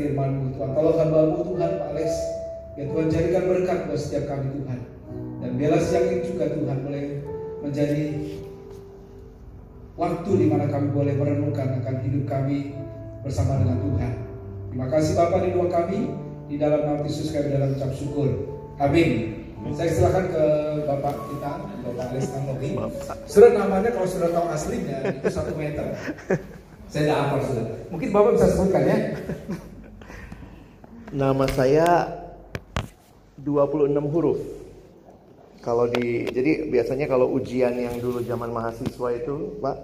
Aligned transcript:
firman-Mu 0.00 0.56
Tuhan. 0.56 0.70
Kalau 0.72 0.90
hamba-Mu 0.96 1.38
Tuhan 1.44 1.70
Pak 1.76 1.88
Alex, 1.92 2.10
ya 2.80 2.84
Tuhan 2.88 3.06
jadikan 3.12 3.42
berkat 3.44 3.78
buat 3.84 4.00
setiap 4.00 4.24
kami 4.32 4.48
Tuhan. 4.56 4.80
Dan 5.40 5.50
biarlah 5.60 5.82
siang 5.84 6.06
ini 6.08 6.20
juga 6.24 6.44
Tuhan 6.48 6.78
boleh 6.80 7.04
menjadi 7.60 8.04
waktu 10.00 10.30
di 10.32 10.46
mana 10.48 10.64
kami 10.72 10.88
boleh 10.96 11.12
merenungkan 11.12 11.84
akan 11.84 11.96
hidup 12.00 12.24
kami 12.24 12.72
bersama 13.20 13.60
dengan 13.60 13.84
Tuhan. 13.84 14.12
Terima 14.72 14.86
kasih 14.88 15.12
Bapak 15.18 15.40
di 15.44 15.50
doa 15.52 15.68
kami, 15.68 15.98
di 16.48 16.56
dalam 16.56 16.80
nama 16.88 17.04
Yesus 17.04 17.36
kami 17.36 17.52
dalam 17.52 17.76
ucap 17.76 17.92
syukur. 17.92 18.28
Amin. 18.80 19.36
Saya 19.76 19.92
silakan 19.92 20.24
ke 20.32 20.44
Bapak 20.88 21.14
kita, 21.28 21.52
Bapak 21.84 22.04
Alex 22.16 22.32
Tantopi. 22.32 22.68
Surat 23.28 23.52
namanya 23.52 23.92
kalau 23.92 24.08
sudah 24.08 24.32
tahu 24.32 24.46
aslinya 24.48 25.04
itu 25.04 25.28
satu 25.28 25.52
meter. 25.52 25.92
Saya 26.88 27.02
tidak 27.06 27.18
hafal 27.20 27.40
sudah. 27.44 27.66
Mungkin 27.92 28.08
Bapak 28.08 28.30
bisa 28.40 28.46
sebutkan 28.56 28.82
ya. 28.88 28.96
Nama 31.10 31.42
saya 31.50 32.06
26 33.34 33.98
huruf. 34.14 34.38
Kalau 35.58 35.90
di 35.90 36.30
jadi 36.30 36.70
biasanya 36.70 37.10
kalau 37.10 37.34
ujian 37.34 37.74
yang 37.74 37.98
dulu 37.98 38.22
zaman 38.22 38.54
mahasiswa 38.54 39.18
itu, 39.18 39.58
Pak, 39.58 39.76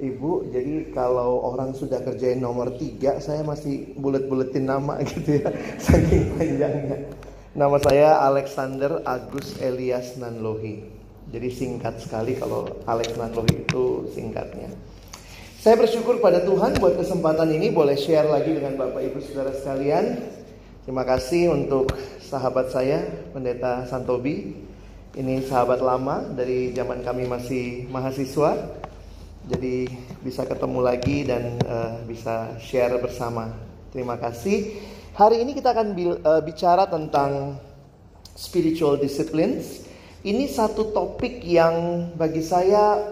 Ibu, 0.00 0.48
jadi 0.48 0.96
kalau 0.96 1.44
orang 1.44 1.76
sudah 1.76 2.00
kerjain 2.00 2.40
nomor 2.40 2.72
tiga, 2.80 3.20
saya 3.20 3.44
masih 3.44 4.00
bulet-buletin 4.00 4.64
nama 4.64 4.96
gitu 5.12 5.44
ya, 5.44 5.52
saking 5.76 6.32
panjangnya. 6.40 7.04
Nama 7.52 7.76
saya 7.84 8.08
Alexander 8.24 9.04
Agus 9.04 9.60
Elias 9.60 10.16
Nanlohi. 10.16 10.88
Jadi 11.36 11.52
singkat 11.52 12.00
sekali 12.00 12.32
kalau 12.32 12.64
Alex 12.88 13.12
Nanlohi 13.20 13.60
itu 13.60 14.08
singkatnya. 14.08 14.72
Saya 15.60 15.76
bersyukur 15.76 16.16
pada 16.24 16.40
Tuhan 16.40 16.80
buat 16.80 16.96
kesempatan 16.96 17.52
ini 17.52 17.68
boleh 17.68 17.98
share 17.98 18.24
lagi 18.24 18.56
dengan 18.56 18.80
Bapak 18.80 19.04
Ibu 19.04 19.20
Saudara 19.20 19.52
sekalian. 19.52 20.45
Terima 20.86 21.02
kasih 21.02 21.50
untuk 21.50 21.90
sahabat 22.22 22.70
saya, 22.70 23.02
Pendeta 23.34 23.90
Santobi. 23.90 24.54
Ini 25.18 25.42
sahabat 25.42 25.82
lama 25.82 26.22
dari 26.30 26.70
zaman 26.78 27.02
kami 27.02 27.26
masih 27.26 27.90
mahasiswa. 27.90 28.54
Jadi 29.50 29.90
bisa 30.22 30.46
ketemu 30.46 30.78
lagi 30.86 31.26
dan 31.26 31.58
uh, 31.66 31.98
bisa 32.06 32.54
share 32.62 33.02
bersama. 33.02 33.50
Terima 33.90 34.14
kasih. 34.14 34.78
Hari 35.18 35.42
ini 35.42 35.58
kita 35.58 35.74
akan 35.74 35.90
uh, 36.22 36.38
bicara 36.46 36.86
tentang 36.86 37.58
spiritual 38.38 38.94
disciplines. 38.94 39.90
Ini 40.22 40.46
satu 40.46 40.94
topik 40.94 41.42
yang 41.42 42.06
bagi 42.14 42.46
saya 42.46 43.10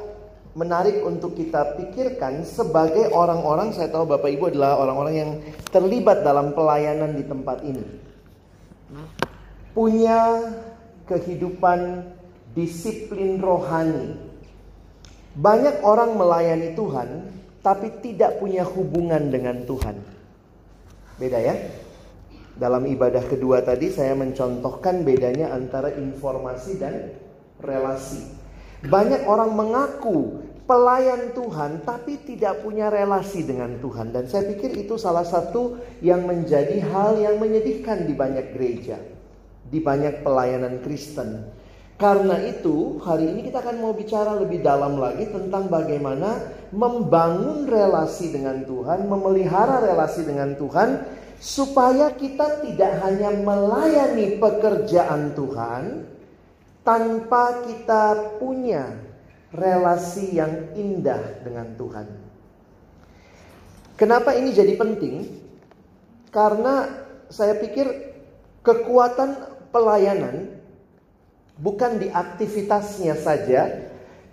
menarik 0.55 1.03
untuk 1.03 1.35
kita 1.35 1.75
pikirkan 1.75 2.47
sebagai 2.47 3.11
orang-orang 3.11 3.75
saya 3.75 3.91
tahu 3.91 4.07
Bapak 4.07 4.31
Ibu 4.31 4.55
adalah 4.55 4.79
orang-orang 4.79 5.15
yang 5.15 5.31
terlibat 5.75 6.23
dalam 6.23 6.55
pelayanan 6.55 7.19
di 7.19 7.25
tempat 7.27 7.59
ini. 7.67 7.87
Punya 9.75 10.55
kehidupan 11.11 12.07
disiplin 12.55 13.43
rohani. 13.43 14.15
Banyak 15.35 15.83
orang 15.83 16.15
melayani 16.15 16.79
Tuhan 16.79 17.09
tapi 17.59 17.91
tidak 17.99 18.39
punya 18.39 18.63
hubungan 18.63 19.35
dengan 19.35 19.67
Tuhan. 19.67 19.99
Beda 21.19 21.43
ya? 21.43 21.59
Dalam 22.55 22.87
ibadah 22.87 23.27
kedua 23.27 23.67
tadi 23.67 23.91
saya 23.91 24.15
mencontohkan 24.15 25.03
bedanya 25.03 25.51
antara 25.51 25.91
informasi 25.91 26.79
dan 26.79 27.11
relasi. 27.59 28.23
Banyak 28.87 29.27
orang 29.27 29.59
mengaku 29.59 30.44
pelayan 30.65 31.37
Tuhan 31.37 31.85
tapi 31.85 32.21
tidak 32.25 32.65
punya 32.65 32.89
relasi 32.89 33.45
dengan 33.45 33.77
Tuhan 33.81 34.17
dan 34.17 34.25
saya 34.29 34.49
pikir 34.49 34.73
itu 34.81 34.97
salah 34.97 35.25
satu 35.25 35.77
yang 36.01 36.25
menjadi 36.25 36.81
hal 36.89 37.21
yang 37.21 37.37
menyedihkan 37.37 38.09
di 38.09 38.17
banyak 38.17 38.57
gereja, 38.57 38.97
di 39.69 39.79
banyak 39.81 40.25
pelayanan 40.25 40.81
Kristen. 40.81 41.53
Karena 41.95 42.43
itu, 42.43 42.99
hari 43.07 43.31
ini 43.31 43.47
kita 43.47 43.63
akan 43.63 43.79
mau 43.79 43.95
bicara 43.95 44.35
lebih 44.35 44.67
dalam 44.67 44.99
lagi 44.99 45.31
tentang 45.31 45.71
bagaimana 45.71 46.43
membangun 46.75 47.71
relasi 47.71 48.35
dengan 48.35 48.67
Tuhan, 48.67 49.07
memelihara 49.07 49.79
relasi 49.79 50.27
dengan 50.27 50.59
Tuhan 50.59 51.07
supaya 51.39 52.11
kita 52.11 52.67
tidak 52.67 52.99
hanya 52.99 53.31
melayani 53.39 54.43
pekerjaan 54.43 55.39
Tuhan 55.39 55.83
tanpa 56.83 57.63
kita 57.63 58.37
punya 58.43 59.04
relasi 59.55 60.35
yang 60.35 60.75
indah 60.75 61.41
dengan 61.47 61.79
Tuhan. 61.79 62.07
Kenapa 63.95 64.35
ini 64.35 64.51
jadi 64.51 64.75
penting? 64.75 65.31
Karena 66.35 66.91
saya 67.31 67.55
pikir 67.63 67.87
kekuatan 68.67 69.55
pelayanan 69.71 70.59
bukan 71.63 72.03
di 72.03 72.11
aktivitasnya 72.11 73.15
saja, 73.15 73.71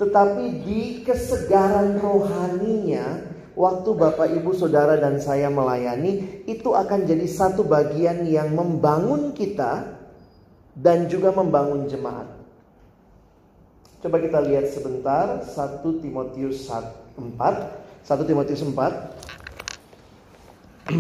tetapi 0.02 0.66
di 0.66 1.06
kesegaran 1.06 2.02
rohaninya 2.02 3.22
waktu 3.54 3.90
Bapak 3.94 4.34
Ibu 4.34 4.58
Saudara 4.58 4.98
dan 4.98 5.22
saya 5.22 5.54
melayani 5.54 6.42
itu 6.50 6.74
akan 6.74 7.06
jadi 7.06 7.30
satu 7.30 7.62
bagian 7.62 8.26
yang 8.26 8.58
membangun 8.58 9.38
kita 9.38 9.94
dan 10.74 11.06
juga 11.06 11.30
membangun 11.30 11.86
jemaat. 11.86 12.41
Coba 14.02 14.18
kita 14.18 14.42
lihat 14.42 14.66
sebentar 14.66 15.46
1 15.46 15.86
Timotius 16.02 16.66
4 16.66 17.22
1 17.22 17.22
Timotius 18.26 18.66
4 18.66 18.74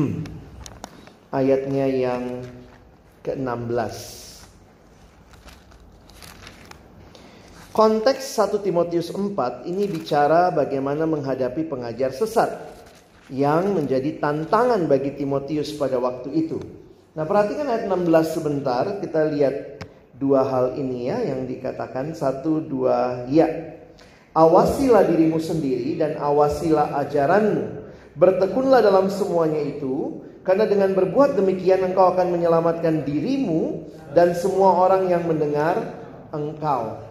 ayatnya 1.42 1.90
yang 1.90 2.46
ke-16 3.26 3.96
Konteks 7.74 8.38
1 8.38 8.62
Timotius 8.62 9.10
4 9.10 9.66
ini 9.66 9.90
bicara 9.90 10.54
bagaimana 10.54 11.10
menghadapi 11.10 11.66
pengajar 11.66 12.14
sesat 12.14 12.54
yang 13.34 13.74
menjadi 13.74 14.22
tantangan 14.22 14.86
bagi 14.86 15.18
Timotius 15.18 15.74
pada 15.74 15.98
waktu 15.98 16.36
itu. 16.36 16.60
Nah, 17.16 17.24
perhatikan 17.24 17.64
ayat 17.72 17.88
16 17.88 18.36
sebentar, 18.36 19.00
kita 19.00 19.32
lihat 19.32 19.71
dua 20.22 20.46
hal 20.46 20.78
ini 20.78 21.10
ya 21.10 21.18
yang 21.26 21.50
dikatakan 21.50 22.14
satu 22.14 22.62
dua 22.62 23.26
ya. 23.26 23.50
Awasilah 24.32 25.10
dirimu 25.10 25.42
sendiri 25.42 25.98
dan 25.98 26.16
awasilah 26.16 26.96
ajaranmu. 27.04 27.84
Bertekunlah 28.16 28.80
dalam 28.80 29.12
semuanya 29.12 29.60
itu, 29.60 30.24
karena 30.48 30.64
dengan 30.70 30.96
berbuat 30.96 31.36
demikian 31.36 31.84
engkau 31.84 32.16
akan 32.16 32.32
menyelamatkan 32.32 33.04
dirimu 33.04 33.92
dan 34.16 34.32
semua 34.32 34.88
orang 34.88 35.12
yang 35.12 35.28
mendengar 35.28 36.00
engkau. 36.32 37.02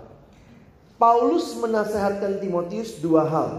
Paulus 0.97 1.53
menasehatkan 1.61 2.41
Timotius 2.41 3.01
dua 3.05 3.29
hal. 3.29 3.51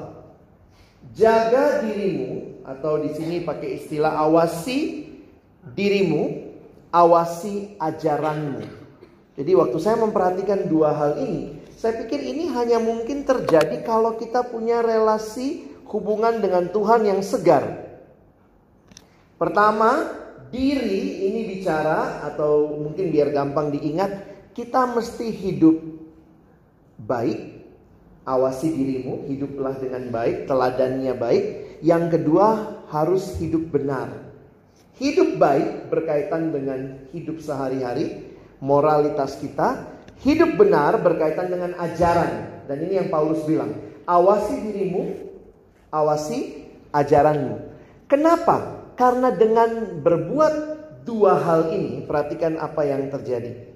Jaga 1.13 1.85
dirimu 1.85 2.65
atau 2.65 2.97
di 3.01 3.13
sini 3.13 3.45
pakai 3.45 3.77
istilah 3.77 4.25
awasi 4.25 5.09
dirimu, 5.77 6.49
awasi 6.89 7.77
ajaranmu. 7.77 8.80
Jadi 9.39 9.51
waktu 9.55 9.77
saya 9.79 9.95
memperhatikan 9.95 10.67
dua 10.67 10.91
hal 10.91 11.23
ini, 11.23 11.55
saya 11.79 12.03
pikir 12.03 12.19
ini 12.19 12.51
hanya 12.51 12.83
mungkin 12.83 13.23
terjadi 13.23 13.79
kalau 13.87 14.19
kita 14.19 14.43
punya 14.43 14.83
relasi 14.83 15.71
hubungan 15.87 16.43
dengan 16.43 16.67
Tuhan 16.67 17.07
yang 17.07 17.23
segar. 17.23 17.63
Pertama, 19.39 20.11
diri 20.51 21.31
ini 21.31 21.47
bicara 21.57 22.27
atau 22.27 22.75
mungkin 22.75 23.09
biar 23.09 23.31
gampang 23.31 23.71
diingat, 23.71 24.11
kita 24.51 24.83
mesti 24.91 25.31
hidup 25.31 25.79
baik, 27.01 27.65
awasi 28.27 28.69
dirimu, 28.69 29.25
hiduplah 29.31 29.79
dengan 29.79 30.11
baik, 30.11 30.45
teladannya 30.45 31.13
baik. 31.15 31.45
Yang 31.81 32.19
kedua, 32.19 32.47
harus 32.93 33.39
hidup 33.41 33.73
benar. 33.73 34.29
Hidup 35.01 35.41
baik 35.41 35.89
berkaitan 35.89 36.53
dengan 36.53 37.09
hidup 37.09 37.41
sehari-hari, 37.41 38.30
moralitas 38.61 39.35
kita, 39.41 39.89
hidup 40.21 40.55
benar 40.55 41.01
berkaitan 41.01 41.49
dengan 41.49 41.75
ajaran. 41.75 42.63
Dan 42.69 42.77
ini 42.87 43.01
yang 43.01 43.09
Paulus 43.09 43.41
bilang, 43.43 43.73
awasi 44.05 44.55
dirimu, 44.61 45.17
awasi 45.91 46.69
ajaranmu. 46.93 47.57
Kenapa? 48.05 48.85
Karena 48.95 49.33
dengan 49.33 49.99
berbuat 49.99 50.53
dua 51.03 51.41
hal 51.41 51.73
ini, 51.73 52.05
perhatikan 52.05 52.61
apa 52.61 52.85
yang 52.85 53.09
terjadi. 53.09 53.73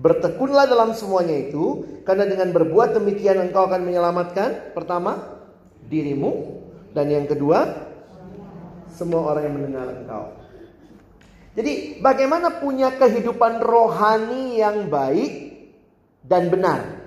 Bertekunlah 0.00 0.68
dalam 0.68 0.92
semuanya 0.96 1.36
itu, 1.36 1.84
karena 2.08 2.24
dengan 2.28 2.52
berbuat 2.52 2.96
demikian 2.96 3.40
engkau 3.40 3.68
akan 3.68 3.84
menyelamatkan 3.84 4.72
pertama 4.72 5.40
dirimu 5.90 6.60
dan 6.96 7.10
yang 7.10 7.26
kedua 7.28 7.88
semua 8.88 9.32
orang 9.32 9.48
yang 9.48 9.54
mendengar 9.60 9.86
engkau. 9.92 10.39
Jadi 11.50 11.98
bagaimana 11.98 12.62
punya 12.62 12.94
kehidupan 12.94 13.58
rohani 13.58 14.62
yang 14.62 14.86
baik 14.86 15.32
dan 16.22 16.46
benar. 16.46 17.00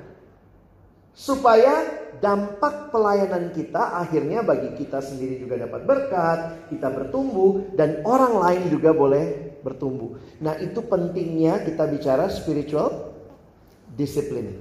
Supaya 1.13 2.03
dampak 2.19 2.91
pelayanan 2.91 3.51
kita 3.51 3.99
akhirnya 3.99 4.43
bagi 4.43 4.75
kita 4.79 4.99
sendiri 4.99 5.39
juga 5.43 5.59
dapat 5.63 5.81
berkat, 5.83 6.39
kita 6.71 6.87
bertumbuh 6.91 7.75
dan 7.75 8.03
orang 8.03 8.39
lain 8.39 8.63
juga 8.71 8.91
boleh 8.91 9.55
bertumbuh. 9.63 10.19
Nah, 10.43 10.59
itu 10.59 10.83
pentingnya 10.83 11.63
kita 11.63 11.87
bicara 11.87 12.27
spiritual 12.27 13.15
disiplin. 13.95 14.59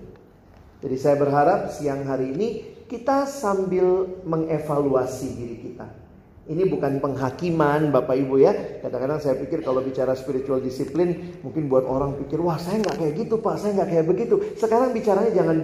Jadi 0.83 0.97
saya 0.99 1.15
berharap 1.19 1.71
siang 1.71 2.03
hari 2.07 2.35
ini 2.35 2.49
kita 2.91 3.25
sambil 3.31 4.19
mengevaluasi 4.27 5.29
diri 5.39 5.57
kita. 5.63 6.02
Ini 6.43 6.67
bukan 6.67 6.99
penghakiman 6.99 7.95
Bapak 7.95 8.19
Ibu 8.19 8.43
ya. 8.43 8.51
Kadang-kadang 8.83 9.23
saya 9.23 9.39
pikir 9.39 9.63
kalau 9.63 9.79
bicara 9.79 10.11
spiritual 10.19 10.59
disiplin 10.59 11.39
mungkin 11.39 11.71
buat 11.71 11.87
orang 11.87 12.19
pikir 12.19 12.43
wah 12.43 12.59
saya 12.59 12.83
nggak 12.83 12.99
kayak 12.99 13.15
gitu 13.15 13.39
pak, 13.39 13.63
saya 13.63 13.79
nggak 13.79 13.91
kayak 13.95 14.07
begitu. 14.11 14.35
Sekarang 14.59 14.91
bicaranya 14.91 15.31
jangan 15.31 15.57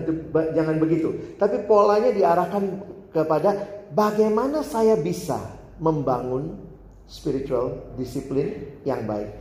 jangan 0.55 0.77
begitu. 0.79 1.35
Tapi 1.35 1.67
polanya 1.67 2.15
diarahkan 2.15 2.63
kepada 3.11 3.51
bagaimana 3.91 4.63
saya 4.63 4.95
bisa 4.95 5.51
membangun 5.83 6.55
spiritual 7.11 7.99
disiplin 7.99 8.79
yang 8.87 9.03
baik. 9.03 9.35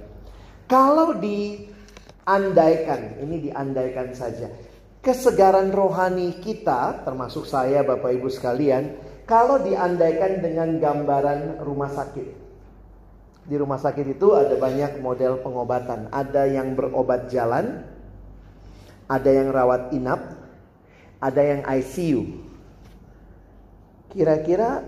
Kalau 0.65 1.21
diandaikan, 1.21 3.21
ini 3.21 3.45
diandaikan 3.45 4.09
saja. 4.17 4.49
Kesegaran 5.05 5.69
rohani 5.69 6.41
kita 6.41 7.05
termasuk 7.05 7.45
saya 7.45 7.85
Bapak 7.85 8.17
Ibu 8.17 8.27
sekalian 8.27 9.06
kalau 9.27 9.59
diandaikan 9.59 10.39
dengan 10.39 10.79
gambaran 10.79 11.59
rumah 11.61 11.91
sakit. 11.91 12.47
Di 13.47 13.55
rumah 13.55 13.79
sakit 13.79 14.15
itu 14.15 14.27
ada 14.35 14.55
banyak 14.55 15.03
model 15.03 15.43
pengobatan. 15.43 16.07
Ada 16.11 16.47
yang 16.47 16.75
berobat 16.75 17.27
jalan, 17.27 17.83
ada 19.07 19.29
yang 19.31 19.51
rawat 19.51 19.91
inap, 19.91 20.19
ada 21.19 21.41
yang 21.43 21.61
ICU. 21.63 22.23
Kira-kira 24.11 24.83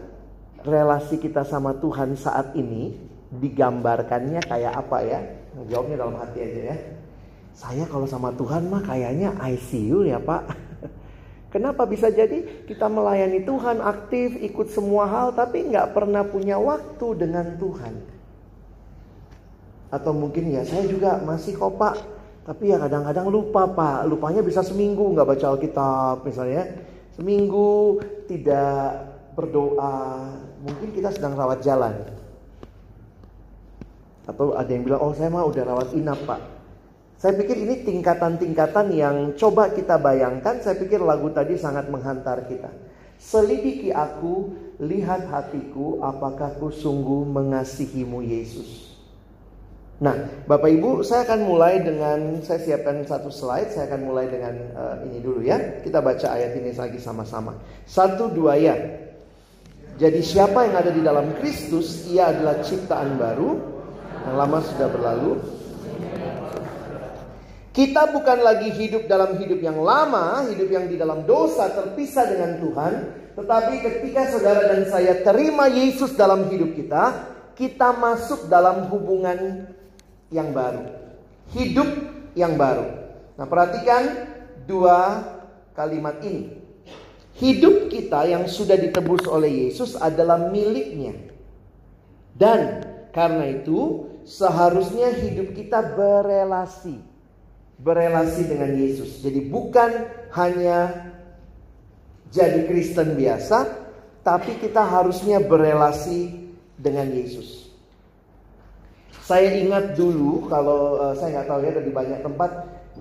relasi 0.63 1.19
kita 1.19 1.43
sama 1.43 1.75
Tuhan 1.75 2.15
saat 2.15 2.55
ini 2.55 2.95
digambarkannya 3.31 4.43
kayak 4.43 4.73
apa 4.75 4.97
ya? 5.03 5.19
Jawabnya 5.67 5.95
dalam 5.99 6.15
hati 6.19 6.39
aja 6.39 6.61
ya. 6.75 6.77
Saya 7.55 7.83
kalau 7.91 8.07
sama 8.07 8.31
Tuhan 8.39 8.71
mah 8.71 8.83
kayaknya 8.87 9.35
ICU 9.35 10.07
ya 10.07 10.19
Pak. 10.19 10.68
Kenapa 11.49 11.89
bisa 11.89 12.13
jadi 12.13 12.45
kita 12.69 12.85
melayani 12.85 13.41
Tuhan 13.41 13.81
aktif, 13.81 14.37
ikut 14.37 14.69
semua 14.69 15.09
hal, 15.09 15.33
tapi 15.33 15.65
nggak 15.65 15.97
pernah 15.97 16.21
punya 16.21 16.61
waktu 16.61 17.07
dengan 17.17 17.57
Tuhan? 17.57 17.93
Atau 19.89 20.13
mungkin 20.13 20.53
ya 20.53 20.61
saya 20.61 20.85
juga 20.85 21.17
masih 21.25 21.57
kok 21.57 21.73
Pak, 21.73 21.95
tapi 22.45 22.69
ya 22.69 22.77
kadang-kadang 22.77 23.33
lupa 23.33 23.65
Pak, 23.65 24.05
lupanya 24.05 24.45
bisa 24.45 24.61
seminggu 24.61 25.09
nggak 25.17 25.25
baca 25.25 25.45
Alkitab 25.49 26.21
misalnya, 26.21 26.69
seminggu 27.17 27.97
tidak 28.29 29.09
berdoa, 29.33 30.29
mungkin 30.61 30.93
kita 30.93 31.09
sedang 31.09 31.33
rawat 31.33 31.65
jalan. 31.65 31.97
Atau 34.29 34.53
ada 34.53 34.69
yang 34.69 34.85
bilang, 34.85 35.01
oh 35.01 35.17
saya 35.17 35.33
mah 35.33 35.49
udah 35.49 35.63
rawat 35.65 35.89
inap 35.97 36.21
Pak. 36.29 36.58
Saya 37.19 37.35
pikir 37.35 37.59
ini 37.59 37.83
tingkatan-tingkatan 37.83 38.95
yang 38.95 39.35
coba 39.35 39.75
kita 39.75 39.99
bayangkan. 39.99 40.63
Saya 40.63 40.79
pikir 40.79 41.03
lagu 41.03 41.27
tadi 41.35 41.59
sangat 41.59 41.91
menghantar 41.91 42.47
kita. 42.47 42.71
Selidiki 43.19 43.91
aku, 43.91 44.55
lihat 44.79 45.27
hatiku, 45.27 45.99
apakah 45.99 46.55
ku 46.55 46.71
sungguh 46.71 47.27
mengasihimu 47.27 48.23
Yesus. 48.23 48.95
Nah, 49.99 50.15
Bapak 50.47 50.71
Ibu, 50.71 51.03
saya 51.03 51.27
akan 51.27 51.43
mulai 51.43 51.83
dengan 51.83 52.39
saya 52.39 52.63
siapkan 52.63 53.03
satu 53.03 53.27
slide. 53.27 53.75
Saya 53.75 53.91
akan 53.91 54.01
mulai 54.07 54.31
dengan 54.31 54.55
uh, 54.71 54.95
ini 55.03 55.19
dulu 55.19 55.43
ya. 55.43 55.83
Kita 55.83 55.99
baca 55.99 56.39
ayat 56.39 56.55
ini 56.55 56.71
lagi 56.71 57.03
sama-sama. 57.03 57.59
Satu 57.83 58.31
dua 58.31 58.55
ya. 58.55 58.79
Jadi 59.99 60.23
siapa 60.23 60.71
yang 60.71 60.79
ada 60.79 60.91
di 60.95 61.03
dalam 61.03 61.35
Kristus, 61.43 62.07
ia 62.07 62.31
adalah 62.31 62.63
ciptaan 62.63 63.19
baru. 63.19 63.59
Yang 64.23 64.35
lama 64.39 64.57
sudah 64.63 64.87
berlalu, 64.87 65.31
kita 67.69 68.09
bukan 68.09 68.41
lagi 68.41 68.73
hidup 68.73 69.05
dalam 69.05 69.37
hidup 69.37 69.61
yang 69.61 69.77
lama, 69.77 70.49
hidup 70.49 70.69
yang 70.73 70.89
di 70.89 70.97
dalam 70.97 71.21
dosa 71.29 71.69
terpisah 71.69 72.25
dengan 72.25 72.57
Tuhan. 72.57 72.93
Tetapi 73.37 73.73
ketika 73.85 74.21
saudara 74.33 74.73
dan 74.73 74.89
saya 74.89 75.21
terima 75.21 75.69
Yesus 75.69 76.17
dalam 76.17 76.49
hidup 76.49 76.73
kita, 76.73 77.03
kita 77.53 77.93
masuk 77.93 78.49
dalam 78.49 78.89
hubungan 78.89 79.69
yang 80.33 80.49
baru. 80.49 80.89
Hidup 81.53 81.89
yang 82.33 82.57
baru. 82.57 82.89
Nah 83.37 83.45
perhatikan 83.45 84.27
dua 84.65 85.23
kalimat 85.77 86.17
ini. 86.25 86.57
Hidup 87.37 87.87
kita 87.87 88.27
yang 88.27 88.49
sudah 88.49 88.75
ditebus 88.75 89.23
oleh 89.29 89.69
Yesus 89.69 89.95
adalah 89.95 90.51
miliknya. 90.51 91.15
Dan 92.35 92.83
karena 93.15 93.47
itu 93.47 94.09
seharusnya 94.27 95.15
hidup 95.15 95.55
kita 95.55 95.95
berelasi 95.95 97.08
berelasi 97.79 98.47
dengan 98.47 98.75
Yesus. 98.75 99.23
Jadi 99.23 99.47
bukan 99.47 99.91
hanya 100.35 101.09
jadi 102.29 102.67
Kristen 102.67 103.15
biasa, 103.15 103.65
tapi 104.21 104.59
kita 104.59 104.83
harusnya 104.83 105.39
berelasi 105.41 106.51
dengan 106.75 107.09
Yesus. 107.09 107.71
Saya 109.23 109.53
ingat 109.61 109.93
dulu 109.93 110.49
kalau 110.49 110.97
uh, 110.99 111.13
saya 111.13 111.39
nggak 111.41 111.47
tahu 111.47 111.59
ya 111.61 111.71
dari 111.77 111.91
banyak 111.93 112.21
tempat 112.25 112.51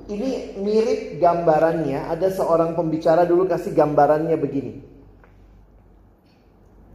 Ini 0.09 0.57
mirip 0.63 1.21
gambarannya, 1.21 2.09
ada 2.09 2.33
seorang 2.33 2.73
pembicara 2.73 3.29
dulu 3.29 3.45
kasih 3.45 3.77
gambarannya 3.77 4.37
begini. 4.41 4.81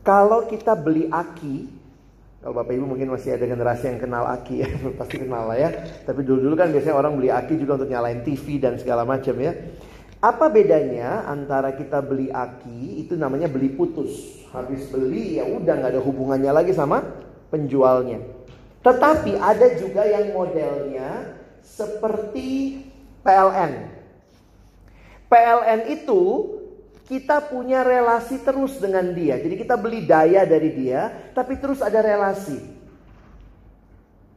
Kalau 0.02 0.50
kita 0.50 0.74
beli 0.74 1.12
aki, 1.12 1.70
kalau 2.44 2.60
Bapak 2.60 2.76
Ibu 2.76 2.86
mungkin 2.92 3.08
masih 3.08 3.40
ada 3.40 3.48
generasi 3.48 3.88
yang 3.88 4.04
kenal 4.04 4.28
aki 4.28 4.68
ya, 4.68 4.70
pasti 5.00 5.16
kenal 5.24 5.48
lah 5.48 5.56
ya. 5.56 5.70
Tapi 6.04 6.28
dulu-dulu 6.28 6.60
kan 6.60 6.76
biasanya 6.76 7.00
orang 7.00 7.16
beli 7.16 7.32
aki 7.32 7.56
juga 7.56 7.80
untuk 7.80 7.88
nyalain 7.88 8.20
TV 8.20 8.60
dan 8.60 8.76
segala 8.76 9.08
macam 9.08 9.32
ya. 9.40 9.56
Apa 10.20 10.52
bedanya 10.52 11.24
antara 11.24 11.72
kita 11.72 12.04
beli 12.04 12.28
aki 12.36 13.00
itu 13.00 13.16
namanya 13.16 13.48
beli 13.48 13.72
putus. 13.72 14.44
Habis 14.52 14.92
beli 14.92 15.40
ya 15.40 15.48
udah 15.48 15.72
nggak 15.72 15.92
ada 15.96 16.04
hubungannya 16.04 16.52
lagi 16.52 16.76
sama 16.76 17.00
penjualnya. 17.48 18.20
Tetapi 18.84 19.40
ada 19.40 19.80
juga 19.80 20.04
yang 20.04 20.36
modelnya 20.36 21.40
seperti 21.64 22.84
PLN. 23.24 23.88
PLN 25.32 25.80
itu 25.88 26.22
kita 27.04 27.52
punya 27.52 27.84
relasi 27.84 28.40
terus 28.42 28.80
dengan 28.80 29.12
dia. 29.12 29.40
Jadi 29.40 29.56
kita 29.60 29.76
beli 29.76 30.08
daya 30.08 30.48
dari 30.48 30.72
dia, 30.72 31.32
tapi 31.36 31.60
terus 31.60 31.84
ada 31.84 32.00
relasi. 32.00 32.60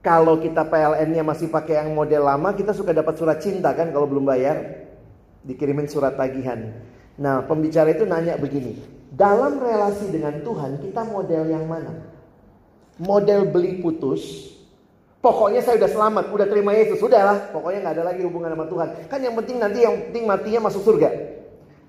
Kalau 0.03 0.39
kita 0.39 0.63
PLN-nya 0.67 1.27
masih 1.27 1.51
pakai 1.51 1.83
yang 1.83 1.95
model 1.95 2.27
lama, 2.27 2.55
kita 2.55 2.71
suka 2.71 2.95
dapat 2.95 3.15
surat 3.19 3.39
cinta 3.43 3.75
kan 3.75 3.91
kalau 3.91 4.07
belum 4.07 4.27
bayar. 4.27 4.87
Dikirimin 5.47 5.87
surat 5.87 6.19
tagihan. 6.19 6.75
Nah, 7.19 7.47
pembicara 7.47 7.95
itu 7.95 8.03
nanya 8.03 8.35
begini. 8.39 8.83
Dalam 9.15 9.63
relasi 9.63 10.11
dengan 10.11 10.43
Tuhan, 10.43 10.83
kita 10.83 11.07
model 11.07 11.47
yang 11.47 11.67
mana? 11.71 12.03
Model 12.99 13.47
beli 13.51 13.79
putus 13.79 14.57
Pokoknya 15.27 15.59
saya 15.59 15.75
udah 15.83 15.91
selamat, 15.91 16.25
udah 16.31 16.47
terima 16.47 16.71
Yesus, 16.71 17.03
sudahlah. 17.03 17.51
Pokoknya 17.51 17.83
nggak 17.83 17.95
ada 17.99 18.15
lagi 18.15 18.23
hubungan 18.23 18.55
sama 18.55 18.71
Tuhan. 18.71 18.89
Kan 19.11 19.21
yang 19.27 19.35
penting 19.35 19.59
nanti 19.59 19.83
yang 19.83 19.99
penting 20.07 20.23
matinya 20.23 20.71
masuk 20.71 20.87
surga. 20.87 21.11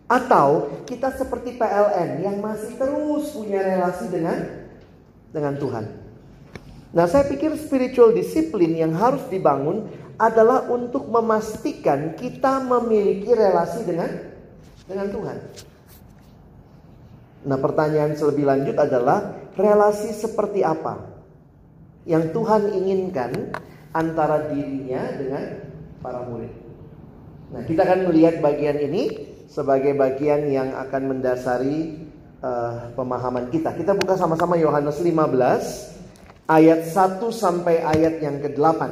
Atau 0.08 0.72
kita 0.88 1.12
seperti 1.12 1.60
PLN 1.60 2.24
yang 2.24 2.40
masih 2.40 2.80
terus 2.80 3.36
punya 3.36 3.60
relasi 3.60 4.08
dengan 4.08 4.68
dengan 5.36 5.54
Tuhan. 5.60 5.86
Nah, 6.96 7.06
saya 7.06 7.28
pikir 7.28 7.52
spiritual 7.60 8.16
disiplin 8.16 8.72
yang 8.72 8.96
harus 8.96 9.28
dibangun 9.28 9.92
adalah 10.16 10.66
untuk 10.72 11.12
memastikan 11.12 12.16
kita 12.16 12.64
memiliki 12.64 13.36
relasi 13.36 13.84
dengan 13.84 14.10
dengan 14.88 15.08
Tuhan. 15.12 15.38
Nah, 17.48 17.58
pertanyaan 17.60 18.16
lebih 18.16 18.46
lanjut 18.48 18.76
adalah 18.80 19.36
relasi 19.60 20.16
seperti 20.16 20.64
apa 20.64 21.04
yang 22.08 22.32
Tuhan 22.32 22.72
inginkan 22.72 23.52
antara 23.92 24.48
dirinya 24.48 25.12
dengan 25.20 25.44
para 26.00 26.24
murid. 26.24 26.54
Nah, 27.52 27.62
kita 27.68 27.84
akan 27.84 28.10
melihat 28.12 28.40
bagian 28.40 28.80
ini 28.80 29.36
sebagai 29.48 29.96
bagian 29.98 30.52
yang 30.52 30.76
akan 30.76 31.08
mendasari 31.16 31.96
uh, 32.44 32.92
pemahaman 32.94 33.50
kita. 33.50 33.74
Kita 33.74 33.96
buka 33.98 34.14
sama-sama 34.20 34.58
Yohanes 34.60 35.02
15 35.02 36.52
ayat 36.52 36.86
1 36.86 37.18
sampai 37.32 37.82
ayat 37.82 38.22
yang 38.22 38.38
ke-8. 38.44 38.92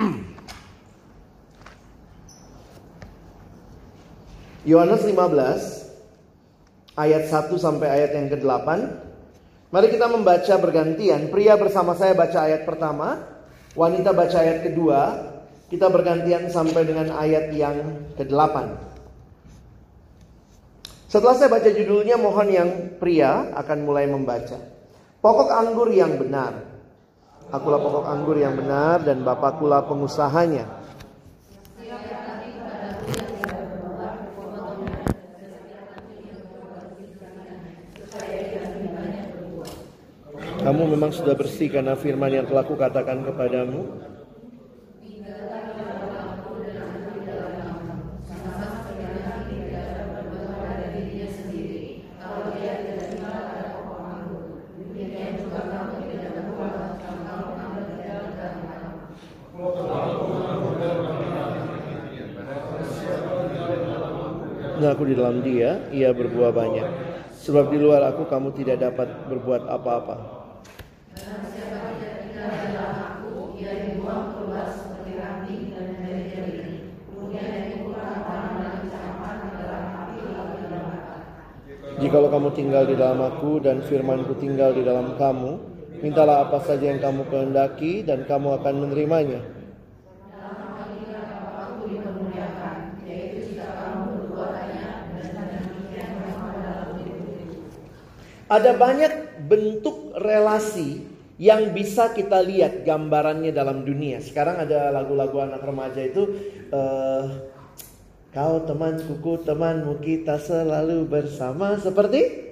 Yohanes 4.70 5.02
15 5.04 6.96
ayat 6.96 7.28
1 7.28 7.52
sampai 7.58 7.88
ayat 7.90 8.14
yang 8.16 8.32
ke-8 8.32 9.04
Mari 9.66 9.90
kita 9.90 10.06
membaca 10.06 10.54
bergantian. 10.62 11.26
Pria 11.28 11.58
bersama 11.58 11.98
saya 11.98 12.14
baca 12.14 12.48
ayat 12.48 12.62
pertama, 12.62 13.26
wanita 13.74 14.14
baca 14.14 14.38
ayat 14.38 14.62
kedua. 14.62 15.34
Kita 15.66 15.90
bergantian 15.90 16.46
sampai 16.46 16.86
dengan 16.86 17.10
ayat 17.10 17.50
yang 17.50 18.06
ke-8. 18.14 18.54
Setelah 21.10 21.34
saya 21.34 21.50
baca 21.50 21.70
judulnya, 21.70 22.14
mohon 22.14 22.48
yang 22.50 22.70
pria 23.02 23.50
akan 23.50 23.78
mulai 23.82 24.06
membaca. 24.06 24.58
Pokok 25.18 25.50
anggur 25.50 25.90
yang 25.90 26.14
benar. 26.22 26.54
Akulah 27.50 27.82
pokok 27.82 28.06
anggur 28.06 28.38
yang 28.38 28.54
benar 28.54 29.02
dan 29.02 29.26
Bapakkulah 29.26 29.86
pengusahanya. 29.90 30.66
Kamu 40.66 40.82
memang 40.90 41.14
sudah 41.14 41.38
bersih 41.38 41.70
karena 41.70 41.94
firman 41.94 42.30
yang 42.34 42.46
telah 42.50 42.66
kukatakan 42.66 43.22
kepadamu. 43.22 43.86
Aku 64.86 65.02
di 65.02 65.18
dalam 65.18 65.42
dia, 65.42 65.90
ia 65.90 66.14
berbuah 66.14 66.54
banyak. 66.54 66.88
Sebab 67.42 67.74
di 67.74 67.78
luar 67.82 68.06
aku 68.06 68.30
kamu 68.30 68.54
tidak 68.54 68.86
dapat 68.86 69.08
berbuat 69.26 69.66
apa-apa. 69.66 70.16
Jikalau 81.96 82.28
kamu 82.28 82.52
tinggal 82.52 82.84
di 82.84 82.94
dalam 82.94 83.24
aku 83.24 83.56
dan 83.58 83.80
firmanku 83.80 84.36
tinggal 84.36 84.76
di 84.76 84.84
dalam 84.84 85.16
kamu, 85.16 85.56
mintalah 86.04 86.44
apa 86.44 86.60
saja 86.60 86.92
yang 86.92 87.00
kamu 87.00 87.24
kehendaki 87.32 88.04
dan 88.04 88.28
kamu 88.28 88.60
akan 88.60 88.74
menerimanya. 88.84 89.55
Ada 98.46 98.78
banyak 98.78 99.42
bentuk 99.50 100.14
relasi 100.22 101.02
yang 101.36 101.74
bisa 101.74 102.14
kita 102.14 102.40
lihat 102.40 102.86
gambarannya 102.86 103.50
dalam 103.50 103.82
dunia. 103.82 104.22
Sekarang 104.22 104.62
ada 104.62 104.94
lagu-lagu 104.94 105.42
anak 105.42 105.60
remaja 105.66 106.00
itu 106.00 106.22
uh, 106.72 107.52
Kau 108.36 108.60
teman 108.68 109.00
kuku 109.00 109.48
temanmu 109.48 109.96
kita 110.04 110.36
selalu 110.36 111.08
bersama 111.08 111.80
seperti 111.80 112.44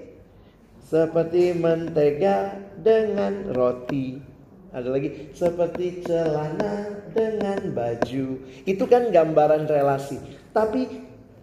seperti 0.81 1.53
mentega 1.53 2.57
dengan 2.81 3.53
roti. 3.53 4.17
Ada 4.73 4.89
lagi 4.89 5.29
seperti 5.37 6.09
celana 6.09 7.05
dengan 7.13 7.69
baju. 7.77 8.27
Itu 8.65 8.89
kan 8.89 9.13
gambaran 9.13 9.69
relasi. 9.69 10.17
Tapi 10.57 10.89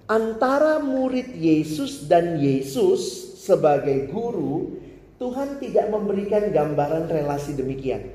antara 0.10 0.82
murid 0.82 1.38
Yesus 1.38 2.10
dan 2.10 2.42
Yesus 2.42 3.31
sebagai 3.42 4.14
guru, 4.14 4.78
Tuhan 5.18 5.58
tidak 5.58 5.90
memberikan 5.90 6.54
gambaran 6.54 7.10
relasi 7.10 7.58
demikian. 7.58 8.14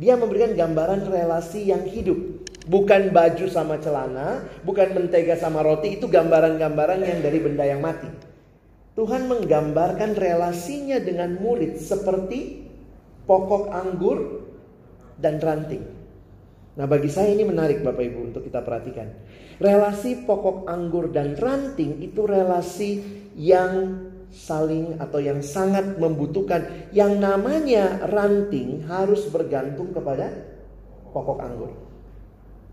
Dia 0.00 0.16
memberikan 0.16 0.56
gambaran 0.56 1.04
relasi 1.04 1.68
yang 1.68 1.84
hidup. 1.84 2.48
Bukan 2.64 3.12
baju 3.12 3.46
sama 3.52 3.76
celana, 3.82 4.48
bukan 4.64 4.96
mentega 4.96 5.36
sama 5.36 5.60
roti, 5.60 6.00
itu 6.00 6.08
gambaran-gambaran 6.08 7.04
yang 7.04 7.20
dari 7.20 7.38
benda 7.42 7.68
yang 7.68 7.84
mati. 7.84 8.08
Tuhan 8.96 9.28
menggambarkan 9.28 10.16
relasinya 10.16 11.00
dengan 11.00 11.36
murid 11.36 11.76
seperti 11.76 12.64
pokok 13.24 13.72
anggur 13.72 14.46
dan 15.18 15.40
ranting. 15.42 15.84
Nah, 16.72 16.88
bagi 16.88 17.12
saya 17.12 17.32
ini 17.32 17.44
menarik 17.44 17.84
Bapak 17.84 18.00
Ibu 18.00 18.32
untuk 18.32 18.42
kita 18.48 18.64
perhatikan. 18.64 19.10
Relasi 19.60 20.24
pokok 20.24 20.64
anggur 20.68 21.12
dan 21.12 21.36
ranting 21.36 22.00
itu 22.00 22.24
relasi 22.24 23.00
yang 23.36 24.11
saling 24.32 24.96
atau 24.96 25.20
yang 25.20 25.44
sangat 25.44 26.00
membutuhkan 26.00 26.88
yang 26.90 27.20
namanya 27.20 28.00
ranting 28.08 28.80
harus 28.88 29.28
bergantung 29.28 29.92
kepada 29.92 30.32
pokok 31.12 31.38
anggur. 31.44 31.72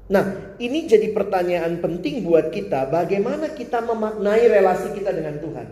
Nah, 0.09 0.57
ini 0.57 0.89
jadi 0.89 1.13
pertanyaan 1.13 1.77
penting 1.83 2.25
buat 2.25 2.49
kita, 2.49 2.89
bagaimana 2.89 3.53
kita 3.53 3.83
memaknai 3.83 4.49
relasi 4.49 4.97
kita 4.97 5.13
dengan 5.13 5.37
Tuhan. 5.37 5.67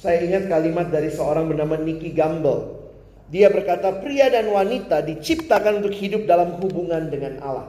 Saya 0.00 0.24
ingat 0.24 0.48
kalimat 0.48 0.88
dari 0.88 1.12
seorang 1.12 1.50
bernama 1.50 1.76
Nicky 1.76 2.16
Gamble. 2.16 2.86
Dia 3.28 3.52
berkata, 3.52 4.00
pria 4.00 4.32
dan 4.32 4.48
wanita 4.48 5.04
diciptakan 5.04 5.84
untuk 5.84 5.92
hidup 5.92 6.24
dalam 6.24 6.56
hubungan 6.56 7.12
dengan 7.12 7.40
Allah. 7.44 7.68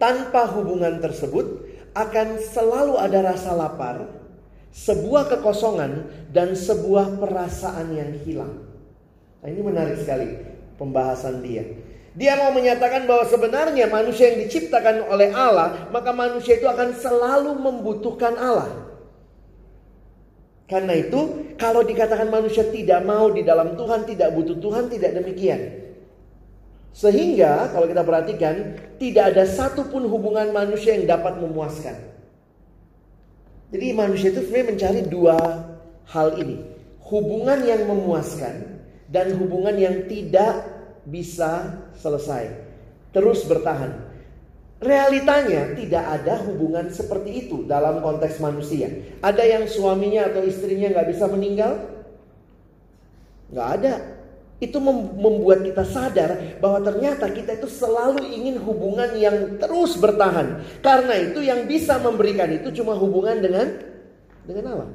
Tanpa 0.00 0.48
hubungan 0.56 0.96
tersebut, 0.96 1.68
akan 1.92 2.38
selalu 2.40 2.96
ada 2.96 3.34
rasa 3.34 3.52
lapar, 3.52 4.19
sebuah 4.70 5.26
kekosongan, 5.30 6.06
dan 6.30 6.54
sebuah 6.54 7.18
perasaan 7.18 7.90
yang 7.94 8.14
hilang. 8.22 8.54
Nah, 9.42 9.48
ini 9.50 9.60
menarik 9.60 9.98
sekali. 9.98 10.48
pembahasan 10.80 11.44
dia. 11.44 11.60
Dia 12.16 12.40
mau 12.40 12.56
menyatakan 12.56 13.04
bahwa 13.04 13.28
sebenarnya 13.28 13.84
manusia 13.86 14.32
yang 14.32 14.48
diciptakan 14.48 15.12
oleh 15.12 15.28
Allah, 15.30 15.92
maka 15.92 16.10
manusia 16.10 16.56
itu 16.56 16.64
akan 16.64 16.96
selalu 16.96 17.52
membutuhkan 17.60 18.34
Allah. 18.40 18.88
Karena 20.66 20.96
itu, 20.96 21.52
kalau 21.60 21.84
dikatakan 21.84 22.32
manusia 22.32 22.64
tidak 22.66 23.04
mau 23.04 23.28
di 23.28 23.44
dalam 23.44 23.76
Tuhan, 23.76 24.08
tidak 24.08 24.32
butuh 24.32 24.56
Tuhan, 24.56 24.88
tidak 24.88 25.20
demikian. 25.20 25.60
Sehingga 26.90 27.70
kalau 27.70 27.86
kita 27.86 28.02
perhatikan, 28.02 28.54
tidak 28.98 29.34
ada 29.34 29.44
satupun 29.46 30.10
hubungan 30.10 30.50
manusia 30.50 30.98
yang 30.98 31.06
dapat 31.06 31.38
memuaskan. 31.38 31.94
Jadi 33.70 33.86
manusia 33.94 34.34
itu 34.34 34.42
sebenarnya 34.42 34.68
mencari 34.74 35.00
dua 35.06 35.38
hal 36.10 36.28
ini. 36.42 36.58
Hubungan 37.06 37.62
yang 37.62 37.86
memuaskan 37.86 38.82
dan 39.10 39.34
hubungan 39.38 39.74
yang 39.78 40.06
tidak 40.10 40.66
bisa 41.06 41.78
selesai. 41.98 42.50
Terus 43.10 43.46
bertahan. 43.46 44.10
Realitanya 44.80 45.76
tidak 45.76 46.04
ada 46.18 46.40
hubungan 46.48 46.88
seperti 46.88 47.46
itu 47.46 47.68
dalam 47.68 48.00
konteks 48.00 48.40
manusia. 48.40 48.88
Ada 49.20 49.44
yang 49.44 49.64
suaminya 49.68 50.32
atau 50.32 50.40
istrinya 50.40 50.88
nggak 50.88 51.08
bisa 51.12 51.28
meninggal? 51.28 51.84
Nggak 53.52 53.68
ada. 53.76 53.94
Itu 54.60 54.76
membuat 54.84 55.64
kita 55.64 55.88
sadar 55.88 56.60
bahwa 56.60 56.84
ternyata 56.84 57.32
kita 57.32 57.56
itu 57.56 57.68
selalu 57.68 58.28
ingin 58.28 58.60
hubungan 58.60 59.16
yang 59.16 59.56
terus 59.56 59.96
bertahan. 59.96 60.60
Karena 60.84 61.16
itu 61.16 61.40
yang 61.40 61.64
bisa 61.64 61.96
memberikan 61.96 62.52
itu 62.52 62.68
cuma 62.76 62.92
hubungan 62.92 63.40
dengan 63.40 63.66
dengan 64.44 64.64
Allah. 64.76 64.90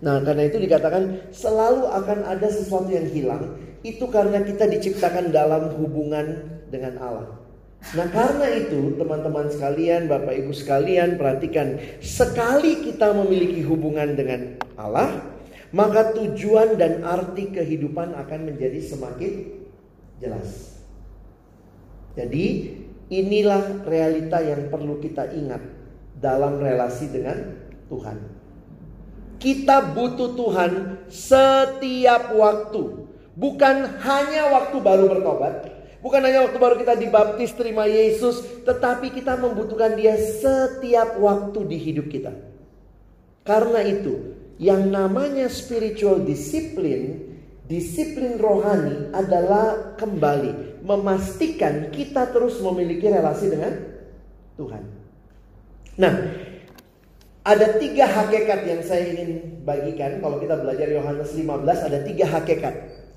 Nah, 0.00 0.16
karena 0.24 0.42
itu 0.48 0.58
dikatakan 0.58 1.30
selalu 1.30 1.86
akan 1.86 2.18
ada 2.24 2.48
sesuatu 2.50 2.90
yang 2.90 3.06
hilang 3.06 3.54
itu 3.80 4.04
karena 4.12 4.44
kita 4.44 4.68
diciptakan 4.68 5.32
dalam 5.32 5.72
hubungan 5.80 6.60
dengan 6.68 7.00
Allah. 7.00 7.40
Nah 7.96 8.06
karena 8.12 8.46
itu 8.60 8.92
teman-teman 9.00 9.48
sekalian, 9.48 10.04
Bapak 10.04 10.36
Ibu 10.36 10.52
sekalian 10.52 11.16
perhatikan 11.16 11.80
Sekali 12.04 12.84
kita 12.84 13.16
memiliki 13.16 13.64
hubungan 13.64 14.12
dengan 14.12 14.60
Allah 14.76 15.24
Maka 15.70 16.18
tujuan 16.18 16.74
dan 16.74 17.06
arti 17.06 17.54
kehidupan 17.54 18.18
akan 18.18 18.40
menjadi 18.50 18.82
semakin 18.82 19.32
jelas. 20.18 20.82
Jadi 22.18 22.74
inilah 23.06 23.86
realita 23.86 24.42
yang 24.42 24.66
perlu 24.66 24.98
kita 24.98 25.30
ingat 25.30 25.62
Dalam 26.20 26.60
relasi 26.60 27.08
dengan 27.08 27.38
Tuhan. 27.88 28.18
Kita 29.40 29.96
butuh 29.96 30.36
Tuhan 30.36 30.72
setiap 31.08 32.36
waktu. 32.36 33.08
Bukan 33.40 33.76
hanya 34.04 34.52
waktu 34.52 34.76
baru 34.84 35.08
bertobat, 35.08 35.64
bukan 36.04 36.20
hanya 36.20 36.44
waktu 36.44 36.60
baru 36.60 36.76
kita 36.76 36.92
dibaptis 36.92 37.56
terima 37.56 37.88
Yesus, 37.88 38.44
tetapi 38.68 39.16
kita 39.16 39.40
membutuhkan 39.40 39.96
Dia 39.96 40.12
setiap 40.20 41.16
waktu 41.16 41.56
di 41.64 41.78
hidup 41.80 42.12
kita. 42.12 42.36
Karena 43.48 43.80
itu, 43.80 44.29
yang 44.60 44.92
namanya 44.92 45.48
spiritual 45.48 46.20
discipline, 46.20 47.32
disiplin 47.64 48.36
rohani 48.36 49.08
adalah 49.16 49.96
kembali 49.96 50.84
memastikan 50.84 51.88
kita 51.88 52.28
terus 52.28 52.60
memiliki 52.60 53.08
relasi 53.08 53.48
dengan 53.48 53.72
Tuhan. 54.60 54.84
Nah, 55.96 56.12
ada 57.40 57.66
tiga 57.80 58.04
hakikat 58.04 58.60
yang 58.68 58.80
saya 58.84 59.16
ingin 59.16 59.64
bagikan. 59.64 60.20
Kalau 60.20 60.36
kita 60.36 60.60
belajar 60.60 60.92
Yohanes 60.92 61.32
15, 61.32 61.88
ada 61.88 61.98
tiga 62.04 62.28
hakikat 62.28 62.74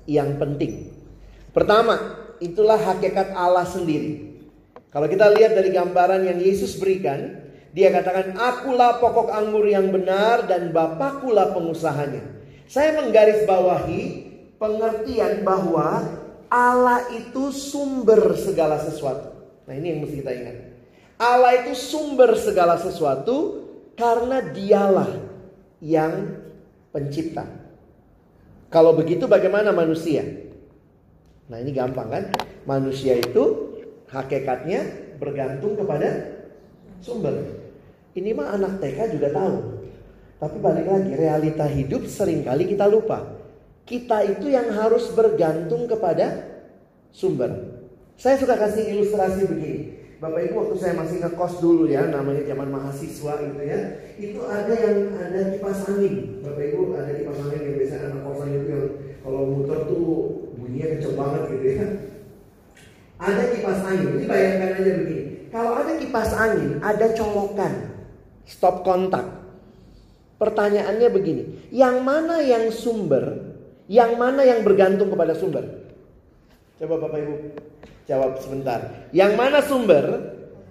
yang 0.08 0.40
penting. 0.40 0.96
Pertama, 1.52 2.24
itulah 2.40 2.80
hakikat 2.80 3.36
Allah 3.36 3.68
sendiri. 3.68 4.32
Kalau 4.88 5.12
kita 5.12 5.28
lihat 5.28 5.52
dari 5.52 5.76
gambaran 5.76 6.24
yang 6.24 6.40
Yesus 6.40 6.80
berikan, 6.80 7.44
dia 7.74 7.90
katakan, 7.90 8.38
"Akulah 8.38 9.02
pokok 9.02 9.34
anggur 9.34 9.66
yang 9.66 9.90
benar 9.90 10.46
dan 10.46 10.70
Bapakulah 10.70 11.50
pengusahanya." 11.50 12.22
Saya 12.70 13.02
menggarisbawahi 13.02 14.02
pengertian 14.56 15.42
bahwa 15.42 16.06
Allah 16.46 17.02
itu 17.10 17.50
sumber 17.50 18.38
segala 18.38 18.78
sesuatu. 18.78 19.34
Nah, 19.66 19.74
ini 19.74 19.90
yang 19.90 19.98
mesti 20.06 20.16
kita 20.22 20.32
ingat. 20.32 20.56
Allah 21.18 21.66
itu 21.66 21.74
sumber 21.74 22.38
segala 22.38 22.78
sesuatu 22.78 23.66
karena 23.98 24.38
dialah 24.42 25.10
yang 25.82 26.42
pencipta. 26.94 27.46
Kalau 28.70 28.94
begitu 28.94 29.30
bagaimana 29.30 29.70
manusia? 29.70 30.26
Nah 31.46 31.58
ini 31.62 31.70
gampang 31.70 32.08
kan? 32.10 32.24
Manusia 32.66 33.20
itu 33.20 33.74
hakikatnya 34.10 35.14
bergantung 35.22 35.78
kepada 35.78 36.34
sumber. 36.98 37.63
Ini 38.14 38.30
mah 38.30 38.54
anak 38.54 38.78
TK 38.78 39.18
juga 39.18 39.34
tahu. 39.34 39.56
Tapi 40.38 40.56
balik 40.62 40.86
lagi, 40.86 41.12
realita 41.18 41.66
hidup 41.66 42.06
sering 42.06 42.46
kali 42.46 42.70
kita 42.70 42.86
lupa. 42.86 43.26
Kita 43.82 44.22
itu 44.22 44.48
yang 44.54 44.70
harus 44.70 45.10
bergantung 45.12 45.90
kepada 45.90 46.46
sumber. 47.10 47.82
Saya 48.14 48.38
suka 48.38 48.54
kasih 48.54 48.94
ilustrasi 48.94 49.50
begini. 49.50 49.80
Bapak 50.22 50.40
Ibu 50.46 50.54
waktu 50.56 50.76
saya 50.80 50.94
masih 50.96 51.20
ngekos 51.20 51.60
dulu 51.60 51.84
ya, 51.90 52.06
namanya 52.08 52.46
zaman 52.48 52.70
mahasiswa 52.70 53.34
gitu 53.44 53.60
ya. 53.60 53.80
Itu 54.16 54.40
ada 54.46 54.72
yang 54.72 55.12
ada 55.18 55.40
kipas 55.52 55.84
angin. 55.90 56.40
Bapak 56.40 56.64
Ibu 56.70 56.96
ada 56.96 57.12
kipas 57.12 57.38
angin 57.44 57.60
yang 57.60 57.76
biasa 57.76 57.94
anak 58.08 58.20
kosan 58.24 58.48
itu 58.54 58.68
yang 58.70 58.86
kalau 59.20 59.42
muter 59.52 59.78
tuh 59.84 60.06
bunyinya 60.54 60.86
kenceng 60.96 61.16
banget 61.18 61.42
gitu 61.50 61.66
ya. 61.66 61.86
Ada 63.20 63.42
kipas 63.52 63.80
angin. 63.84 64.06
Jadi 64.16 64.24
bayangkan 64.30 64.70
aja 64.80 64.92
begini. 65.02 65.24
Kalau 65.50 65.72
ada 65.76 65.92
kipas 65.98 66.30
angin, 66.34 66.70
ada 66.78 67.06
colokan. 67.12 67.93
Stop 68.44 68.84
kontak. 68.84 69.24
Pertanyaannya 70.36 71.08
begini, 71.08 71.42
yang 71.72 72.04
mana 72.04 72.44
yang 72.44 72.68
sumber? 72.68 73.54
Yang 73.88 74.12
mana 74.16 74.42
yang 74.44 74.60
bergantung 74.64 75.08
kepada 75.12 75.32
sumber? 75.36 75.64
Coba 76.80 77.00
Bapak 77.00 77.18
Ibu 77.22 77.34
Jawab 78.04 78.36
sebentar. 78.36 79.08
Yang 79.16 79.32
mana 79.32 79.64
sumber? 79.64 80.04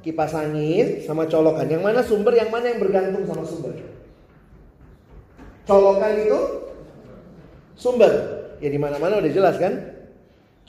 Kipas 0.06 0.38
angin 0.38 1.02
sama 1.02 1.26
colokan. 1.26 1.66
Yang 1.66 1.84
mana 1.84 2.02
sumber? 2.06 2.34
Yang 2.38 2.50
mana 2.54 2.66
yang 2.70 2.80
bergantung 2.80 3.24
sama 3.26 3.44
sumber? 3.48 3.74
Colokan 5.66 6.14
itu 6.20 6.40
sumber. 7.74 8.14
Ya 8.62 8.70
di 8.70 8.78
mana-mana 8.78 9.18
udah 9.18 9.32
jelas 9.34 9.58
kan? 9.58 9.74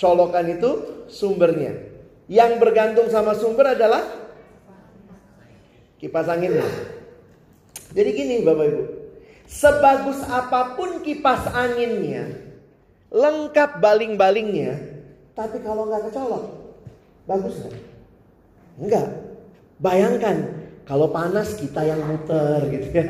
Colokan 0.01 0.47
itu 0.49 0.71
sumbernya. 1.13 1.93
Yang 2.33 2.57
bergantung 2.57 3.13
sama 3.13 3.37
sumber 3.37 3.77
adalah 3.77 4.24
kipas 6.05 6.29
anginnya. 6.29 6.69
Jadi 7.97 8.11
gini 8.13 8.45
Bapak 8.45 8.65
Ibu. 8.69 8.83
Sebagus 9.49 10.21
apa 10.29 10.77
pun 10.77 11.01
kipas 11.01 11.49
anginnya, 11.53 12.29
lengkap 13.09 13.81
baling-balingnya, 13.81 14.77
tapi 15.33 15.65
kalau 15.65 15.89
nggak 15.89 16.13
kecolok, 16.13 16.45
bagus 17.25 17.57
nggak? 17.61 17.77
Enggak. 18.81 19.09
Bayangkan 19.81 20.37
kalau 20.85 21.13
panas 21.13 21.57
kita 21.57 21.85
yang 21.85 22.01
muter 22.05 22.61
gitu 22.73 22.89
ya. 22.93 23.07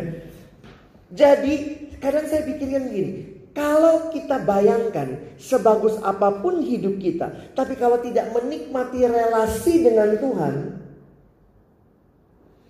Jadi 1.15 1.55
kadang 2.03 2.27
saya 2.27 2.43
pikirkan 2.47 2.91
gini, 2.91 3.11
kalau 3.55 4.11
kita 4.11 4.43
bayangkan 4.43 5.39
sebagus 5.39 5.95
apa 6.03 6.43
pun 6.43 6.67
hidup 6.67 6.99
kita, 6.99 7.55
tapi 7.55 7.79
kalau 7.79 8.03
tidak 8.03 8.35
menikmati 8.35 9.07
relasi 9.07 9.87
dengan 9.87 10.19
Tuhan, 10.19 10.55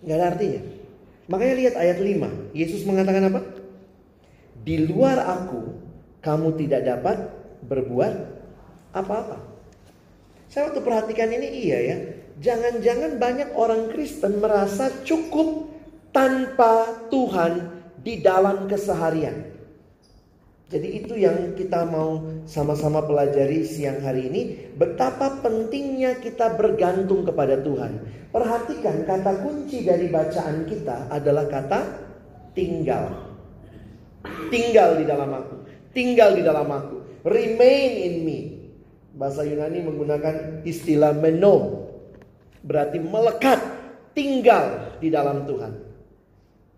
nggak 0.04 0.16
ada 0.20 0.26
artinya. 0.36 0.62
Makanya 1.24 1.54
lihat 1.56 1.74
ayat 1.80 1.98
5. 2.00 2.52
Yesus 2.52 2.84
mengatakan 2.84 3.32
apa? 3.32 3.40
Di 4.64 4.84
luar 4.84 5.20
aku, 5.24 5.76
kamu 6.20 6.56
tidak 6.60 6.84
dapat 6.84 7.16
berbuat 7.64 8.12
apa-apa. 8.92 9.40
Saya 10.52 10.70
waktu 10.70 10.80
perhatikan 10.84 11.32
ini 11.32 11.48
iya 11.68 11.78
ya. 11.80 11.96
Jangan-jangan 12.34 13.16
banyak 13.16 13.50
orang 13.56 13.88
Kristen 13.90 14.42
merasa 14.42 14.90
cukup 15.06 15.70
tanpa 16.12 17.06
Tuhan 17.08 17.72
di 18.04 18.20
dalam 18.20 18.68
keseharian. 18.68 19.53
Jadi 20.74 21.06
itu 21.06 21.14
yang 21.14 21.54
kita 21.54 21.86
mau 21.86 22.18
sama-sama 22.50 23.06
pelajari 23.06 23.62
siang 23.62 24.02
hari 24.02 24.26
ini. 24.26 24.42
Betapa 24.74 25.38
pentingnya 25.38 26.18
kita 26.18 26.58
bergantung 26.58 27.22
kepada 27.22 27.62
Tuhan. 27.62 28.02
Perhatikan 28.34 29.06
kata 29.06 29.38
kunci 29.38 29.86
dari 29.86 30.10
bacaan 30.10 30.66
kita 30.66 31.14
adalah 31.14 31.46
kata 31.46 31.78
tinggal. 32.58 33.06
Tinggal 34.50 34.98
di 34.98 35.06
dalam 35.06 35.30
aku. 35.30 35.54
Tinggal 35.94 36.34
di 36.34 36.42
dalam 36.42 36.66
aku. 36.66 37.22
Remain 37.22 37.92
in 37.94 38.26
me. 38.26 38.38
Bahasa 39.14 39.46
Yunani 39.46 39.78
menggunakan 39.78 40.66
istilah 40.66 41.14
meno. 41.14 41.86
Berarti 42.66 42.98
melekat, 42.98 43.62
tinggal 44.10 44.98
di 44.98 45.06
dalam 45.06 45.46
Tuhan. 45.46 45.72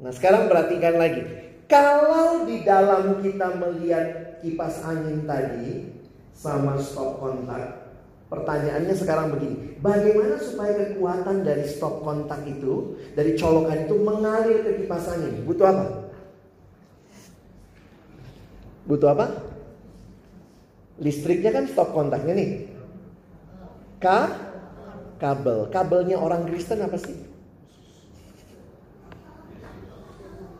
Nah 0.04 0.12
sekarang 0.12 0.52
perhatikan 0.52 1.00
lagi. 1.00 1.45
Kalau 1.66 2.46
di 2.46 2.62
dalam 2.62 3.18
kita 3.18 3.58
melihat 3.58 4.38
kipas 4.38 4.86
angin 4.86 5.26
tadi, 5.26 5.90
sama 6.30 6.78
stop 6.78 7.18
kontak. 7.18 7.90
Pertanyaannya 8.26 8.94
sekarang 8.94 9.34
begini, 9.34 9.78
bagaimana 9.82 10.38
supaya 10.38 10.78
kekuatan 10.78 11.46
dari 11.46 11.66
stop 11.66 12.06
kontak 12.06 12.42
itu, 12.46 12.98
dari 13.14 13.34
colokan 13.38 13.86
itu 13.86 13.94
mengalir 13.98 14.62
ke 14.62 14.82
kipas 14.82 15.10
angin? 15.10 15.42
Butuh 15.42 15.66
apa? 15.66 15.84
Butuh 18.86 19.08
apa? 19.10 19.26
Listriknya 21.02 21.50
kan 21.50 21.66
stop 21.66 21.90
kontaknya 21.90 22.34
nih. 22.34 22.50
K 23.98 24.06
kabel. 25.18 25.66
Kabelnya 25.74 26.16
orang 26.20 26.46
Kristen 26.46 26.86
apa 26.86 26.94
sih? 27.00 27.25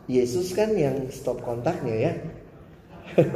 Yesus 0.07 0.55
kan 0.55 0.71
yang 0.71 1.11
stop 1.11 1.43
kontaknya 1.43 1.95
ya. 1.95 2.11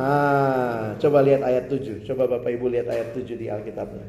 ah, 0.00 0.96
coba 0.96 1.18
lihat 1.20 1.44
ayat 1.44 1.68
7. 1.68 2.08
Coba 2.08 2.28
Bapak 2.28 2.48
Ibu 2.48 2.72
lihat 2.72 2.88
ayat 2.88 3.12
7 3.12 3.36
di 3.36 3.46
Alkitabnya. 3.52 4.08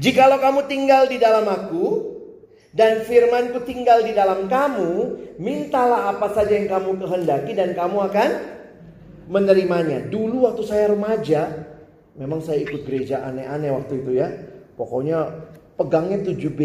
Jikalau 0.00 0.40
kamu 0.40 0.60
tinggal 0.70 1.04
di 1.12 1.20
dalam 1.20 1.44
aku 1.44 2.16
dan 2.72 3.04
firmanku 3.04 3.64
tinggal 3.68 4.04
di 4.04 4.16
dalam 4.16 4.48
kamu, 4.48 4.90
mintalah 5.36 6.16
apa 6.16 6.32
saja 6.32 6.56
yang 6.56 6.68
kamu 6.68 7.00
kehendaki 7.04 7.52
dan 7.52 7.76
kamu 7.76 8.08
akan 8.08 8.30
menerimanya. 9.28 10.00
Dulu 10.08 10.48
waktu 10.48 10.62
saya 10.64 10.92
remaja, 10.92 11.68
memang 12.16 12.40
saya 12.40 12.64
ikut 12.64 12.88
gereja 12.88 13.20
aneh-aneh 13.24 13.68
waktu 13.72 14.00
itu 14.00 14.16
ya. 14.16 14.32
Pokoknya 14.80 15.28
pegangnya 15.76 16.24
7B. 16.24 16.60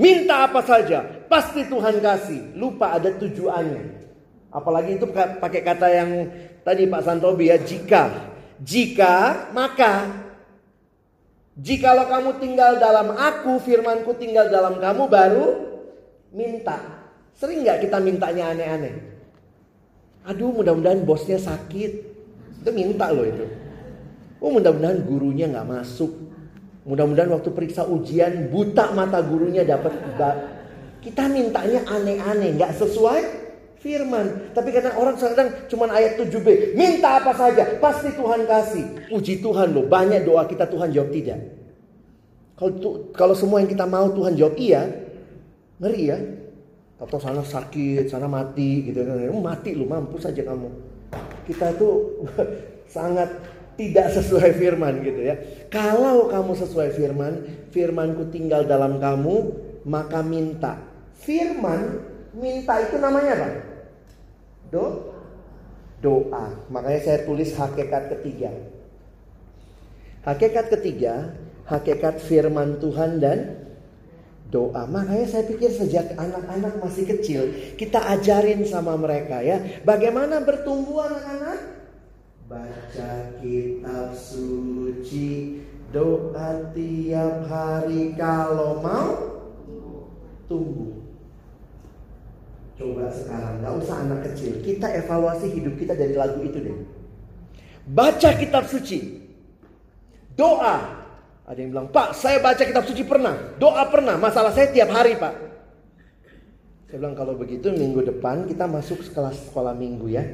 Minta 0.00 0.48
apa 0.48 0.64
saja, 0.64 1.04
pasti 1.28 1.68
Tuhan 1.68 2.00
kasih. 2.00 2.56
Lupa 2.56 2.96
ada 2.96 3.12
tujuannya. 3.20 4.00
Apalagi 4.48 4.96
itu 4.96 5.04
pakai 5.12 5.60
kata 5.60 5.86
yang 5.92 6.10
tadi 6.64 6.88
Pak 6.88 7.04
Santobi 7.04 7.52
ya, 7.52 7.60
jika. 7.60 8.08
Jika, 8.64 9.52
maka. 9.52 10.24
Jikalau 11.60 12.08
kamu 12.08 12.30
tinggal 12.40 12.80
dalam 12.80 13.12
aku, 13.12 13.60
firmanku 13.60 14.16
tinggal 14.16 14.48
dalam 14.48 14.80
kamu, 14.80 15.04
baru 15.04 15.48
minta. 16.32 16.80
Sering 17.36 17.60
nggak 17.60 17.84
kita 17.84 18.00
mintanya 18.00 18.56
aneh-aneh? 18.56 18.96
Aduh 20.24 20.52
mudah-mudahan 20.56 21.04
bosnya 21.04 21.36
sakit. 21.36 21.92
Itu 22.64 22.70
minta 22.72 23.12
loh 23.12 23.28
itu. 23.28 23.44
Oh 24.40 24.52
mudah-mudahan 24.52 25.04
gurunya 25.04 25.48
nggak 25.48 25.68
masuk. 25.68 26.29
Mudah-mudahan 26.88 27.28
waktu 27.28 27.52
periksa 27.52 27.84
ujian 27.84 28.48
buta 28.48 28.96
mata 28.96 29.20
gurunya 29.20 29.68
dapat 29.68 29.92
kita 31.00 31.28
mintanya 31.32 31.84
aneh-aneh, 31.88 32.56
nggak 32.60 32.76
sesuai 32.76 33.20
firman. 33.80 34.52
Tapi 34.52 34.68
kadang 34.72 34.94
orang 35.00 35.16
kadang 35.16 35.48
cuma 35.68 35.88
ayat 35.88 36.20
7b, 36.20 36.76
minta 36.76 37.20
apa 37.20 37.32
saja, 37.32 37.80
pasti 37.80 38.12
Tuhan 38.12 38.44
kasih. 38.44 39.08
Puji 39.08 39.40
Tuhan 39.40 39.72
loh, 39.72 39.88
banyak 39.88 40.24
doa 40.28 40.44
kita 40.44 40.68
Tuhan 40.68 40.92
jawab 40.92 41.10
tidak. 41.12 41.40
Kalau 42.60 43.08
kalau 43.16 43.32
semua 43.32 43.64
yang 43.64 43.72
kita 43.72 43.88
mau 43.88 44.12
Tuhan 44.12 44.36
jawab 44.36 44.54
iya, 44.60 44.84
ngeri 45.80 46.04
ya. 46.04 46.18
Atau 47.00 47.16
sana 47.16 47.40
sakit, 47.40 48.12
sana 48.12 48.28
mati 48.28 48.92
gitu 48.92 49.00
kan. 49.00 49.16
Mati 49.40 49.72
lu, 49.72 49.88
mampu 49.88 50.20
saja 50.20 50.44
kamu. 50.44 50.68
Kita 51.48 51.72
tuh 51.80 52.20
sangat 52.94 53.49
tidak 53.78 54.10
sesuai 54.14 54.56
firman 54.56 55.02
gitu 55.04 55.20
ya. 55.20 55.34
Kalau 55.70 56.30
kamu 56.30 56.52
sesuai 56.58 56.94
firman, 56.94 57.32
firmanku 57.70 58.30
tinggal 58.30 58.66
dalam 58.66 58.98
kamu, 58.98 59.36
maka 59.86 60.22
minta. 60.24 60.80
Firman 61.20 62.00
minta 62.34 62.80
itu 62.82 62.96
namanya 62.96 63.32
apa? 63.36 63.48
Do 64.70 64.84
doa. 66.00 66.56
Makanya 66.72 67.00
saya 67.04 67.18
tulis 67.28 67.52
hakikat 67.54 68.08
ketiga. 68.18 68.50
Hakikat 70.24 70.66
ketiga, 70.68 71.32
hakikat 71.68 72.20
firman 72.20 72.80
Tuhan 72.80 73.20
dan 73.20 73.60
doa. 74.52 74.84
Makanya 74.84 75.26
saya 75.30 75.44
pikir 75.46 75.70
sejak 75.72 76.12
anak-anak 76.18 76.76
masih 76.82 77.08
kecil, 77.08 77.40
kita 77.78 78.02
ajarin 78.18 78.66
sama 78.66 78.98
mereka 78.98 79.40
ya, 79.40 79.62
bagaimana 79.86 80.42
bertumbuh 80.42 81.06
anak-anak? 81.06 81.79
Baca 82.50 83.30
kitab 83.38 84.10
suci, 84.10 85.62
doa 85.94 86.74
tiap 86.74 87.46
hari 87.46 88.10
kalau 88.18 88.82
mau 88.82 89.14
tumbuh. 90.50 90.98
Coba 92.74 93.06
sekarang, 93.14 93.62
nggak 93.62 93.74
usah 93.78 93.96
anak 94.02 94.20
kecil. 94.26 94.58
Kita 94.66 94.90
evaluasi 94.98 95.46
hidup 95.46 95.78
kita 95.78 95.94
dari 95.94 96.18
lagu 96.18 96.42
itu 96.42 96.58
deh. 96.58 96.74
Baca 97.86 98.34
kitab 98.34 98.66
suci. 98.66 98.98
Doa. 100.34 101.06
Ada 101.46 101.54
yang 101.54 101.70
bilang, 101.70 101.94
Pak 101.94 102.18
saya 102.18 102.42
baca 102.42 102.66
kitab 102.66 102.82
suci 102.82 103.06
pernah. 103.06 103.38
Doa 103.62 103.86
pernah. 103.86 104.18
Masalah 104.18 104.50
saya 104.50 104.74
tiap 104.74 104.90
hari 104.90 105.14
Pak. 105.14 105.34
Saya 106.90 106.98
bilang 106.98 107.14
kalau 107.14 107.38
begitu 107.38 107.70
minggu 107.70 108.02
depan 108.02 108.50
kita 108.50 108.66
masuk 108.66 109.06
kelas 109.14 109.38
sekolah 109.38 109.70
minggu 109.70 110.10
ya 110.10 110.26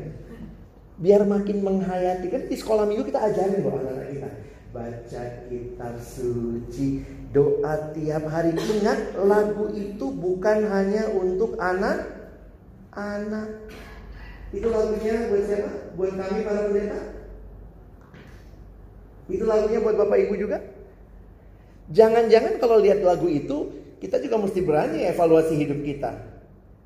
biar 1.01 1.23
makin 1.29 1.63
menghayati. 1.65 2.27
Kan 2.33 2.43
di 2.49 2.57
sekolah 2.57 2.85
minggu 2.89 3.09
kita 3.09 3.21
ajarin 3.21 3.65
buat 3.65 3.81
anak-anak 3.81 4.09
kita. 4.13 4.31
Baca 4.77 5.23
kitab 5.49 5.95
suci 6.01 7.05
doa 7.33 7.75
tiap 7.97 8.25
hari. 8.29 8.53
Ingat 8.53 9.17
lagu 9.25 9.73
itu 9.73 10.07
bukan 10.13 10.69
hanya 10.69 11.09
untuk 11.17 11.57
anak 11.57 12.13
anak 12.97 13.69
itu 14.55 14.67
lagunya 14.73 15.27
buat 15.29 15.43
siapa? 15.43 15.71
Buat 15.99 16.13
kami 16.15 16.39
para 16.47 16.61
pendeta? 16.71 17.01
Itu 19.27 19.45
lagunya 19.45 19.79
buat 19.83 19.97
bapak 19.99 20.19
ibu 20.23 20.35
juga? 20.39 20.63
Jangan-jangan 21.91 22.63
kalau 22.63 22.79
lihat 22.79 23.03
lagu 23.03 23.27
itu 23.27 23.75
kita 23.99 24.23
juga 24.23 24.39
mesti 24.39 24.61
berani 24.63 25.03
evaluasi 25.03 25.55
hidup 25.59 25.83
kita. 25.83 26.15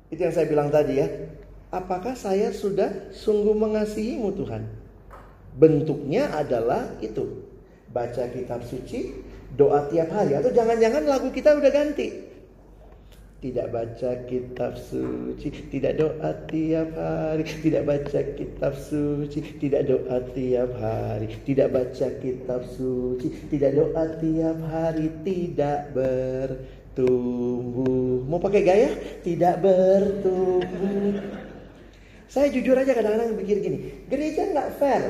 Itu 0.09 0.25
yang 0.25 0.33
saya 0.33 0.49
bilang 0.49 0.73
tadi 0.73 0.99
ya 0.99 1.07
apakah 1.71 2.13
saya 2.13 2.51
sudah 2.51 3.11
sungguh 3.15 3.55
mengasihimu 3.55 4.35
Tuhan? 4.35 4.67
Bentuknya 5.55 6.31
adalah 6.35 6.95
itu. 6.99 7.47
Baca 7.91 8.23
kitab 8.31 8.63
suci, 8.63 9.15
doa 9.55 9.87
tiap 9.91 10.11
hari. 10.15 10.35
Atau 10.35 10.51
jangan-jangan 10.55 11.03
lagu 11.07 11.31
kita 11.31 11.55
udah 11.59 11.71
ganti. 11.71 12.31
Tidak 13.41 13.73
baca 13.73 14.21
kitab 14.29 14.77
suci, 14.77 15.49
tidak 15.73 15.97
doa 15.97 16.29
tiap 16.45 16.93
hari, 16.93 17.41
tidak 17.65 17.89
baca 17.89 18.21
kitab 18.37 18.77
suci, 18.77 19.57
tidak 19.57 19.89
doa 19.89 20.21
tiap 20.37 20.69
hari, 20.77 21.25
tidak 21.41 21.73
baca 21.73 22.07
kitab 22.21 22.61
suci, 22.77 23.33
tidak 23.49 23.73
doa 23.73 24.13
tiap 24.21 24.61
hari, 24.61 25.09
tidak 25.25 25.89
bertumbuh. 26.93 27.09
Mau 28.29 28.37
pakai 28.37 28.61
gaya? 28.61 28.93
Tidak 29.25 29.57
bertumbuh. 29.57 31.40
Saya 32.31 32.47
jujur 32.47 32.79
aja 32.79 32.95
kadang-kadang 32.95 33.35
pikir 33.43 33.59
gini, 33.59 34.07
gereja 34.07 34.47
nggak 34.55 34.79
fair. 34.79 35.03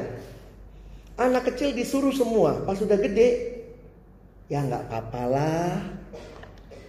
Anak 1.21 1.53
kecil 1.53 1.69
disuruh 1.77 2.10
semua, 2.10 2.65
pas 2.65 2.73
sudah 2.73 2.97
gede, 2.97 3.62
ya 4.49 4.65
nggak 4.65 4.89
apa-apa 4.89 5.21
lah. 5.29 5.69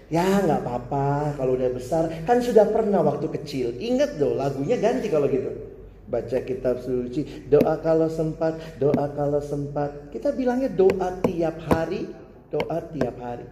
Ya 0.09 0.25
nggak 0.41 0.65
apa-apa 0.65 1.37
kalau 1.37 1.53
udah 1.53 1.69
besar. 1.77 2.09
Kan 2.25 2.41
sudah 2.41 2.65
pernah 2.73 3.05
waktu 3.05 3.29
kecil. 3.29 3.77
Ingat 3.77 4.17
dong 4.17 4.41
lagunya 4.41 4.81
ganti 4.81 5.13
kalau 5.13 5.29
gitu. 5.29 5.53
Baca 6.09 6.39
kitab 6.41 6.81
suci, 6.81 7.49
doa 7.53 7.77
kalau 7.85 8.09
sempat, 8.09 8.57
doa 8.81 9.13
kalau 9.13 9.41
sempat. 9.45 10.09
Kita 10.17 10.33
bilangnya 10.33 10.73
doa 10.73 11.13
tiap 11.29 11.61
hari, 11.69 12.09
doa 12.49 12.81
tiap 12.89 13.21
hari. 13.21 13.49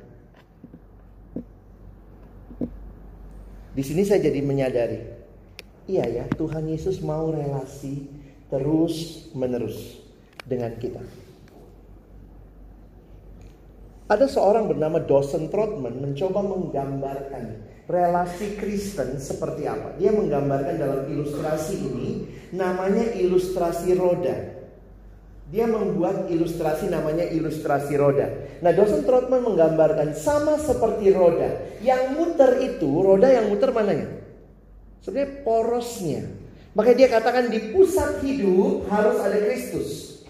Di 3.77 3.83
sini 3.85 4.01
saya 4.01 4.25
jadi 4.25 4.41
menyadari 4.41 5.20
Iya 5.89 6.05
ya, 6.09 6.25
Tuhan 6.37 6.69
Yesus 6.69 7.01
mau 7.01 7.31
relasi 7.33 8.11
terus 8.51 9.29
menerus 9.33 10.03
dengan 10.45 10.75
kita. 10.77 11.01
Ada 14.11 14.27
seorang 14.27 14.67
bernama 14.67 14.99
Dawson 14.99 15.47
Trotman 15.55 16.03
mencoba 16.03 16.43
menggambarkan 16.43 17.63
relasi 17.87 18.59
Kristen 18.59 19.23
seperti 19.23 19.71
apa. 19.71 19.95
Dia 20.03 20.11
menggambarkan 20.11 20.75
dalam 20.83 21.07
ilustrasi 21.07 21.79
ini 21.79 22.09
namanya 22.51 23.07
ilustrasi 23.15 23.95
roda. 23.95 24.35
Dia 25.51 25.67
membuat 25.67 26.27
ilustrasi 26.31 26.91
namanya 26.91 27.27
ilustrasi 27.27 27.95
roda. 27.99 28.31
Nah, 28.63 28.71
Dawson 28.71 29.03
Trotman 29.07 29.47
menggambarkan 29.47 30.15
sama 30.15 30.59
seperti 30.59 31.11
roda. 31.15 31.79
Yang 31.83 32.03
muter 32.15 32.51
itu, 32.63 32.91
roda 33.03 33.31
yang 33.31 33.51
muter 33.51 33.71
mananya? 33.75 34.20
Sebenarnya 35.01 35.45
porosnya. 35.45 36.23
Makanya 36.77 36.97
dia 36.97 37.09
katakan 37.11 37.45
di 37.51 37.75
pusat 37.75 38.23
hidup 38.23 38.87
harus 38.87 39.19
ada 39.19 39.39
Kristus. 39.43 40.23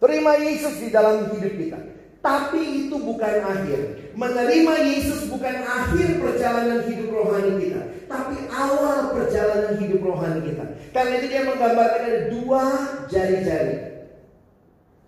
Terima 0.00 0.32
Yesus 0.40 0.80
di 0.80 0.88
dalam 0.88 1.28
hidup 1.36 1.54
kita. 1.60 1.78
Tapi 2.20 2.88
itu 2.88 2.96
bukan 2.96 3.34
akhir. 3.44 4.12
Menerima 4.16 4.74
Yesus 4.88 5.28
bukan 5.28 5.56
akhir 5.64 6.20
perjalanan 6.20 6.84
hidup 6.88 7.08
rohani 7.12 7.52
kita. 7.60 7.80
Tapi 8.08 8.36
awal 8.48 9.12
perjalanan 9.12 9.76
hidup 9.76 10.00
rohani 10.04 10.40
kita. 10.44 10.64
Karena 10.92 11.12
itu 11.20 11.26
dia 11.28 11.42
menggambarkan 11.48 12.00
ada 12.00 12.22
dua 12.32 12.64
jari-jari. 13.08 13.76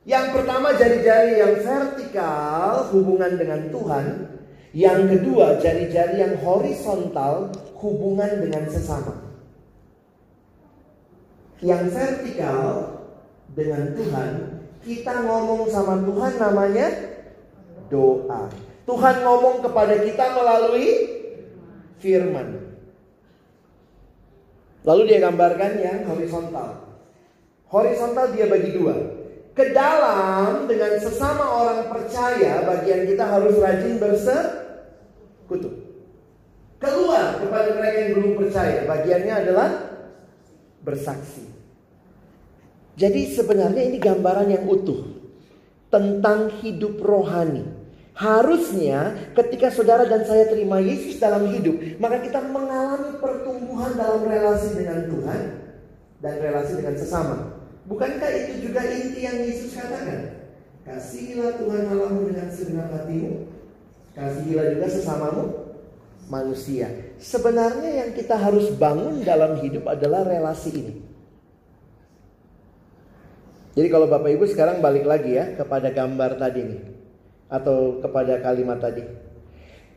Yang 0.02 0.26
pertama 0.34 0.74
jari-jari 0.74 1.38
yang 1.40 1.54
vertikal 1.62 2.90
hubungan 2.92 3.32
dengan 3.40 3.60
Tuhan. 3.72 4.06
Yang 4.72 5.00
kedua 5.16 5.60
jari-jari 5.60 6.16
yang 6.16 6.34
horizontal 6.40 7.52
hubungan 7.82 8.38
dengan 8.38 8.64
sesama. 8.70 9.34
Yang 11.58 11.94
vertikal 11.94 12.66
dengan 13.50 13.94
Tuhan, 13.98 14.32
kita 14.82 15.14
ngomong 15.26 15.66
sama 15.70 15.98
Tuhan 16.02 16.32
namanya 16.38 16.88
doa. 17.90 18.50
Tuhan 18.82 19.16
ngomong 19.22 19.62
kepada 19.62 19.94
kita 20.02 20.24
melalui 20.34 20.88
firman. 22.02 22.74
Lalu 24.82 25.02
dia 25.06 25.22
gambarkan 25.22 25.78
yang 25.78 26.02
horizontal. 26.10 26.98
Horizontal 27.70 28.34
dia 28.34 28.50
bagi 28.50 28.74
dua. 28.74 28.94
Ke 29.54 29.70
dalam 29.70 30.66
dengan 30.66 30.98
sesama 30.98 31.44
orang 31.46 31.86
percaya 31.86 32.66
bagian 32.66 33.06
kita 33.06 33.22
harus 33.22 33.54
rajin 33.62 34.02
bersekutu. 34.02 35.81
Keluar 36.82 37.38
kepada 37.38 37.78
mereka 37.78 37.98
yang 38.02 38.12
belum 38.18 38.32
percaya 38.42 38.82
bagiannya 38.90 39.34
adalah 39.46 39.68
bersaksi. 40.82 41.46
Jadi 42.98 43.30
sebenarnya 43.30 43.86
ini 43.86 44.02
gambaran 44.02 44.50
yang 44.50 44.66
utuh 44.66 45.06
tentang 45.94 46.50
hidup 46.58 46.98
rohani. 46.98 47.62
Harusnya 48.12 49.14
ketika 49.32 49.72
saudara 49.72 50.04
dan 50.04 50.26
saya 50.28 50.50
terima 50.50 50.82
Yesus 50.82 51.16
dalam 51.16 51.48
hidup, 51.48 51.96
maka 51.96 52.20
kita 52.20 52.44
mengalami 52.44 53.16
pertumbuhan 53.16 53.96
dalam 53.96 54.26
relasi 54.28 54.76
dengan 54.76 55.08
Tuhan 55.08 55.40
dan 56.20 56.34
relasi 56.42 56.82
dengan 56.82 56.98
sesama. 56.98 57.36
Bukankah 57.88 58.30
itu 58.36 58.68
juga 58.68 58.84
inti 58.84 59.24
yang 59.24 59.38
Yesus 59.40 59.72
katakan? 59.78 60.44
Kasihilah 60.82 61.62
Tuhan 61.62 61.88
Allahmu 61.88 62.26
dengan 62.34 62.50
segenap 62.50 62.90
hatimu, 62.90 63.46
kasihilah 64.18 64.66
juga 64.76 64.86
sesamamu 64.90 65.61
manusia. 66.32 66.88
Sebenarnya 67.20 68.00
yang 68.00 68.10
kita 68.16 68.40
harus 68.40 68.72
bangun 68.72 69.20
dalam 69.20 69.60
hidup 69.60 69.84
adalah 69.84 70.24
relasi 70.24 70.70
ini. 70.72 70.94
Jadi 73.76 73.88
kalau 73.92 74.08
Bapak 74.08 74.32
Ibu 74.32 74.44
sekarang 74.48 74.80
balik 74.80 75.04
lagi 75.04 75.36
ya 75.36 75.52
kepada 75.52 75.92
gambar 75.92 76.40
tadi 76.40 76.60
nih 76.64 76.80
atau 77.52 78.00
kepada 78.00 78.40
kalimat 78.40 78.80
tadi. 78.80 79.04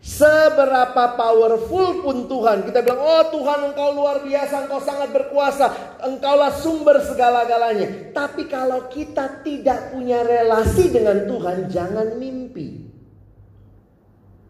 Seberapa 0.05 1.17
powerful 1.17 2.05
pun 2.05 2.29
Tuhan, 2.29 2.61
kita 2.61 2.85
bilang, 2.85 3.01
"Oh 3.01 3.25
Tuhan, 3.25 3.73
Engkau 3.73 3.89
luar 3.97 4.21
biasa, 4.21 4.69
Engkau 4.69 4.77
sangat 4.77 5.09
berkuasa, 5.09 5.97
Engkaulah 5.97 6.53
sumber 6.53 7.01
segala-galanya." 7.01 8.13
Tapi 8.13 8.45
kalau 8.45 8.85
kita 8.85 9.41
tidak 9.41 9.89
punya 9.89 10.21
relasi 10.21 10.93
dengan 10.93 11.25
Tuhan, 11.25 11.73
jangan 11.73 12.21
mimpi 12.21 12.85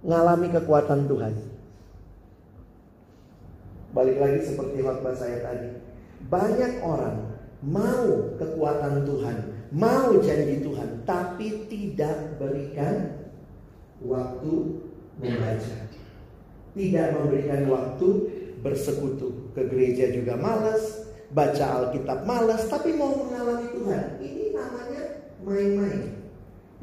ngalami 0.04 0.48
kekuatan 0.60 1.08
Tuhan. 1.08 1.55
Balik 3.96 4.20
lagi 4.20 4.40
seperti 4.44 4.84
khotbah 4.84 5.16
saya 5.16 5.40
tadi. 5.40 5.72
Banyak 6.28 6.84
orang 6.84 7.32
mau 7.64 8.36
kekuatan 8.36 9.08
Tuhan, 9.08 9.38
mau 9.72 10.20
janji 10.20 10.60
Tuhan, 10.60 11.08
tapi 11.08 11.64
tidak 11.72 12.36
berikan 12.36 13.24
waktu 14.04 14.84
membaca. 15.16 15.78
Tidak 16.76 17.08
memberikan 17.16 17.72
waktu 17.72 18.08
bersekutu. 18.60 19.56
Ke 19.56 19.64
gereja 19.72 20.12
juga 20.12 20.36
malas, 20.36 21.08
baca 21.32 21.88
Alkitab 21.88 22.28
malas, 22.28 22.68
tapi 22.68 22.92
mau 23.00 23.16
mengalami 23.16 23.72
Tuhan. 23.80 24.04
Ini 24.20 24.46
namanya 24.52 25.04
main-main. 25.40 26.02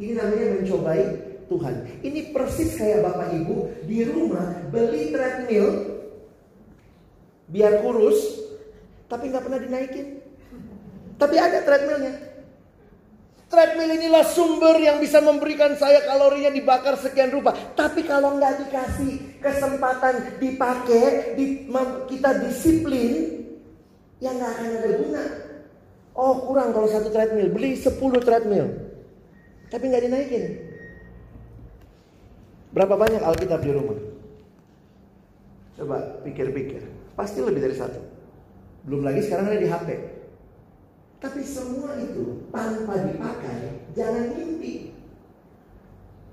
Ini 0.00 0.12
namanya 0.16 0.46
mencobai 0.64 1.04
Tuhan. 1.52 1.74
Ini 2.00 2.32
persis 2.32 2.72
kayak 2.80 3.04
Bapak 3.04 3.36
Ibu 3.36 3.84
di 3.84 4.08
rumah 4.08 4.64
beli 4.72 5.12
treadmill 5.12 5.91
biar 7.50 7.82
kurus, 7.82 8.18
tapi 9.10 9.32
nggak 9.32 9.44
pernah 9.44 9.60
dinaikin. 9.60 10.06
Tapi 11.16 11.36
ada 11.38 11.62
treadmillnya. 11.62 12.32
Treadmill 13.52 14.00
inilah 14.00 14.24
sumber 14.24 14.80
yang 14.80 14.96
bisa 14.96 15.20
memberikan 15.20 15.76
saya 15.76 16.00
kalorinya 16.08 16.48
dibakar 16.48 16.96
sekian 16.96 17.28
rupa. 17.28 17.52
Tapi 17.76 18.00
kalau 18.08 18.40
nggak 18.40 18.64
dikasih 18.64 19.38
kesempatan 19.44 20.40
dipakai, 20.40 21.36
di, 21.36 21.68
kita 22.08 22.40
disiplin, 22.40 23.44
ya 24.24 24.32
nggak 24.32 24.50
akan 24.56 24.68
ada 24.72 24.90
guna. 24.96 25.24
Oh 26.16 26.48
kurang 26.48 26.72
kalau 26.72 26.88
satu 26.88 27.12
treadmill, 27.12 27.52
beli 27.52 27.76
10 27.76 27.92
treadmill. 28.24 28.72
Tapi 29.68 29.84
nggak 29.84 30.04
dinaikin. 30.08 30.44
Berapa 32.72 32.96
banyak 32.96 33.20
Alkitab 33.20 33.60
di 33.60 33.70
rumah? 33.76 34.00
Coba 35.76 36.24
pikir-pikir. 36.24 37.01
Pasti 37.12 37.38
lebih 37.44 37.60
dari 37.60 37.76
satu. 37.76 38.00
Belum 38.88 39.06
lagi 39.06 39.22
sekarang 39.22 39.52
ada 39.52 39.58
di 39.60 39.68
HP. 39.68 39.88
Tapi 41.22 41.40
semua 41.46 41.94
itu 42.02 42.50
tanpa 42.50 42.98
dipakai, 42.98 43.86
jangan 43.94 44.34
mimpi. 44.34 44.90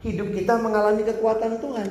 Hidup 0.01 0.33
kita 0.33 0.57
mengalami 0.57 1.05
kekuatan 1.05 1.61
Tuhan. 1.61 1.89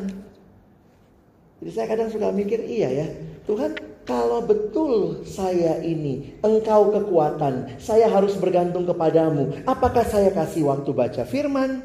Jadi 1.62 1.70
saya 1.70 1.86
kadang 1.86 2.10
suka 2.10 2.34
mikir, 2.34 2.58
iya 2.66 2.90
ya, 2.90 3.06
Tuhan 3.46 3.78
kalau 4.08 4.40
betul 4.40 5.20
saya 5.28 5.84
ini 5.84 6.40
engkau 6.40 6.88
kekuatan, 6.90 7.76
saya 7.76 8.08
harus 8.08 8.34
bergantung 8.40 8.88
kepadamu. 8.88 9.52
Apakah 9.68 10.02
saya 10.02 10.32
kasih 10.32 10.64
waktu 10.64 10.90
baca 10.96 11.22
firman? 11.28 11.84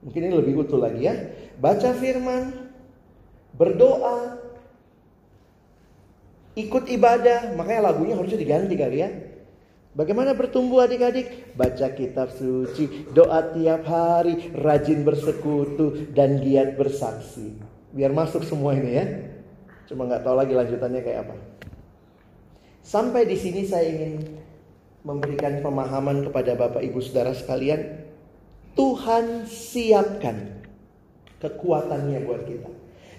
Mungkin 0.00 0.20
ini 0.24 0.34
lebih 0.34 0.64
utuh 0.64 0.80
lagi 0.80 1.04
ya. 1.04 1.14
Baca 1.60 1.92
firman, 1.92 2.72
berdoa, 3.54 4.40
ikut 6.66 6.88
ibadah. 6.90 7.56
Makanya 7.56 7.92
lagunya 7.92 8.14
harusnya 8.16 8.40
diganti 8.40 8.74
kali 8.76 8.98
ya. 9.00 9.10
Bagaimana 9.90 10.38
bertumbuh 10.38 10.86
adik-adik? 10.86 11.58
Baca 11.58 11.90
kitab 11.90 12.30
suci, 12.30 13.10
doa 13.10 13.50
tiap 13.50 13.82
hari, 13.90 14.54
rajin 14.54 15.02
bersekutu, 15.02 16.14
dan 16.14 16.38
giat 16.38 16.78
bersaksi. 16.78 17.58
Biar 17.90 18.14
masuk 18.14 18.46
semua 18.46 18.78
ini 18.78 18.90
ya. 18.94 19.04
Cuma 19.90 20.06
nggak 20.06 20.22
tahu 20.22 20.38
lagi 20.38 20.54
lanjutannya 20.54 21.02
kayak 21.02 21.20
apa. 21.26 21.34
Sampai 22.86 23.26
di 23.26 23.34
sini 23.34 23.66
saya 23.66 23.90
ingin 23.90 24.38
memberikan 25.02 25.58
pemahaman 25.58 26.22
kepada 26.30 26.54
Bapak 26.54 26.86
Ibu 26.86 27.02
Saudara 27.02 27.34
sekalian. 27.34 28.06
Tuhan 28.78 29.50
siapkan 29.50 30.62
kekuatannya 31.42 32.22
buat 32.22 32.46
kita. 32.46 32.70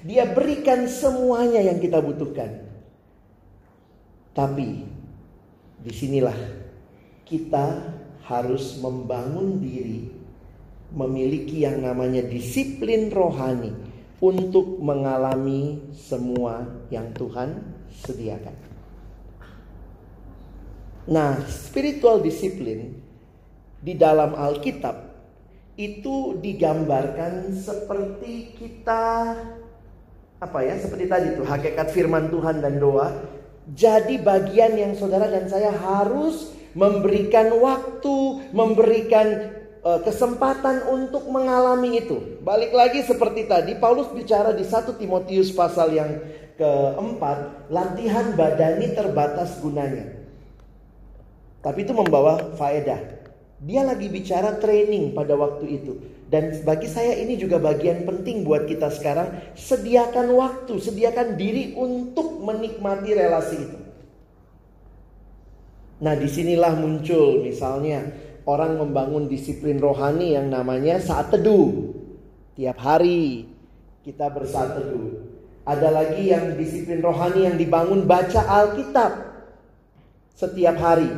Dia 0.07 0.23
berikan 0.31 0.87
semuanya 0.87 1.59
yang 1.59 1.83
kita 1.83 1.99
butuhkan. 1.99 2.70
Tapi 4.31 4.87
di 5.81 5.91
sinilah 5.91 6.37
kita 7.27 7.65
harus 8.27 8.79
membangun 8.79 9.59
diri, 9.59 10.07
memiliki 10.95 11.67
yang 11.67 11.83
namanya 11.83 12.23
disiplin 12.23 13.11
rohani 13.11 13.75
untuk 14.21 14.79
mengalami 14.79 15.81
semua 15.91 16.63
yang 16.93 17.09
Tuhan 17.11 17.59
sediakan. 17.91 18.55
Nah, 21.09 21.41
spiritual 21.49 22.21
disiplin 22.21 23.01
di 23.81 23.97
dalam 23.97 24.37
Alkitab 24.37 25.11
itu 25.73 26.37
digambarkan 26.37 27.49
seperti 27.57 28.53
kita 28.53 29.33
apa 30.41 30.59
ya 30.61 30.77
seperti 30.77 31.05
tadi 31.09 31.27
tuh 31.37 31.45
hakikat 31.45 31.89
firman 31.89 32.29
Tuhan 32.29 32.61
dan 32.61 32.77
doa 32.77 33.13
jadi 33.69 34.17
bagian 34.17 34.73
yang 34.73 34.93
saudara 34.97 35.29
dan 35.29 35.45
saya 35.45 35.69
harus 35.69 36.49
memberikan 36.73 37.53
waktu, 37.61 38.47
memberikan 38.55 39.27
uh, 39.85 39.99
kesempatan 40.01 40.87
untuk 40.89 41.29
mengalami 41.29 42.01
itu. 42.01 42.41
Balik 42.41 42.73
lagi 42.73 43.05
seperti 43.05 43.45
tadi, 43.45 43.77
Paulus 43.77 44.09
bicara 44.09 44.55
di 44.55 44.65
1 44.65 44.97
Timotius 44.97 45.53
pasal 45.53 45.93
yang 45.93 46.11
keempat, 46.57 47.69
latihan 47.69 48.33
badani 48.33 48.97
terbatas 48.97 49.57
gunanya. 49.61 50.21
Tapi 51.61 51.85
itu 51.85 51.93
membawa 51.93 52.57
faedah. 52.57 53.21
Dia 53.61 53.85
lagi 53.85 54.09
bicara 54.09 54.57
training 54.57 55.13
pada 55.13 55.37
waktu 55.37 55.65
itu. 55.69 55.93
Dan 56.31 56.63
bagi 56.63 56.87
saya 56.87 57.19
ini 57.19 57.35
juga 57.35 57.59
bagian 57.59 58.07
penting 58.07 58.47
buat 58.47 58.63
kita 58.63 58.87
sekarang. 58.87 59.51
Sediakan 59.51 60.31
waktu, 60.31 60.79
sediakan 60.79 61.35
diri 61.35 61.75
untuk 61.75 62.39
menikmati 62.39 63.11
relasi 63.11 63.57
itu. 63.59 63.79
Nah 66.01 66.15
di 66.15 66.31
sinilah 66.31 66.73
muncul 66.79 67.43
misalnya 67.43 68.09
orang 68.47 68.79
membangun 68.79 69.27
disiplin 69.27 69.77
rohani 69.77 70.39
yang 70.39 70.47
namanya 70.47 71.03
saat 71.03 71.35
teduh. 71.35 71.99
Tiap 72.55 72.79
hari 72.79 73.51
kita 74.07 74.31
bersaat 74.31 74.79
teduh. 74.79 75.27
Ada 75.67 75.93
lagi 75.93 76.31
yang 76.31 76.57
disiplin 76.57 77.03
rohani 77.03 77.45
yang 77.45 77.59
dibangun 77.59 78.07
baca 78.09 78.41
Alkitab 78.47 79.11
setiap 80.33 80.79
hari. 80.79 81.11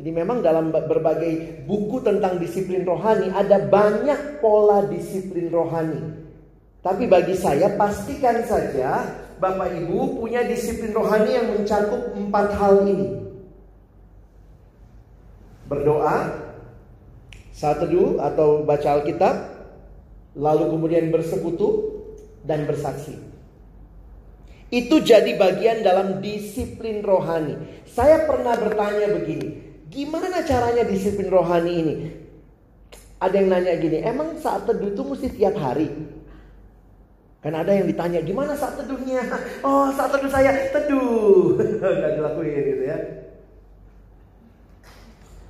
Jadi 0.00 0.16
memang 0.16 0.40
dalam 0.40 0.72
berbagai 0.72 1.60
buku 1.68 2.00
tentang 2.00 2.40
disiplin 2.40 2.88
rohani 2.88 3.28
ada 3.36 3.60
banyak 3.60 4.40
pola 4.40 4.88
disiplin 4.88 5.52
rohani. 5.52 6.00
Tapi 6.80 7.04
bagi 7.04 7.36
saya 7.36 7.76
pastikan 7.76 8.40
saja 8.48 9.04
Bapak 9.36 9.76
Ibu 9.76 10.16
punya 10.16 10.40
disiplin 10.48 10.96
rohani 10.96 11.36
yang 11.36 11.52
mencakup 11.52 12.16
empat 12.16 12.48
hal 12.56 12.88
ini. 12.88 13.28
Berdoa, 15.68 16.32
saat 17.52 17.84
teduh 17.84 18.24
atau 18.24 18.64
baca 18.64 18.96
Alkitab, 18.96 19.36
lalu 20.32 20.64
kemudian 20.80 21.12
bersekutu 21.12 22.00
dan 22.48 22.64
bersaksi. 22.64 23.20
Itu 24.72 25.04
jadi 25.04 25.36
bagian 25.36 25.84
dalam 25.84 26.24
disiplin 26.24 27.04
rohani. 27.04 27.84
Saya 27.84 28.24
pernah 28.24 28.56
bertanya 28.56 29.12
begini, 29.12 29.69
Gimana 29.90 30.46
caranya 30.46 30.86
disiplin 30.86 31.26
rohani 31.26 31.72
ini? 31.74 31.94
Ada 33.18 33.34
yang 33.42 33.48
nanya 33.50 33.74
gini, 33.76 33.98
emang 34.00 34.38
saat 34.38 34.64
teduh 34.64 34.94
itu 34.94 35.02
mesti 35.02 35.28
tiap 35.34 35.58
hari? 35.58 35.90
Kan 37.42 37.58
ada 37.58 37.74
yang 37.74 37.90
ditanya, 37.90 38.22
gimana 38.22 38.54
saat 38.54 38.78
teduhnya? 38.78 39.20
Oh 39.66 39.90
saat 39.92 40.14
teduh 40.14 40.30
saya 40.30 40.70
teduh. 40.70 41.58
Gak 41.82 42.12
dilakuin 42.16 42.62
gitu 42.64 42.84
ya. 42.86 42.98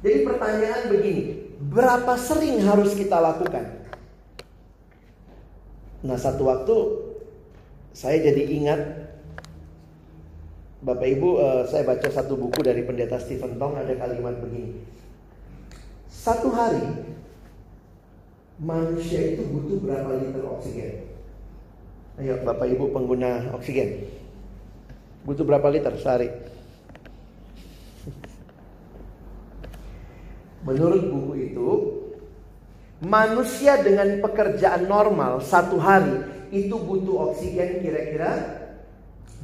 Jadi 0.00 0.18
pertanyaan 0.24 0.83
begini, 0.88 1.22
berapa 1.61 2.16
sering 2.16 2.64
harus 2.64 2.96
kita 2.96 3.20
lakukan? 3.20 3.68
Nah 6.00 6.16
satu 6.16 6.48
waktu 6.48 6.76
saya 7.92 8.16
jadi 8.24 8.42
ingat 8.57 8.81
Bapak 10.81 11.12
Ibu, 11.12 11.29
uh, 11.37 11.62
saya 11.69 11.85
baca 11.85 12.09
satu 12.09 12.40
buku 12.40 12.64
dari 12.64 12.81
pendeta 12.81 13.21
Stephen 13.21 13.61
Tong 13.61 13.77
ada 13.77 13.93
kalimat 14.01 14.33
begini. 14.40 14.81
Satu 16.09 16.49
hari 16.57 16.81
manusia 18.57 19.37
itu 19.37 19.45
butuh 19.45 19.77
berapa 19.77 20.16
liter 20.16 20.40
oksigen? 20.40 21.05
Ayo 22.16 22.40
Bapak 22.40 22.64
Ibu 22.64 22.97
pengguna 22.97 23.53
oksigen. 23.53 24.09
Butuh 25.29 25.45
berapa 25.45 25.69
liter 25.69 25.93
sehari? 26.01 26.33
Menurut 30.64 31.12
buku 31.12 31.33
itu, 31.45 31.69
manusia 33.05 33.85
dengan 33.85 34.16
pekerjaan 34.25 34.88
normal 34.88 35.45
satu 35.45 35.77
hari 35.77 36.25
itu 36.49 36.73
butuh 36.73 37.37
oksigen 37.37 37.85
kira-kira 37.85 38.33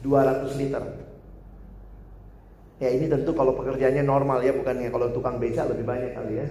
200 0.01 0.57
liter. 0.57 0.96
Ya 2.77 2.93
ini 2.93 3.09
tentu 3.09 3.33
kalau 3.33 3.57
pekerjaannya 3.57 4.05
normal 4.05 4.45
ya, 4.45 4.53
bukannya 4.53 4.93
kalau 4.93 5.09
tukang 5.09 5.41
beca 5.41 5.65
lebih 5.65 5.89
banyak 5.89 6.13
kali 6.13 6.33
ya. 6.37 6.47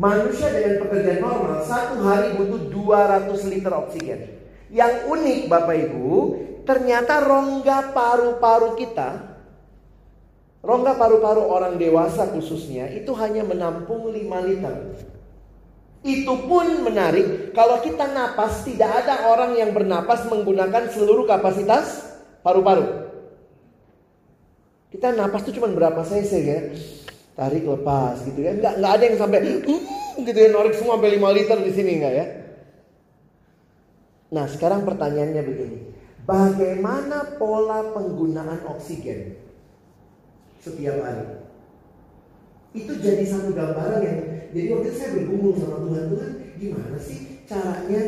Manusia 0.00 0.48
dengan 0.48 0.80
pekerjaan 0.88 1.20
normal 1.20 1.60
satu 1.68 2.00
hari 2.00 2.32
butuh 2.40 2.72
200 2.72 3.52
liter 3.52 3.72
oksigen. 3.76 4.20
Yang 4.72 4.92
unik 5.12 5.40
Bapak 5.52 5.76
Ibu, 5.76 6.08
ternyata 6.64 7.20
rongga 7.20 7.92
paru-paru 7.92 8.80
kita, 8.80 9.36
rongga 10.64 10.96
paru-paru 10.96 11.44
orang 11.44 11.76
dewasa 11.76 12.32
khususnya 12.32 12.88
itu 12.88 13.12
hanya 13.20 13.44
menampung 13.44 14.08
5 14.08 14.48
liter. 14.48 14.96
Itu 16.00 16.48
pun 16.48 16.88
menarik, 16.88 17.52
kalau 17.52 17.84
kita 17.84 18.08
napas 18.10 18.64
tidak 18.64 19.04
ada 19.04 19.28
orang 19.28 19.54
yang 19.60 19.76
bernapas 19.76 20.24
menggunakan 20.32 20.88
seluruh 20.88 21.28
kapasitas 21.28 22.16
paru-paru. 22.40 23.01
Kita 24.92 25.16
napas 25.16 25.48
tuh 25.48 25.56
cuma 25.56 25.72
berapa 25.72 26.04
cc 26.04 26.32
ya. 26.44 26.60
Tarik 27.32 27.64
lepas 27.64 28.20
gitu 28.28 28.44
ya. 28.44 28.52
Enggak 28.52 28.76
enggak 28.76 28.92
ada 28.92 29.04
yang 29.08 29.16
sampai 29.16 29.38
uh, 29.40 29.82
gitu 30.20 30.38
ya 30.38 30.48
narik 30.52 30.76
semua 30.76 31.00
sampai 31.00 31.16
5 31.16 31.36
liter 31.40 31.58
di 31.64 31.72
sini 31.72 31.90
enggak 31.96 32.14
ya. 32.14 32.26
Nah, 34.32 34.44
sekarang 34.48 34.84
pertanyaannya 34.84 35.42
begini. 35.44 35.78
Bagaimana 36.24 37.36
pola 37.36 37.92
penggunaan 37.92 38.64
oksigen 38.68 39.36
setiap 40.60 40.96
hari? 41.02 41.42
Itu 42.72 42.96
jadi 42.96 43.24
satu 43.26 43.52
gambaran 43.52 44.00
yang 44.00 44.18
jadi 44.52 44.66
waktu 44.76 44.86
itu 44.92 44.96
saya 44.96 45.10
bergumul 45.16 45.52
sama 45.56 45.76
Tuhan 45.88 46.04
Tuhan 46.12 46.30
gimana 46.60 46.98
sih 47.00 47.18
caranya 47.48 48.02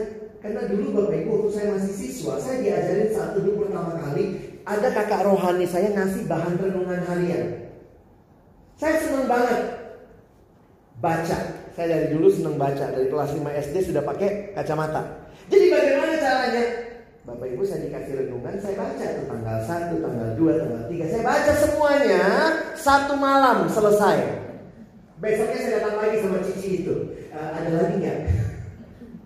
karena 0.44 0.68
dulu 0.68 0.84
Bapak 0.92 1.16
Ibu 1.24 1.28
waktu 1.32 1.50
saya 1.56 1.66
masih 1.72 1.92
siswa 1.96 2.36
saya 2.36 2.60
diajarin 2.60 3.10
saat 3.16 3.30
dulu 3.40 3.64
pertama 3.64 3.96
kali 3.96 4.43
ada 4.64 4.88
kakak 4.88 5.28
rohani 5.28 5.68
saya 5.68 5.92
ngasih 5.92 6.24
bahan 6.24 6.56
renungan 6.56 7.00
harian. 7.04 7.68
Saya 8.80 8.96
senang 9.00 9.28
banget 9.28 9.60
baca. 10.98 11.38
Saya 11.76 11.86
dari 11.86 12.06
dulu 12.16 12.32
senang 12.32 12.56
baca. 12.56 12.90
Dari 12.90 13.06
kelas 13.12 13.30
5 13.36 13.44
SD 13.70 13.76
sudah 13.92 14.02
pakai 14.02 14.56
kacamata. 14.56 15.28
Jadi 15.52 15.68
bagaimana 15.68 16.14
caranya? 16.16 16.64
Bapak 17.24 17.48
Ibu 17.56 17.64
saya 17.64 17.88
dikasih 17.88 18.20
renungan, 18.20 18.52
saya 18.60 18.76
baca 18.76 19.00
tuh 19.00 19.24
tanggal 19.32 19.58
1, 19.64 19.96
tanggal 20.04 20.28
2, 20.36 20.60
tanggal 20.60 20.82
3. 20.92 21.08
Saya 21.08 21.22
baca 21.24 21.52
semuanya 21.56 22.24
satu 22.76 23.14
malam 23.16 23.64
selesai. 23.64 24.16
Besoknya 25.24 25.60
saya 25.64 25.72
datang 25.80 25.96
lagi 26.04 26.16
sama 26.20 26.44
Cici 26.44 26.84
itu. 26.84 26.94
E, 27.32 27.38
ada 27.40 27.70
lagi 27.80 27.96
nggak? 27.96 28.18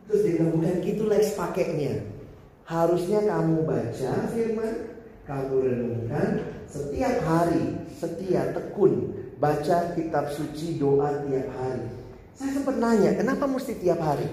Terus 0.07 0.21
dia 0.23 0.33
bilang 0.39 0.51
bukan 0.55 0.79
gitu 0.79 1.03
les 1.11 1.35
pakainya. 1.35 2.07
Harusnya 2.71 3.19
kamu 3.27 3.67
baca 3.67 4.13
firman, 4.31 4.75
kamu 5.29 5.55
renungkan 5.61 6.41
setiap 6.65 7.21
hari, 7.29 7.85
setiap 7.93 8.57
tekun 8.57 9.13
baca 9.37 9.93
kitab 9.93 10.33
suci 10.33 10.81
doa 10.81 11.21
tiap 11.29 11.53
hari. 11.53 11.85
Saya 12.33 12.51
sempat 12.57 12.81
nanya, 12.81 13.13
kenapa 13.13 13.45
mesti 13.45 13.77
tiap 13.77 14.01
hari? 14.01 14.25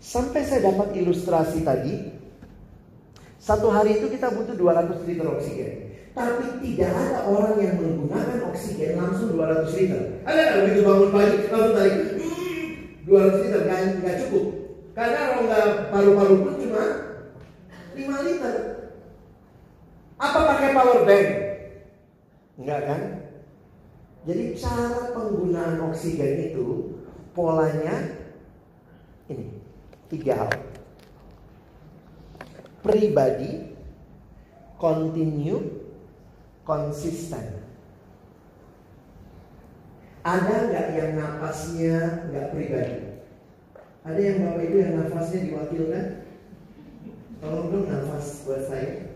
Sampai 0.00 0.48
saya 0.48 0.72
dapat 0.72 0.96
ilustrasi 0.96 1.60
tadi, 1.60 2.16
satu 3.36 3.68
hari 3.68 4.00
itu 4.00 4.08
kita 4.08 4.32
butuh 4.32 4.56
200 4.56 5.04
liter 5.04 5.28
oksigen. 5.28 5.92
Tapi 6.16 6.64
tidak 6.64 6.92
ada 6.96 7.28
orang 7.28 7.56
yang 7.60 7.76
menggunakan 7.76 8.48
oksigen 8.48 8.96
langsung 8.96 9.36
200 9.36 9.68
liter. 9.76 10.02
Ada 10.24 10.40
nggak 10.40 10.60
begitu 10.64 10.80
bangun 10.84 11.10
pagi 11.12 11.36
langsung 11.52 11.74
tarik 11.76 11.96
hmm, 12.08 13.04
200 13.04 13.44
liter 13.44 13.60
nggak 14.00 14.16
cukup. 14.26 14.44
Karena 14.96 15.20
rongga 15.36 15.60
paru-paru 15.92 16.34
pun 16.40 16.54
cuma 16.56 16.84
5 17.96 18.26
liter. 18.28 18.71
Apa 20.22 20.38
pakai 20.54 20.70
power 20.70 21.02
bank? 21.02 21.28
Enggak 22.54 22.80
kan? 22.86 23.02
Jadi 24.22 24.54
cara 24.54 25.10
penggunaan 25.10 25.82
oksigen 25.90 26.54
itu 26.54 26.94
polanya 27.34 28.22
ini 29.26 29.58
tiga 30.06 30.46
hal. 30.46 30.52
Pribadi, 32.86 33.74
continue, 34.78 35.90
konsisten. 36.62 37.66
Ada 40.22 40.70
nggak 40.70 40.86
yang 40.94 41.12
napasnya 41.18 42.30
nggak 42.30 42.54
pribadi? 42.54 43.26
Ada 44.06 44.20
yang 44.22 44.38
bapak 44.46 44.62
ibu 44.70 44.76
yang 44.78 44.94
nafasnya 45.02 45.50
diwakilkan? 45.50 46.06
Tolong 47.42 47.66
dong 47.74 47.86
nafas 47.90 48.46
buat 48.46 48.62
saya. 48.70 49.11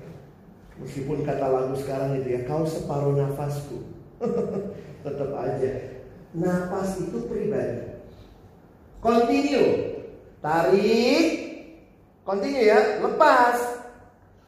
Meskipun 0.76 1.24
kata 1.24 1.46
lagu 1.48 1.74
sekarang 1.80 2.20
itu 2.20 2.36
ya, 2.36 2.40
kau 2.44 2.68
separuh 2.68 3.16
nafasku. 3.16 3.80
Tetap 5.06 5.30
aja. 5.38 5.72
Nafas 6.36 7.00
itu 7.00 7.18
pribadi. 7.30 7.96
Continue. 9.00 10.02
Tarik. 10.42 11.26
Continue 12.26 12.64
ya. 12.66 13.00
Lepas. 13.00 13.56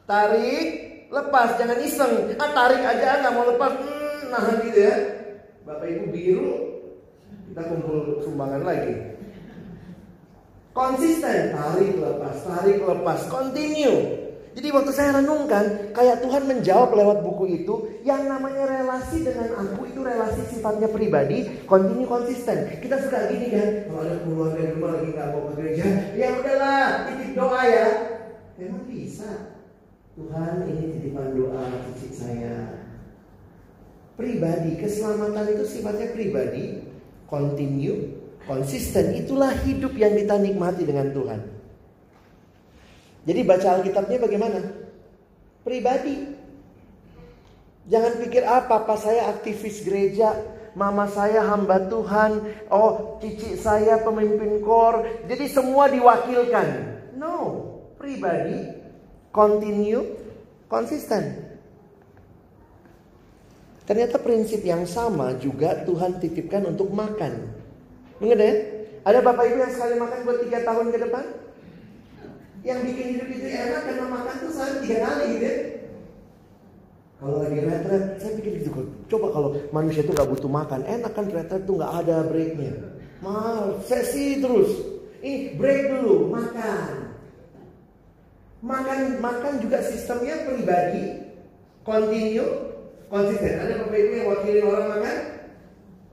Tarik. 0.03 0.67
Lepas. 1.07 1.49
Jangan 1.57 1.79
iseng. 1.79 2.13
Ah 2.35 2.51
tarik 2.51 2.83
aja 2.83 3.23
nggak 3.23 3.33
mau 3.33 3.47
lepas. 3.47 3.71
Hmm, 3.79 4.19
nahan 4.29 4.55
gitu 4.67 4.79
ya. 4.83 4.95
Bapak 5.63 5.87
Ibu 5.87 6.05
biru. 6.11 6.53
Kita 7.49 7.61
kumpul 7.65 8.19
sumbangan 8.21 8.67
lagi. 8.67 9.15
Konsisten. 10.75 11.55
Tarik 11.55 11.95
lepas. 11.97 12.37
Tarik 12.43 12.77
lepas. 12.83 13.19
Continue. 13.31 14.18
Jadi 14.59 14.75
waktu 14.75 14.91
saya 14.91 15.23
renungkan, 15.23 15.95
kayak 15.95 16.19
Tuhan 16.19 16.43
menjawab 16.43 16.91
lewat 16.91 17.23
buku 17.23 17.63
itu, 17.63 18.03
yang 18.03 18.27
namanya 18.27 18.67
relasi 18.67 19.23
dengan 19.23 19.55
aku 19.55 19.87
itu 19.87 20.03
relasi 20.03 20.43
sifatnya 20.51 20.91
pribadi, 20.91 21.63
kontinu 21.63 22.03
konsisten. 22.03 22.67
Kita 22.83 22.99
suka 22.99 23.31
gini 23.31 23.55
kan, 23.55 23.87
kalau 23.87 24.03
ada 24.03 24.19
keluarga 24.19 24.59
di 24.59 24.71
rumah 24.75 24.89
lagi 24.99 25.15
nggak 25.15 25.27
mau 25.31 25.41
ke 25.47 25.51
gereja, 25.63 25.85
ya 26.11 26.27
udahlah, 26.35 26.83
titip 27.07 27.31
doa 27.39 27.61
ya. 27.63 27.87
Memang 28.59 28.83
bisa. 28.83 29.31
Tuhan 30.19 30.55
ini 30.67 30.83
titipan 30.91 31.39
doa 31.39 31.63
cici 31.95 32.11
saya. 32.11 32.83
Pribadi, 34.19 34.75
keselamatan 34.75 35.55
itu 35.55 35.63
sifatnya 35.71 36.11
pribadi, 36.11 36.83
continue, 37.31 38.11
konsisten. 38.43 39.15
Itulah 39.23 39.55
hidup 39.63 39.95
yang 39.95 40.19
kita 40.19 40.35
nikmati 40.35 40.83
dengan 40.83 41.15
Tuhan. 41.15 41.58
Jadi 43.29 43.45
baca 43.45 43.77
Alkitabnya 43.77 44.17
bagaimana? 44.17 44.57
Pribadi. 45.61 46.33
Jangan 47.85 48.17
pikir 48.25 48.41
ah, 48.41 48.65
apa 48.65 48.97
saya 48.97 49.29
aktivis 49.29 49.85
gereja, 49.85 50.33
mama 50.73 51.05
saya 51.05 51.45
hamba 51.45 51.77
Tuhan, 51.85 52.41
oh 52.73 53.21
cici 53.21 53.53
saya 53.53 54.01
pemimpin 54.01 54.57
kor. 54.65 55.05
Jadi 55.29 55.45
semua 55.45 55.93
diwakilkan. 55.93 56.97
No, 57.21 57.65
pribadi, 58.01 58.65
continue, 59.29 60.17
konsisten. 60.65 61.45
Ternyata 63.85 64.21
prinsip 64.21 64.65
yang 64.65 64.89
sama 64.89 65.37
juga 65.37 65.85
Tuhan 65.85 66.17
titipkan 66.17 66.65
untuk 66.65 66.93
makan. 66.93 67.45
Mengerti 68.21 68.41
ya? 68.41 68.53
Ada 69.05 69.19
bapak 69.21 69.53
ibu 69.53 69.57
yang 69.61 69.73
sekali 69.73 69.97
makan 69.97 70.19
buat 70.25 70.37
tiga 70.45 70.59
tahun 70.65 70.93
ke 70.93 70.97
depan? 71.09 71.48
Yang 72.63 72.79
bikin 72.91 73.05
hidup 73.15 73.27
itu 73.31 73.47
enak 73.47 73.81
karena 73.87 74.05
makan 74.11 74.35
tuh 74.43 74.51
sehari 74.51 74.75
tiga 74.83 74.97
kali 75.07 75.25
gitu 75.35 75.45
ya. 75.47 75.55
Kalau 77.19 77.35
lagi 77.43 77.59
retret, 77.59 78.03
saya 78.15 78.31
pikir 78.39 78.51
gitu 78.63 78.71
Coba 79.11 79.27
kalau 79.35 79.49
manusia 79.75 80.07
itu 80.07 80.11
nggak 80.15 80.29
butuh 80.31 80.47
makan, 80.47 80.79
enak 80.87 81.11
kan 81.11 81.25
retret 81.27 81.63
tuh 81.67 81.75
nggak 81.75 81.93
ada 82.03 82.23
breaknya. 82.31 82.71
Mal, 83.19 83.83
sesi 83.83 84.39
terus. 84.39 84.71
Ini 85.19 85.59
break 85.59 85.99
dulu, 85.99 86.31
makan. 86.31 87.11
Makan, 88.63 88.99
makan 89.19 89.53
juga 89.59 89.83
sistemnya 89.83 90.47
pribadi, 90.47 91.27
continue, 91.83 92.47
konsisten. 93.11 93.55
Ada 93.55 93.83
ibu 93.83 93.91
yang 93.91 94.27
wakilin 94.31 94.63
orang 94.67 94.87
makan, 94.95 95.17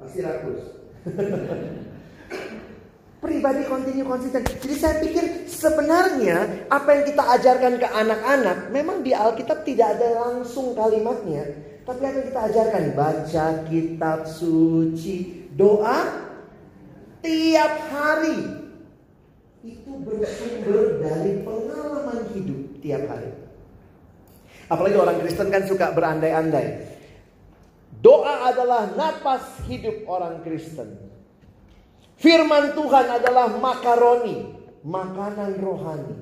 pasti 0.02 0.18
rakus. 0.26 0.62
Pribadi 3.26 3.66
kontinu 3.66 4.06
konsisten. 4.06 4.46
Jadi 4.46 4.74
saya 4.78 5.02
pikir 5.02 5.50
sebenarnya 5.50 6.70
apa 6.70 6.94
yang 6.94 7.04
kita 7.10 7.22
ajarkan 7.26 7.74
ke 7.82 7.88
anak-anak 7.90 8.70
memang 8.70 9.02
di 9.02 9.10
Alkitab 9.10 9.66
tidak 9.66 9.98
ada 9.98 10.14
langsung 10.14 10.78
kalimatnya. 10.78 11.42
Tapi 11.82 12.06
apa 12.06 12.14
yang 12.22 12.26
kita 12.30 12.40
ajarkan? 12.54 12.82
Baca 12.94 13.46
kitab 13.66 14.30
suci, 14.30 15.50
doa 15.58 16.06
tiap 17.18 17.74
hari. 17.90 18.62
Itu 19.66 19.98
bersumber 20.06 21.02
dari 21.02 21.42
pengalaman 21.42 22.30
hidup 22.30 22.78
tiap 22.78 23.10
hari. 23.10 23.34
Apalagi 24.70 24.96
orang 25.02 25.18
Kristen 25.26 25.50
kan 25.50 25.66
suka 25.66 25.90
berandai-andai. 25.90 26.94
Doa 27.98 28.54
adalah 28.54 28.94
napas 28.94 29.66
hidup 29.66 30.06
orang 30.06 30.46
Kristen. 30.46 31.05
Firman 32.16 32.72
Tuhan 32.72 33.06
adalah 33.12 33.52
makaroni, 33.60 34.56
makanan 34.84 35.60
rohani. 35.60 36.16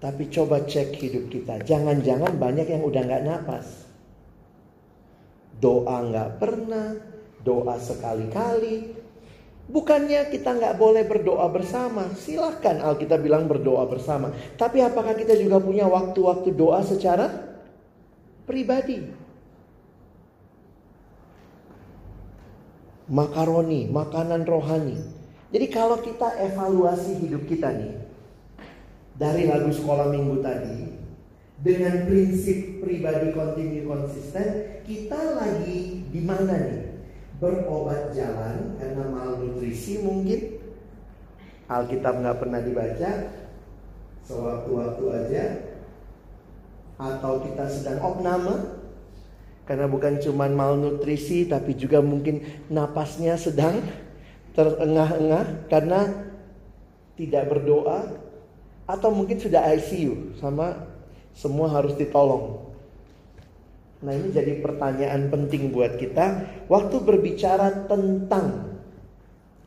Tapi 0.00 0.24
coba 0.32 0.64
cek 0.64 0.96
hidup 0.96 1.28
kita. 1.32 1.60
Jangan-jangan 1.64 2.36
banyak 2.36 2.68
yang 2.68 2.84
udah 2.84 3.02
nggak 3.04 3.24
napas. 3.24 3.88
Doa 5.56 6.04
nggak 6.04 6.30
pernah, 6.36 7.00
doa 7.40 7.80
sekali-kali, 7.80 8.96
Bukannya 9.66 10.30
kita 10.30 10.54
nggak 10.54 10.78
boleh 10.78 11.02
berdoa 11.10 11.50
bersama. 11.50 12.06
Silahkan 12.14 12.78
Alkitab 12.78 13.18
bilang 13.18 13.50
berdoa 13.50 13.82
bersama. 13.90 14.30
Tapi 14.54 14.78
apakah 14.78 15.18
kita 15.18 15.34
juga 15.34 15.58
punya 15.58 15.90
waktu-waktu 15.90 16.54
doa 16.54 16.86
secara 16.86 17.26
pribadi? 18.46 19.25
Makaroni, 23.06 23.86
makanan 23.90 24.42
rohani. 24.46 24.98
Jadi 25.54 25.66
kalau 25.70 26.02
kita 26.02 26.36
evaluasi 26.42 27.22
hidup 27.22 27.46
kita 27.46 27.70
nih. 27.70 27.94
Dari 29.16 29.46
lagu 29.48 29.70
sekolah 29.70 30.10
minggu 30.10 30.42
tadi. 30.42 30.76
Dengan 31.62 32.04
prinsip 32.04 32.82
pribadi 32.82 33.32
kontinu 33.32 33.86
konsisten. 33.86 34.82
Kita 34.82 35.38
lagi 35.38 36.02
di 36.10 36.20
mana 36.22 36.54
nih? 36.54 36.86
berobat 37.36 38.16
jalan 38.16 38.80
karena 38.80 39.04
malnutrisi 39.12 40.00
mungkin 40.00 40.56
Alkitab 41.68 42.22
nggak 42.24 42.38
pernah 42.40 42.60
dibaca 42.64 43.10
sewaktu-waktu 44.24 45.04
aja 45.12 45.44
atau 46.96 47.44
kita 47.44 47.68
sedang 47.68 48.00
opname 48.00 48.75
karena 49.66 49.90
bukan 49.90 50.22
cuma 50.22 50.46
malnutrisi 50.46 51.50
tapi 51.50 51.74
juga 51.74 51.98
mungkin 52.00 52.42
napasnya 52.70 53.34
sedang 53.36 53.82
terengah-engah 54.54 55.68
karena 55.68 56.00
tidak 57.18 57.50
berdoa 57.50 58.08
atau 58.86 59.10
mungkin 59.10 59.36
sudah 59.42 59.66
ICU 59.74 60.38
sama 60.38 60.86
semua 61.34 61.68
harus 61.68 61.98
ditolong 61.98 62.66
Nah 64.04 64.12
ini 64.12 64.28
jadi 64.28 64.60
pertanyaan 64.60 65.32
penting 65.32 65.72
buat 65.72 65.96
kita 65.96 66.44
waktu 66.68 66.96
berbicara 67.00 67.88
tentang 67.88 68.76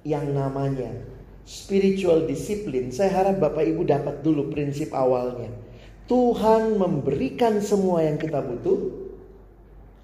yang 0.06 0.30
namanya 0.32 0.94
spiritual 1.50 2.30
discipline. 2.30 2.94
Saya 2.94 3.10
harap 3.10 3.42
Bapak 3.42 3.66
Ibu 3.66 3.90
dapat 3.90 4.22
dulu 4.22 4.54
prinsip 4.54 4.94
awalnya. 4.94 5.50
Tuhan 6.06 6.78
memberikan 6.78 7.62
semua 7.62 8.06
yang 8.06 8.18
kita 8.18 8.42
butuh, 8.42 9.09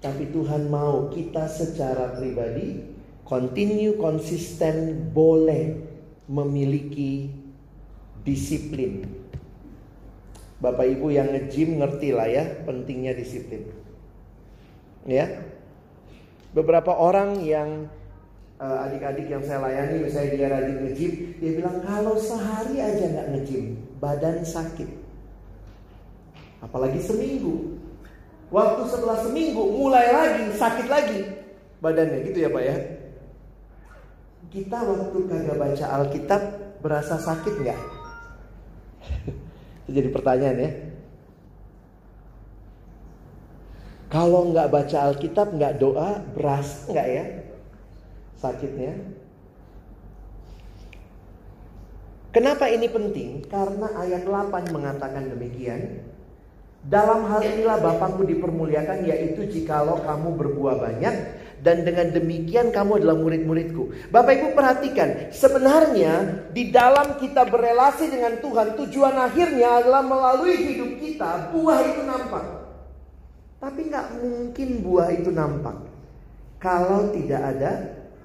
tapi 0.06 0.30
Tuhan 0.30 0.70
mau 0.70 1.10
kita 1.10 1.50
secara 1.50 2.14
pribadi 2.14 2.78
continue 3.26 3.98
konsisten 3.98 5.10
boleh 5.10 5.82
memiliki 6.30 7.26
disiplin. 8.22 9.02
Bapak 10.62 10.86
Ibu 10.86 11.10
yang 11.10 11.34
nge-gym 11.34 11.82
ngerti 11.82 12.14
lah 12.14 12.30
ya 12.30 12.46
pentingnya 12.62 13.18
disiplin. 13.18 13.66
Ya. 15.10 15.42
Beberapa 16.54 16.94
orang 16.94 17.42
yang 17.42 17.90
uh, 18.62 18.86
adik-adik 18.86 19.26
yang 19.26 19.42
saya 19.42 19.58
layani 19.58 20.06
misalnya 20.06 20.30
dia 20.38 20.46
rajin 20.54 20.78
nge-gym, 20.86 21.12
dia 21.42 21.50
bilang 21.58 21.82
kalau 21.82 22.14
sehari 22.14 22.78
aja 22.78 23.10
nggak 23.10 23.28
nge-gym, 23.34 23.74
badan 23.98 24.46
sakit. 24.46 24.86
Apalagi 26.62 27.02
seminggu. 27.02 27.74
Waktu 28.46 28.82
setelah 28.86 29.18
seminggu 29.20 29.62
mulai 29.62 30.06
lagi 30.14 30.44
sakit 30.54 30.86
lagi 30.86 31.20
badannya 31.82 32.24
gitu 32.30 32.38
ya 32.46 32.50
Pak 32.50 32.62
ya. 32.62 32.76
Kita 34.46 34.78
waktu 34.86 35.18
kagak 35.26 35.58
baca 35.58 35.86
Alkitab 36.00 36.42
berasa 36.80 37.18
sakit 37.18 37.54
nggak? 37.60 37.80
Itu 39.84 39.90
jadi 39.90 40.08
pertanyaan 40.14 40.62
ya. 40.62 40.70
Kalau 44.06 44.54
nggak 44.54 44.70
baca 44.70 45.10
Alkitab, 45.10 45.50
nggak 45.58 45.82
doa, 45.82 46.22
beras 46.38 46.86
nggak 46.86 47.06
ya 47.10 47.24
sakitnya? 48.38 48.92
Kenapa 52.30 52.68
ini 52.68 52.86
penting? 52.86 53.48
Karena 53.48 53.88
ayat 53.96 54.28
8 54.28 54.68
mengatakan 54.68 55.32
demikian. 55.32 56.04
Dalam 56.82 57.26
hal 57.30 57.42
inilah 57.42 57.78
Bapakku 57.80 58.26
dipermuliakan 58.28 59.08
yaitu 59.08 59.48
jikalau 59.48 60.02
kamu 60.04 60.36
berbuah 60.36 60.76
banyak 60.78 61.14
dan 61.66 61.82
dengan 61.82 62.12
demikian 62.12 62.70
kamu 62.70 63.02
adalah 63.02 63.16
murid-muridku. 63.18 64.12
Bapak 64.14 64.32
Ibu 64.38 64.48
perhatikan, 64.54 65.34
sebenarnya 65.34 66.46
di 66.54 66.70
dalam 66.70 67.16
kita 67.18 67.48
berelasi 67.48 68.12
dengan 68.12 68.38
Tuhan 68.38 68.78
tujuan 68.78 69.16
akhirnya 69.18 69.82
adalah 69.82 70.04
melalui 70.04 70.54
hidup 70.54 71.00
kita 71.02 71.50
buah 71.50 71.80
itu 71.82 72.02
nampak. 72.06 72.44
Tapi 73.56 73.80
nggak 73.88 74.06
mungkin 74.20 74.68
buah 74.84 75.08
itu 75.10 75.30
nampak 75.32 75.74
kalau 76.60 77.10
tidak 77.10 77.40
ada 77.56 77.72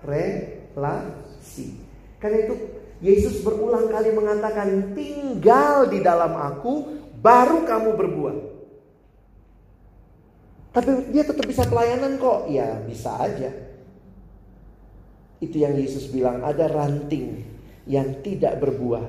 relasi. 0.05 1.81
Karena 2.21 2.45
itu 2.45 2.55
Yesus 3.01 3.41
berulang 3.41 3.89
kali 3.89 4.13
mengatakan 4.13 4.93
tinggal 4.93 5.89
di 5.89 6.05
dalam 6.05 6.37
aku 6.37 7.00
baru 7.21 7.63
kamu 7.63 7.89
berbuah. 7.95 8.37
Tapi 10.71 11.11
dia 11.11 11.23
tetap 11.27 11.45
bisa 11.45 11.67
pelayanan 11.67 12.17
kok. 12.17 12.49
Ya 12.49 12.79
bisa 12.83 13.15
aja. 13.21 13.51
Itu 15.41 15.57
yang 15.57 15.77
Yesus 15.77 16.09
bilang 16.09 16.41
ada 16.41 16.69
ranting 16.69 17.43
yang 17.85 18.21
tidak 18.25 18.61
berbuah. 18.61 19.03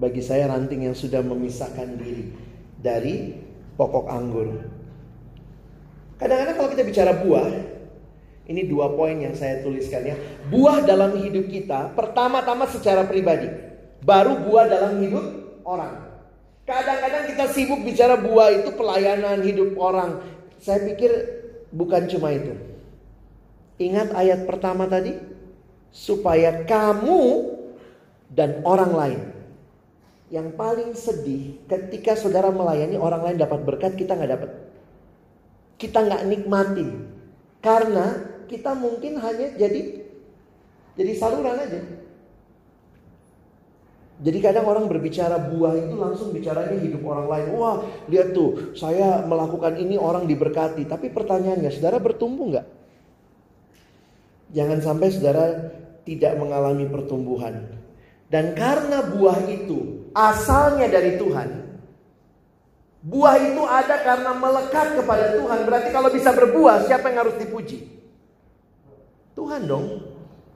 Bagi 0.00 0.22
saya 0.24 0.48
ranting 0.48 0.86
yang 0.86 0.96
sudah 0.96 1.20
memisahkan 1.20 1.98
diri 1.98 2.32
dari 2.80 3.36
pokok 3.76 4.06
anggur. 4.08 4.48
Kadang-kadang 6.20 6.56
kalau 6.56 6.68
kita 6.68 6.84
bicara 6.84 7.12
buah, 7.24 7.48
ini 8.50 8.68
dua 8.68 8.92
poin 8.92 9.16
yang 9.16 9.32
saya 9.32 9.64
tuliskan 9.64 10.04
ya. 10.04 10.16
Buah 10.52 10.84
dalam 10.84 11.16
hidup 11.16 11.48
kita, 11.48 11.96
pertama-tama 11.96 12.68
secara 12.68 13.08
pribadi. 13.08 13.48
Baru 14.04 14.44
buah 14.44 14.68
dalam 14.68 15.00
hidup 15.00 15.24
orang. 15.64 16.09
Kadang-kadang 16.70 17.24
kita 17.34 17.44
sibuk 17.50 17.82
bicara 17.82 18.14
buah 18.14 18.62
itu 18.62 18.70
pelayanan 18.78 19.42
hidup 19.42 19.74
orang. 19.74 20.22
Saya 20.62 20.86
pikir 20.86 21.10
bukan 21.74 22.06
cuma 22.06 22.30
itu. 22.30 22.54
Ingat 23.82 24.14
ayat 24.14 24.46
pertama 24.46 24.86
tadi? 24.86 25.18
Supaya 25.90 26.62
kamu 26.62 27.50
dan 28.30 28.62
orang 28.62 28.92
lain 28.94 29.20
yang 30.30 30.54
paling 30.54 30.94
sedih 30.94 31.58
ketika 31.66 32.14
saudara 32.14 32.54
melayani 32.54 32.94
orang 32.94 33.26
lain 33.26 33.42
dapat 33.42 33.66
berkat, 33.66 33.98
kita 33.98 34.14
nggak 34.14 34.30
dapat. 34.30 34.50
Kita 35.74 36.06
nggak 36.06 36.22
nikmatin. 36.30 37.10
Karena 37.58 38.14
kita 38.46 38.78
mungkin 38.78 39.18
hanya 39.18 39.58
jadi 39.58 40.06
jadi 40.94 41.12
saluran 41.18 41.58
aja. 41.58 41.99
Jadi 44.20 44.38
kadang 44.44 44.68
orang 44.68 44.84
berbicara 44.84 45.40
buah 45.48 45.80
itu 45.80 45.96
langsung 45.96 46.28
bicaranya 46.28 46.76
hidup 46.76 47.00
orang 47.08 47.26
lain. 47.26 47.46
Wah, 47.56 47.80
lihat 48.04 48.36
tuh, 48.36 48.76
saya 48.76 49.24
melakukan 49.24 49.80
ini 49.80 49.96
orang 49.96 50.28
diberkati. 50.28 50.84
Tapi 50.84 51.08
pertanyaannya, 51.08 51.72
saudara 51.72 51.96
bertumbuh 51.96 52.52
nggak? 52.52 52.66
Jangan 54.52 54.78
sampai 54.84 55.08
saudara 55.08 55.44
tidak 56.04 56.36
mengalami 56.36 56.84
pertumbuhan. 56.84 57.80
Dan 58.28 58.52
karena 58.52 59.08
buah 59.08 59.40
itu 59.48 60.12
asalnya 60.12 60.86
dari 60.92 61.16
Tuhan. 61.16 61.48
Buah 63.00 63.40
itu 63.40 63.62
ada 63.64 63.96
karena 64.04 64.36
melekat 64.36 65.00
kepada 65.00 65.40
Tuhan. 65.40 65.64
Berarti 65.64 65.88
kalau 65.88 66.12
bisa 66.12 66.36
berbuah, 66.36 66.84
siapa 66.84 67.08
yang 67.08 67.24
harus 67.24 67.40
dipuji? 67.40 67.88
Tuhan 69.32 69.64
dong. 69.64 70.04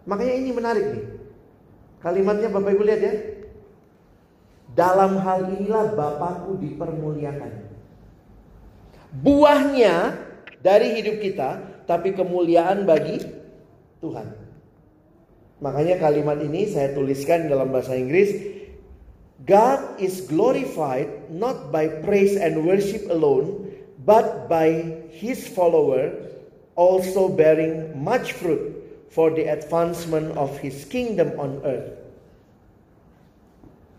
Makanya 0.05 0.35
ini 0.37 0.51
menarik 0.53 0.85
nih. 0.93 1.05
Kalimatnya 2.05 2.53
Bapak 2.53 2.77
Ibu 2.77 2.85
lihat 2.85 3.01
ya. 3.01 3.15
Dalam 4.75 5.23
hal 5.23 5.55
inilah 5.55 5.95
Bapakku 5.95 6.59
dipermuliakan. 6.59 7.53
Buahnya 9.23 10.19
dari 10.59 10.99
hidup 10.99 11.23
kita, 11.23 11.63
tapi 11.87 12.11
kemuliaan 12.11 12.83
bagi 12.83 13.23
Tuhan. 14.03 14.35
Makanya 15.63 16.03
kalimat 16.03 16.43
ini 16.43 16.67
saya 16.67 16.91
tuliskan 16.93 17.47
dalam 17.47 17.71
bahasa 17.71 17.95
Inggris. 17.95 18.35
God 19.47 20.03
is 20.03 20.27
glorified 20.27 21.31
not 21.31 21.71
by 21.71 21.87
praise 22.03 22.35
and 22.35 22.67
worship 22.67 23.07
alone, 23.07 23.71
but 24.03 24.51
by 24.51 24.83
his 25.15 25.47
follower 25.47 26.11
also 26.75 27.31
bearing 27.31 27.95
much 27.95 28.35
fruit 28.35 28.75
for 29.15 29.31
the 29.31 29.47
advancement 29.47 30.35
of 30.35 30.59
his 30.59 30.83
kingdom 30.91 31.31
on 31.39 31.63
earth. 31.63 32.04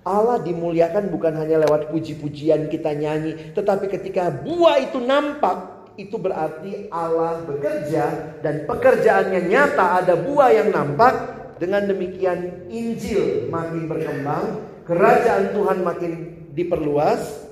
Allah 0.06 0.38
dimuliakan 0.38 1.10
bukan 1.10 1.34
hanya 1.34 1.66
lewat 1.66 1.90
puji-pujian 1.90 2.70
kita 2.70 2.94
nyanyi, 2.94 3.58
tetapi 3.58 3.90
ketika 3.90 4.30
buah 4.30 4.78
itu 4.78 5.02
nampak, 5.02 5.90
itu 5.98 6.14
berarti 6.22 6.92
Allah 6.94 7.42
bekerja 7.42 8.38
dan 8.46 8.70
pekerjaannya 8.70 9.50
nyata 9.50 10.06
ada 10.06 10.14
buah 10.14 10.50
yang 10.54 10.70
nampak. 10.70 11.34
Dengan 11.56 11.88
demikian 11.88 12.68
Injil 12.68 13.48
makin 13.48 13.88
berkembang, 13.88 14.60
kerajaan 14.84 15.56
Tuhan 15.56 15.88
makin 15.88 16.12
diperluas 16.52 17.48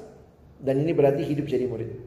dan 0.60 0.84
ini 0.84 0.92
berarti 0.92 1.24
hidup 1.24 1.48
jadi 1.48 1.72
murid. 1.72 2.04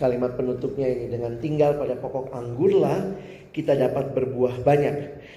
Kalimat 0.00 0.32
penutupnya 0.40 0.88
ini 0.88 1.12
dengan 1.12 1.36
tinggal 1.44 1.76
pada 1.76 1.92
pokok 2.00 2.32
anggurlah 2.32 3.16
kita 3.52 3.72
dapat 3.72 4.12
berbuah 4.12 4.60
banyak. 4.60 4.96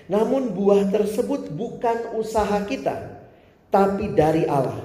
Namun 0.09 0.57
buah 0.57 0.89
tersebut 0.89 1.53
bukan 1.53 2.17
usaha 2.17 2.65
kita, 2.65 3.21
tapi 3.69 4.09
dari 4.17 4.49
Allah. 4.49 4.81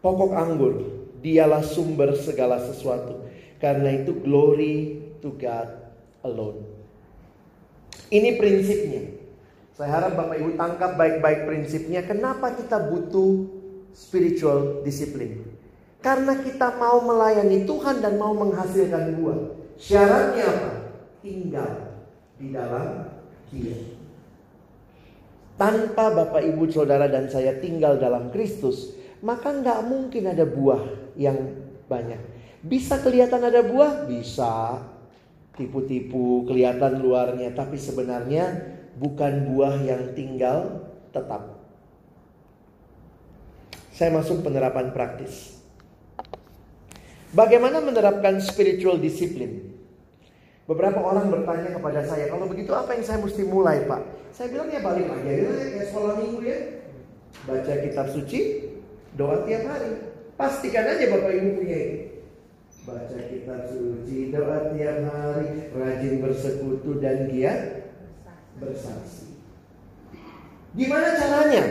Pokok 0.00 0.32
anggur, 0.32 0.74
dialah 1.20 1.60
sumber 1.60 2.16
segala 2.16 2.60
sesuatu. 2.64 3.28
Karena 3.60 3.92
itu 3.92 4.16
glory 4.24 5.04
to 5.20 5.36
God 5.36 5.68
alone. 6.24 6.64
Ini 8.08 8.36
prinsipnya. 8.40 9.20
Saya 9.76 10.00
harap 10.00 10.16
Bapak 10.16 10.36
Ibu 10.40 10.56
tangkap 10.56 10.96
baik-baik 10.96 11.48
prinsipnya. 11.48 12.04
Kenapa 12.04 12.52
kita 12.56 12.76
butuh 12.88 13.48
spiritual 13.96 14.84
disiplin? 14.84 15.44
Karena 16.04 16.36
kita 16.36 16.76
mau 16.76 17.00
melayani 17.00 17.64
Tuhan 17.64 18.04
dan 18.04 18.20
mau 18.20 18.36
menghasilkan 18.36 19.16
buah. 19.16 19.40
Syaratnya 19.80 20.44
apa? 20.46 20.70
tinggal 21.24 22.04
di 22.36 22.52
dalam 22.52 23.13
dia. 23.54 23.78
Tanpa 25.54 26.10
Bapak 26.10 26.42
Ibu 26.42 26.66
Saudara 26.74 27.06
dan 27.06 27.30
saya 27.30 27.54
tinggal 27.62 28.02
dalam 28.02 28.34
Kristus, 28.34 28.98
maka 29.22 29.54
nggak 29.54 29.86
mungkin 29.86 30.34
ada 30.34 30.42
buah 30.42 31.14
yang 31.14 31.38
banyak. 31.86 32.18
Bisa 32.64 32.98
kelihatan 32.98 33.38
ada 33.38 33.62
buah? 33.62 34.10
Bisa. 34.10 34.82
Tipu-tipu, 35.54 36.42
kelihatan 36.50 36.98
luarnya, 36.98 37.54
tapi 37.54 37.78
sebenarnya 37.78 38.74
bukan 38.98 39.54
buah 39.54 39.78
yang 39.86 40.10
tinggal 40.18 40.90
tetap. 41.14 41.62
Saya 43.94 44.10
masuk 44.10 44.42
penerapan 44.42 44.90
praktis. 44.90 45.54
Bagaimana 47.30 47.78
menerapkan 47.78 48.38
spiritual 48.42 48.98
discipline? 48.98 49.73
Beberapa 50.64 50.96
orang 50.96 51.28
bertanya 51.28 51.76
kepada 51.76 52.00
saya, 52.08 52.32
kalau 52.32 52.48
begitu 52.48 52.72
apa 52.72 52.96
yang 52.96 53.04
saya 53.04 53.20
mesti 53.20 53.44
mulai 53.44 53.84
pak? 53.84 54.00
Saya 54.32 54.48
bilang 54.48 54.72
ya 54.72 54.80
balik 54.80 55.12
aja 55.12 55.32
kayak 55.76 55.86
sekolah 55.92 56.14
minggu 56.24 56.40
ya. 56.40 56.58
Baca 57.44 57.72
kitab 57.84 58.06
suci, 58.08 58.40
doa 59.12 59.44
tiap 59.44 59.68
hari. 59.68 60.08
Pastikan 60.40 60.88
aja 60.88 61.04
bapak 61.12 61.32
ibu 61.36 61.48
punya 61.60 61.76
ini. 61.76 61.98
Baca 62.88 63.18
kitab 63.28 63.60
suci, 63.68 64.32
doa 64.32 64.72
tiap 64.72 64.98
hari, 65.04 65.68
rajin 65.76 66.14
bersekutu 66.24 66.96
dan 66.96 67.28
giat 67.28 67.60
bersaksi. 68.56 69.36
Gimana 70.72 71.12
caranya? 71.12 71.64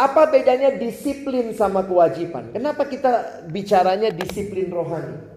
Apa 0.00 0.32
bedanya 0.32 0.74
disiplin 0.80 1.52
sama 1.52 1.84
kewajiban? 1.84 2.56
Kenapa 2.56 2.88
kita 2.88 3.44
bicaranya 3.52 4.08
disiplin 4.08 4.72
rohani? 4.72 5.31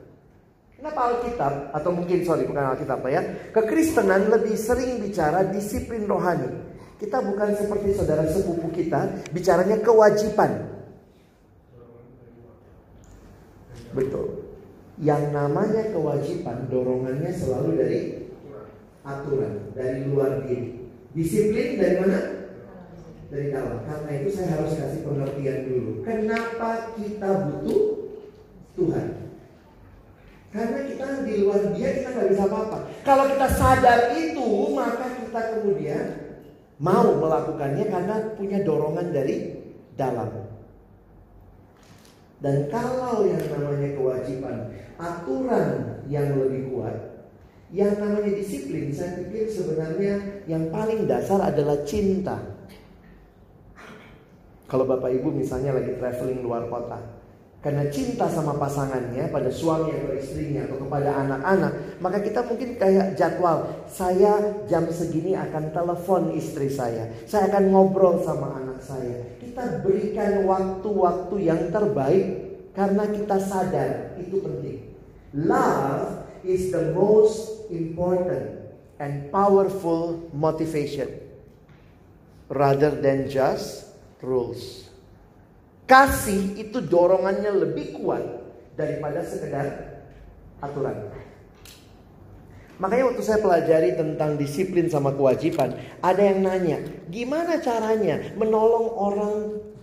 Kenapa 0.75 0.99
Alkitab 1.07 1.71
atau 1.71 1.89
mungkin 1.95 2.27
sorry 2.27 2.43
bukan 2.43 2.75
Alkitab 2.75 2.99
ya, 3.07 3.23
kekristenan 3.55 4.27
lebih 4.27 4.59
sering 4.59 4.99
bicara 4.99 5.47
disiplin 5.47 6.03
rohani. 6.03 6.51
Kita 6.99 7.23
bukan 7.23 7.55
seperti 7.55 7.95
saudara 7.95 8.27
sepupu 8.27 8.71
kita 8.75 9.23
bicaranya 9.31 9.79
kewajiban. 9.79 10.67
Betul. 13.95 14.43
Yang 14.99 15.23
namanya 15.31 15.91
kewajiban 15.91 16.67
dorongannya 16.67 17.31
selalu 17.35 17.69
dari 17.79 17.99
aturan, 19.03 19.71
dari 19.75 20.07
luar 20.07 20.43
diri. 20.43 20.91
Disiplin 21.15 21.79
dari 21.79 21.95
mana? 22.03 22.19
Dari 23.31 23.47
dalam. 23.51 23.79
Karena 23.87 24.11
itu 24.19 24.29
saya 24.35 24.59
harus 24.59 24.75
kasih 24.75 25.03
pengertian 25.07 25.71
dulu. 25.71 25.91
Kenapa 26.03 26.95
kita 26.99 27.29
butuh 27.47 27.81
Tuhan? 28.75 29.24
Karena 30.55 30.87
kita 30.87 31.27
di 31.27 31.43
luar 31.43 31.75
dia 31.75 31.89
kita 31.99 32.15
nggak 32.15 32.29
bisa 32.31 32.43
apa-apa. 32.47 32.77
Kalau 33.03 33.27
kita 33.27 33.47
sadar 33.59 34.15
itu, 34.15 34.47
maka 34.71 35.05
kita 35.19 35.41
kemudian 35.51 36.05
mau 36.79 37.11
melakukannya 37.19 37.85
karena 37.91 38.15
punya 38.39 38.63
dorongan 38.63 39.11
dari 39.11 39.51
dalam. 39.99 40.47
Dan 42.39 42.71
kalau 42.71 43.27
yang 43.27 43.43
namanya 43.51 43.99
kewajiban, 43.99 44.71
aturan 44.95 45.99
yang 46.07 46.39
lebih 46.39 46.71
kuat, 46.71 47.27
yang 47.75 47.99
namanya 47.99 48.31
disiplin, 48.31 48.95
saya 48.95 49.19
pikir 49.19 49.51
sebenarnya 49.51 50.43
yang 50.47 50.71
paling 50.71 51.03
dasar 51.03 51.43
adalah 51.43 51.83
cinta. 51.83 52.39
Kalau 54.71 54.87
Bapak 54.87 55.11
Ibu 55.19 55.35
misalnya 55.35 55.75
lagi 55.75 55.99
traveling 55.99 56.41
luar 56.43 56.71
kota, 56.71 57.14
karena 57.65 57.89
cinta 57.89 58.29
sama 58.29 58.61
pasangannya 58.61 59.25
pada 59.33 59.49
suami 59.49 59.89
atau 59.89 60.13
istrinya 60.13 60.69
atau 60.69 60.85
kepada 60.85 61.17
anak-anak, 61.17 61.97
maka 61.97 62.21
kita 62.21 62.45
mungkin 62.45 62.77
kayak 62.77 63.17
jadwal, 63.17 63.89
saya 63.89 64.61
jam 64.69 64.85
segini 64.93 65.33
akan 65.33 65.73
telepon 65.73 66.29
istri 66.37 66.69
saya, 66.69 67.09
saya 67.25 67.49
akan 67.49 67.73
ngobrol 67.73 68.21
sama 68.21 68.61
anak 68.61 68.85
saya. 68.85 69.41
Kita 69.41 69.81
berikan 69.81 70.45
waktu-waktu 70.45 71.35
yang 71.41 71.73
terbaik 71.73 72.25
karena 72.77 73.09
kita 73.09 73.41
sadar 73.41 74.13
itu 74.21 74.45
penting. 74.45 74.93
Love 75.33 76.21
is 76.45 76.69
the 76.69 76.93
most 76.93 77.65
important 77.73 78.61
and 79.01 79.33
powerful 79.33 80.21
motivation 80.37 81.09
rather 82.45 82.93
than 82.93 83.25
just 83.25 83.89
rules. 84.21 84.84
Kasih 85.85 86.57
itu 86.57 86.81
dorongannya 86.81 87.53
lebih 87.53 88.01
kuat 88.01 88.25
daripada 88.73 89.21
sekedar 89.21 90.01
aturan. 90.57 91.13
Makanya 92.75 93.07
waktu 93.07 93.23
saya 93.23 93.39
pelajari 93.39 93.95
tentang 93.95 94.35
disiplin 94.35 94.91
sama 94.91 95.15
kewajiban, 95.15 95.79
ada 96.03 96.19
yang 96.19 96.43
nanya, 96.43 96.83
gimana 97.07 97.61
caranya 97.63 98.35
menolong 98.35 98.91
orang 98.97 99.35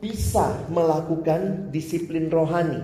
bisa 0.03 0.61
melakukan 0.69 1.73
disiplin 1.73 2.29
rohani? 2.29 2.83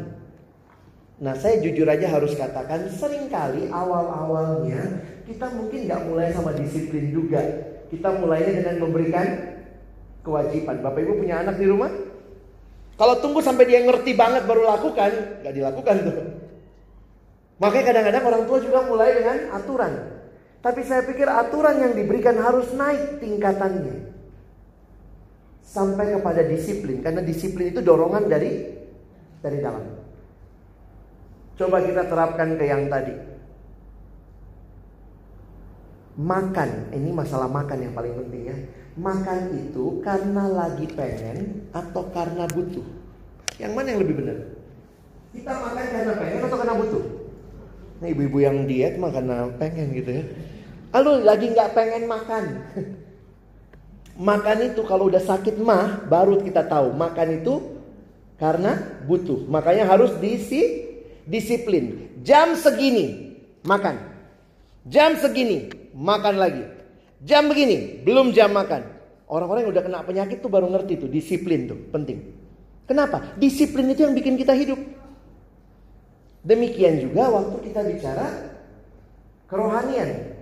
Nah 1.19 1.35
saya 1.35 1.61
jujur 1.61 1.85
aja 1.91 2.09
harus 2.09 2.33
katakan, 2.39 2.89
sering 2.95 3.29
kali 3.29 3.69
awal-awalnya 3.69 5.03
kita 5.29 5.51
mungkin 5.53 5.91
nggak 5.91 6.03
mulai 6.09 6.33
sama 6.33 6.57
disiplin 6.57 7.13
juga. 7.13 7.43
Kita 7.93 8.17
mulainya 8.17 8.65
dengan 8.65 8.77
memberikan 8.81 9.27
kewajiban. 10.25 10.81
Bapak 10.81 11.05
Ibu 11.05 11.21
punya 11.21 11.45
anak 11.45 11.61
di 11.61 11.67
rumah? 11.69 12.08
Kalau 12.99 13.15
tunggu 13.23 13.39
sampai 13.39 13.71
dia 13.71 13.79
ngerti 13.87 14.19
banget 14.19 14.43
baru 14.43 14.67
lakukan, 14.67 15.41
nggak 15.47 15.55
dilakukan 15.55 15.97
tuh. 16.03 16.19
Makanya 17.63 17.85
kadang-kadang 17.95 18.25
orang 18.27 18.43
tua 18.51 18.59
juga 18.59 18.79
mulai 18.91 19.15
dengan 19.15 19.55
aturan. 19.55 19.93
Tapi 20.59 20.81
saya 20.83 21.07
pikir 21.07 21.31
aturan 21.31 21.79
yang 21.79 21.95
diberikan 21.95 22.35
harus 22.43 22.75
naik 22.75 23.23
tingkatannya. 23.23 24.11
Sampai 25.63 26.19
kepada 26.19 26.43
disiplin. 26.43 26.99
Karena 26.99 27.23
disiplin 27.23 27.71
itu 27.71 27.79
dorongan 27.79 28.27
dari 28.27 28.67
dari 29.39 29.59
dalam. 29.63 29.85
Coba 31.55 31.79
kita 31.83 32.03
terapkan 32.07 32.59
ke 32.59 32.65
yang 32.67 32.91
tadi. 32.91 33.15
Makan, 36.19 36.91
ini 36.99 37.15
masalah 37.15 37.47
makan 37.47 37.79
yang 37.79 37.95
paling 37.95 38.15
penting 38.27 38.43
ya. 38.51 38.57
Makan 38.99 39.41
itu 39.55 40.03
karena 40.03 40.51
lagi 40.51 40.91
pengen 40.91 41.71
atau 41.71 42.11
karena 42.11 42.51
butuh. 42.51 42.83
Yang 43.63 43.73
mana 43.79 43.87
yang 43.95 44.01
lebih 44.03 44.17
benar? 44.19 44.39
Kita 45.31 45.53
makan 45.55 45.85
karena 45.87 46.13
pengen 46.19 46.41
atau 46.43 46.59
karena 46.59 46.75
butuh? 46.75 47.05
Nah 47.99 48.07
ibu-ibu 48.11 48.39
yang 48.43 48.67
diet 48.67 48.99
mah 48.99 49.15
karena 49.15 49.47
pengen 49.55 49.95
gitu 49.95 50.11
ya. 50.19 50.25
Lalu 50.99 51.13
lagi 51.23 51.47
nggak 51.55 51.71
pengen 51.79 52.03
makan. 52.11 52.45
Makan 54.19 54.75
itu 54.75 54.83
kalau 54.83 55.07
udah 55.07 55.23
sakit 55.23 55.63
mah 55.63 56.03
baru 56.11 56.43
kita 56.43 56.67
tahu 56.67 56.91
makan 56.91 57.39
itu 57.39 57.79
karena 58.35 58.99
butuh. 59.07 59.47
Makanya 59.47 59.87
harus 59.87 60.11
diisi 60.19 60.91
disiplin. 61.23 62.11
Jam 62.27 62.59
segini 62.59 63.39
makan. 63.63 63.95
Jam 64.91 65.15
segini 65.23 65.71
makan 65.95 66.35
lagi. 66.35 66.78
Jam 67.23 67.51
begini 67.51 68.03
belum 68.07 68.31
jam 68.31 68.55
makan. 68.55 68.99
Orang-orang 69.29 69.69
yang 69.69 69.73
udah 69.77 69.85
kena 69.85 70.01
penyakit 70.07 70.41
tuh 70.41 70.49
baru 70.49 70.71
ngerti 70.73 71.05
tuh 71.05 71.11
disiplin 71.11 71.69
tuh 71.69 71.79
penting. 71.93 72.33
Kenapa? 72.89 73.37
Disiplin 73.37 73.93
itu 73.93 74.07
yang 74.07 74.17
bikin 74.17 74.41
kita 74.41 74.57
hidup. 74.57 74.81
Demikian 76.41 77.05
juga 77.05 77.29
waktu 77.29 77.57
kita 77.69 77.81
bicara 77.85 78.27
kerohanian. 79.51 80.39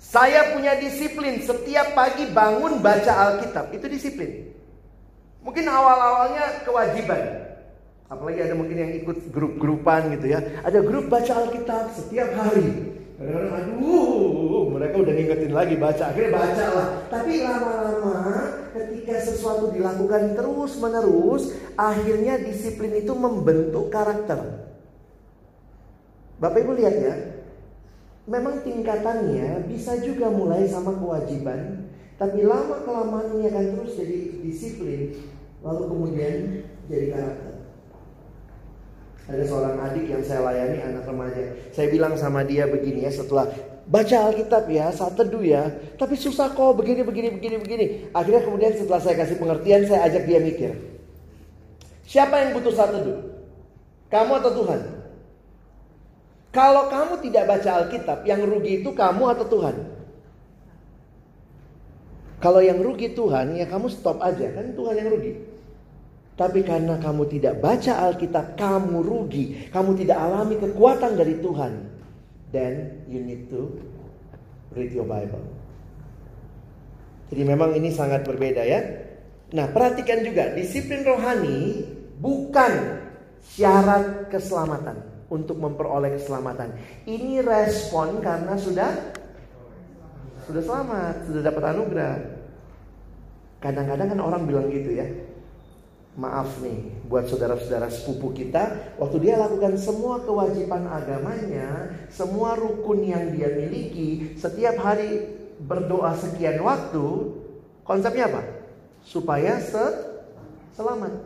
Saya 0.00 0.56
punya 0.56 0.80
disiplin 0.80 1.44
setiap 1.44 1.92
pagi 1.92 2.24
bangun 2.32 2.80
baca 2.80 3.12
Alkitab. 3.12 3.72
Itu 3.76 3.84
disiplin. 3.90 4.52
Mungkin 5.44 5.64
awal-awalnya 5.68 6.64
kewajiban. 6.64 7.20
Apalagi 8.08 8.40
ada 8.48 8.54
mungkin 8.56 8.76
yang 8.80 8.92
ikut 9.04 9.28
grup-grupan 9.28 10.16
gitu 10.16 10.32
ya. 10.32 10.40
Ada 10.64 10.80
grup 10.80 11.12
baca 11.12 11.44
Alkitab 11.44 11.92
setiap 11.92 12.32
hari. 12.36 12.93
Kadang-kadang 13.14 13.54
aduh 13.54 14.74
mereka 14.74 14.94
udah 14.98 15.14
ngingetin 15.14 15.52
lagi 15.54 15.74
baca. 15.78 16.04
Akhirnya 16.10 16.30
baca 16.34 16.64
lah. 16.74 16.88
Tapi 17.06 17.32
lama-lama 17.46 18.14
ketika 18.74 19.14
sesuatu 19.22 19.70
dilakukan 19.70 20.34
terus 20.34 20.72
menerus. 20.82 21.54
Akhirnya 21.78 22.38
disiplin 22.42 22.94
itu 22.98 23.14
membentuk 23.14 23.90
karakter. 23.90 24.66
Bapak 26.42 26.62
Ibu 26.66 26.72
lihat 26.74 26.96
ya. 26.98 27.14
Memang 28.24 28.64
tingkatannya 28.64 29.68
bisa 29.68 30.00
juga 30.00 30.32
mulai 30.32 30.64
sama 30.64 30.96
kewajiban, 30.96 31.92
tapi 32.16 32.40
lama 32.40 32.80
kelamaan 32.80 33.36
ini 33.36 33.52
akan 33.52 33.66
terus 33.76 34.00
jadi 34.00 34.40
disiplin, 34.40 35.12
lalu 35.60 35.82
kemudian 35.92 36.34
jadi 36.88 37.12
karakter. 37.12 37.53
Ada 39.24 39.40
seorang 39.48 39.80
adik 39.80 40.04
yang 40.04 40.20
saya 40.20 40.44
layani 40.44 40.84
anak 40.84 41.08
remaja. 41.08 41.56
Saya 41.72 41.88
bilang 41.88 42.12
sama 42.20 42.44
dia 42.44 42.68
begini 42.68 43.08
ya 43.08 43.12
setelah 43.12 43.48
baca 43.88 44.16
Alkitab 44.28 44.68
ya, 44.68 44.92
saat 44.92 45.16
teduh 45.16 45.40
ya. 45.40 45.72
Tapi 45.96 46.12
susah 46.12 46.52
kok 46.52 46.76
begini 46.76 47.00
begini 47.00 47.28
begini 47.32 47.56
begini. 47.56 47.86
Akhirnya 48.12 48.44
kemudian 48.44 48.76
setelah 48.76 49.00
saya 49.00 49.16
kasih 49.16 49.40
pengertian 49.40 49.88
saya 49.88 50.12
ajak 50.12 50.28
dia 50.28 50.40
mikir. 50.44 50.72
Siapa 52.04 52.36
yang 52.36 52.52
butuh 52.52 52.72
saat 52.76 52.92
teduh? 52.92 53.16
Kamu 54.12 54.32
atau 54.44 54.52
Tuhan? 54.60 54.80
Kalau 56.54 56.86
kamu 56.86 57.18
tidak 57.24 57.44
baca 57.50 57.70
Alkitab, 57.82 58.28
yang 58.28 58.44
rugi 58.46 58.84
itu 58.84 58.94
kamu 58.94 59.24
atau 59.34 59.46
Tuhan? 59.48 59.74
Kalau 62.38 62.60
yang 62.60 62.78
rugi 62.78 63.10
Tuhan, 63.16 63.56
ya 63.56 63.66
kamu 63.66 63.88
stop 63.90 64.20
aja, 64.20 64.52
kan 64.52 64.76
Tuhan 64.76 64.94
yang 65.00 65.08
rugi. 65.10 65.32
Tapi 66.34 66.66
karena 66.66 66.98
kamu 66.98 67.30
tidak 67.30 67.62
baca 67.62 68.10
Alkitab, 68.10 68.58
kamu 68.58 69.06
rugi. 69.06 69.70
Kamu 69.70 69.94
tidak 69.94 70.18
alami 70.18 70.58
kekuatan 70.58 71.14
dari 71.14 71.38
Tuhan. 71.38 71.72
Then 72.50 73.06
you 73.06 73.22
need 73.22 73.46
to 73.54 73.70
read 74.74 74.90
your 74.90 75.06
Bible. 75.06 75.42
Jadi 77.30 77.42
memang 77.46 77.70
ini 77.78 77.94
sangat 77.94 78.26
berbeda 78.26 78.62
ya. 78.66 78.82
Nah 79.54 79.70
perhatikan 79.70 80.26
juga, 80.26 80.50
disiplin 80.58 81.06
rohani 81.06 81.86
bukan 82.18 82.98
syarat 83.54 84.26
keselamatan 84.30 84.98
untuk 85.30 85.58
memperoleh 85.62 86.18
keselamatan. 86.18 86.74
Ini 87.06 87.46
respon 87.46 88.18
karena 88.18 88.58
sudah 88.58 88.90
sudah 90.50 90.62
selamat, 90.62 91.14
sudah 91.30 91.42
dapat 91.46 91.62
anugerah. 91.74 92.14
Kadang-kadang 93.62 94.08
kan 94.12 94.20
orang 94.20 94.42
bilang 94.44 94.66
gitu 94.68 94.98
ya. 94.98 95.06
Maaf 96.14 96.62
nih 96.62 96.94
buat 97.10 97.26
saudara-saudara 97.26 97.90
sepupu 97.90 98.30
kita, 98.30 98.94
waktu 99.02 99.18
dia 99.18 99.34
lakukan 99.34 99.74
semua 99.74 100.22
kewajiban 100.22 100.86
agamanya, 100.86 101.90
semua 102.06 102.54
rukun 102.54 103.02
yang 103.02 103.34
dia 103.34 103.50
miliki, 103.50 104.38
setiap 104.38 104.78
hari 104.78 105.26
berdoa 105.58 106.14
sekian 106.14 106.62
waktu, 106.62 107.34
konsepnya 107.82 108.30
apa? 108.30 108.46
Supaya 109.02 109.58
selamat. 110.78 111.18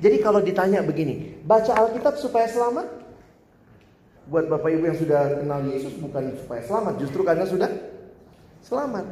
Jadi 0.00 0.16
kalau 0.24 0.40
ditanya 0.40 0.80
begini, 0.80 1.36
baca 1.44 1.84
Alkitab 1.84 2.16
supaya 2.16 2.48
selamat? 2.48 2.88
Buat 4.24 4.48
Bapak 4.48 4.72
Ibu 4.72 4.88
yang 4.88 4.96
sudah 4.96 5.44
kenal 5.44 5.68
Yesus 5.68 6.00
bukan 6.00 6.32
supaya 6.40 6.64
selamat, 6.64 6.94
justru 6.96 7.20
karena 7.28 7.44
sudah 7.44 7.68
selamat. 8.64 9.04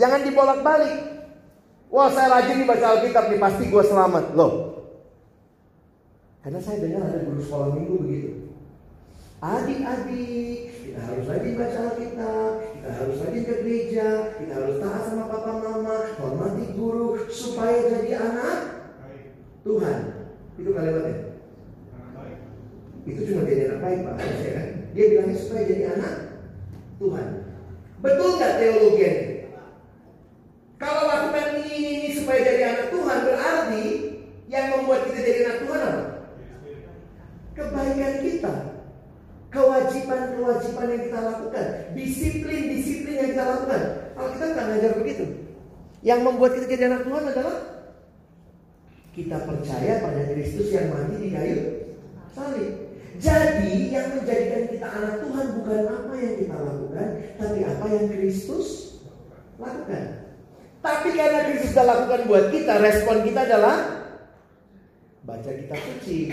Jangan 0.00 0.24
dibolak-balik. 0.24 1.17
Wah 1.88 2.08
saya 2.12 2.28
rajin 2.28 2.60
nih 2.60 2.68
baca 2.68 2.86
Alkitab 2.96 3.24
nih 3.32 3.40
pasti 3.40 3.64
gue 3.72 3.82
selamat. 3.84 4.24
Loh. 4.36 4.52
Karena 6.44 6.60
saya 6.60 6.78
dengar 6.84 7.02
ada 7.08 7.24
guru 7.24 7.40
sekolah 7.40 7.68
minggu 7.76 7.94
begitu. 8.04 8.30
Adik-adik, 9.38 10.58
kita 10.82 11.00
harus 11.00 11.24
rajin 11.30 11.54
baca 11.54 11.78
Alkitab, 11.88 12.52
kita 12.58 12.88
harus 12.90 13.16
rajin 13.22 13.42
ke 13.46 13.54
gereja, 13.62 14.08
kita 14.34 14.52
harus 14.52 14.76
taat 14.82 15.02
sama 15.06 15.24
papa 15.30 15.52
mama, 15.62 15.96
hormati 16.18 16.64
guru, 16.74 17.22
supaya 17.30 17.86
jadi 17.86 18.18
anak 18.18 18.58
Tuhan. 19.62 19.98
Itu 20.58 20.70
kalimatnya. 20.74 21.16
Itu 23.06 23.20
cuma 23.24 23.40
jadi 23.48 23.62
anak 23.72 23.80
baik 23.80 24.00
Pak. 24.04 24.14
Kan? 24.18 24.68
Dia 24.92 25.04
bilangnya 25.08 25.36
supaya 25.38 25.62
jadi 25.64 25.84
anak 25.96 26.14
Tuhan. 26.98 27.28
Betul 28.02 28.28
nggak 28.36 28.54
teologi 28.58 29.02
ini? 29.06 29.37
Kalau 30.78 31.02
lakukan 31.10 31.58
ini, 31.58 31.74
ini, 31.74 32.08
supaya 32.14 32.38
jadi 32.46 32.62
anak 32.70 32.86
Tuhan 32.94 33.18
berarti 33.26 33.86
yang 34.46 34.66
membuat 34.78 35.10
kita 35.10 35.20
jadi 35.26 35.40
anak 35.42 35.58
Tuhan 35.66 35.80
apa? 35.82 36.04
Kebaikan 37.58 38.14
kita. 38.22 38.54
Kewajiban-kewajiban 39.48 40.86
yang 40.86 41.02
kita 41.10 41.20
lakukan. 41.24 41.66
Disiplin-disiplin 41.98 43.16
yang 43.18 43.28
kita 43.34 43.44
lakukan. 43.44 43.82
Kalau 44.14 44.28
kita 44.38 44.44
nggak 44.54 44.66
ngajar 44.70 44.92
begitu. 45.02 45.24
Yang 46.06 46.20
membuat 46.22 46.50
kita 46.54 46.66
jadi 46.70 46.84
anak 46.94 47.02
Tuhan 47.10 47.24
adalah 47.26 47.56
kita 49.18 49.36
percaya 49.42 49.92
pada 49.98 50.20
Kristus 50.30 50.70
yang 50.70 50.94
mati 50.94 51.16
di 51.18 51.28
kayu 51.34 51.58
salib. 52.30 52.72
Jadi 53.18 53.90
yang 53.90 54.14
menjadikan 54.14 54.70
kita 54.70 54.86
anak 54.86 55.14
Tuhan 55.26 55.46
bukan 55.58 55.80
apa 55.90 56.12
yang 56.14 56.34
kita 56.38 56.54
lakukan, 56.54 57.08
tapi 57.34 57.58
apa 57.66 57.86
yang 57.90 58.06
Kristus 58.14 58.66
lakukan. 59.58 60.27
Tapi 60.78 61.08
karena 61.14 61.40
Kristus 61.50 61.74
sudah 61.74 61.86
lakukan 61.86 62.20
buat 62.30 62.44
kita, 62.54 62.78
respon 62.78 63.26
kita 63.26 63.40
adalah 63.50 63.76
baca 65.26 65.50
kitab 65.50 65.80
suci. 65.82 66.30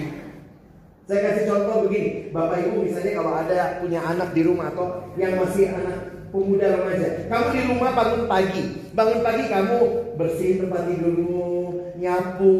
Saya 1.05 1.19
kasih 1.21 1.43
contoh 1.49 1.85
begini, 1.85 2.33
Bapak 2.33 2.65
Ibu 2.65 2.81
misalnya 2.81 3.13
kalau 3.21 3.33
ada 3.37 3.77
punya 3.77 4.01
anak 4.01 4.33
di 4.33 4.41
rumah 4.41 4.73
atau 4.73 5.05
yang 5.21 5.37
masih 5.37 5.69
anak 5.69 6.25
pemuda 6.33 6.65
remaja, 6.73 7.29
kamu 7.29 7.47
di 7.53 7.61
rumah 7.69 7.91
bangun 7.93 8.23
pagi, 8.25 8.63
bangun 8.97 9.21
pagi 9.21 9.43
kamu 9.45 9.77
bersihin 10.17 10.65
tempat 10.65 10.81
tidurmu, 10.89 11.77
nyapu, 12.01 12.57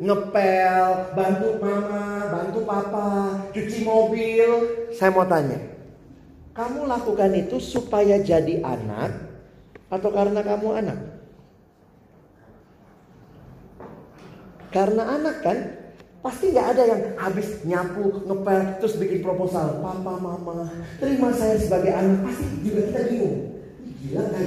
ngepel, 0.00 0.84
bantu 1.12 1.48
mama, 1.60 2.32
bantu 2.32 2.60
papa, 2.64 3.10
cuci 3.52 3.78
mobil. 3.84 4.48
Saya 4.96 5.12
mau 5.12 5.28
tanya, 5.28 5.60
kamu 6.56 6.88
lakukan 6.88 7.32
itu 7.36 7.60
supaya 7.60 8.16
jadi 8.24 8.64
anak 8.64 9.12
atau 9.92 10.08
karena 10.08 10.40
kamu 10.40 10.68
anak? 10.80 11.21
Karena 14.72 15.20
anak 15.20 15.36
kan 15.44 15.58
Pasti 16.22 16.54
nggak 16.54 16.68
ada 16.78 16.82
yang 16.86 17.02
habis 17.18 17.66
nyapu, 17.66 18.22
ngepel, 18.22 18.78
terus 18.78 18.94
bikin 18.94 19.26
proposal. 19.26 19.82
Papa, 19.82 20.22
mama, 20.22 20.70
terima 21.02 21.34
saya 21.34 21.58
sebagai 21.58 21.90
anak. 21.90 22.30
Pasti 22.30 22.46
juga 22.62 22.94
kita 22.94 23.00
bingung. 23.10 23.58
Gila 24.06 24.22
kan? 24.30 24.46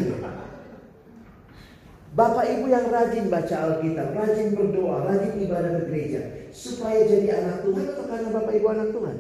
Bapak 2.16 2.48
ibu 2.48 2.72
yang 2.72 2.88
rajin 2.88 3.28
baca 3.28 3.56
Alkitab, 3.60 4.16
rajin 4.16 4.56
berdoa, 4.56 5.04
rajin 5.04 5.36
ibadah 5.36 5.68
ke 5.76 5.82
gereja. 5.92 6.22
Supaya 6.56 7.04
jadi 7.12 7.44
anak 7.44 7.68
Tuhan 7.68 7.92
atau 7.92 8.08
karena 8.08 8.28
bapak 8.32 8.54
ibu 8.56 8.68
anak 8.72 8.90
Tuhan? 8.96 9.18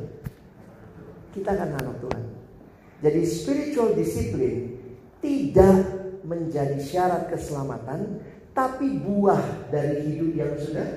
kita 1.35 1.51
akan 1.51 1.69
anak 1.83 1.95
Tuhan. 1.99 2.23
Jadi 3.03 3.21
spiritual 3.27 3.91
discipline 3.93 4.79
tidak 5.19 5.77
menjadi 6.23 6.79
syarat 6.79 7.27
keselamatan, 7.27 8.23
tapi 8.55 9.03
buah 9.03 9.67
dari 9.67 10.15
hidup 10.15 10.31
yang 10.31 10.55
sudah 10.55 10.87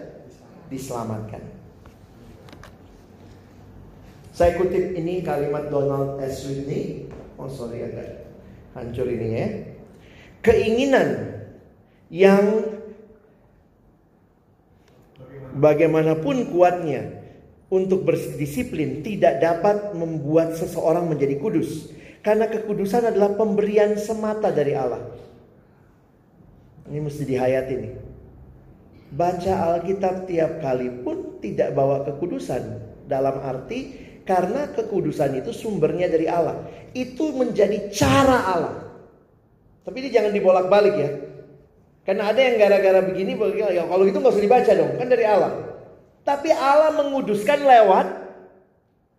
diselamatkan. 0.71 1.43
Saya 4.31 4.55
kutip 4.55 4.95
ini 4.95 5.27
kalimat 5.27 5.67
Donald 5.67 6.23
S. 6.23 6.47
Whitney. 6.47 7.11
Oh 7.35 7.51
sorry 7.51 7.83
agak 7.83 8.31
hancur 8.79 9.11
ini 9.11 9.29
ya. 9.35 9.47
Keinginan 10.39 11.35
yang 12.15 12.63
bagaimanapun 15.59 16.55
kuatnya 16.55 17.27
untuk 17.75 18.07
berdisiplin 18.07 19.03
tidak 19.03 19.43
dapat 19.43 19.99
membuat 19.99 20.55
seseorang 20.55 21.11
menjadi 21.11 21.35
kudus. 21.43 21.91
Karena 22.23 22.47
kekudusan 22.47 23.11
adalah 23.11 23.35
pemberian 23.35 23.99
semata 23.99 24.55
dari 24.55 24.79
Allah. 24.79 25.03
Ini 26.89 26.99
mesti 27.05 27.23
dihayati 27.29 27.75
nih. 27.77 27.93
Baca 29.13 29.53
Alkitab 29.73 30.29
tiap 30.29 30.61
kali 30.61 30.89
pun 31.05 31.41
tidak 31.41 31.73
bawa 31.73 32.05
kekudusan. 32.09 32.89
Dalam 33.09 33.41
arti 33.41 33.97
karena 34.29 34.69
kekudusan 34.77 35.41
itu 35.41 35.53
sumbernya 35.53 36.13
dari 36.13 36.29
Allah. 36.29 36.65
Itu 36.93 37.33
menjadi 37.33 37.89
cara 37.93 38.39
Allah. 38.45 38.77
Tapi 39.85 39.97
ini 40.05 40.09
jangan 40.13 40.33
dibolak-balik 40.37 40.95
ya. 41.01 41.11
Karena 42.05 42.33
ada 42.33 42.41
yang 42.41 42.57
gara-gara 42.57 43.01
begini, 43.05 43.37
ya 43.73 43.85
kalau 43.85 44.05
itu 44.09 44.17
nggak 44.17 44.33
usah 44.33 44.45
dibaca 44.45 44.73
dong, 44.73 44.97
kan 44.97 45.09
dari 45.13 45.25
Allah. 45.29 45.53
Tapi 46.25 46.53
Allah 46.53 46.93
menguduskan 46.97 47.65
lewat 47.65 48.07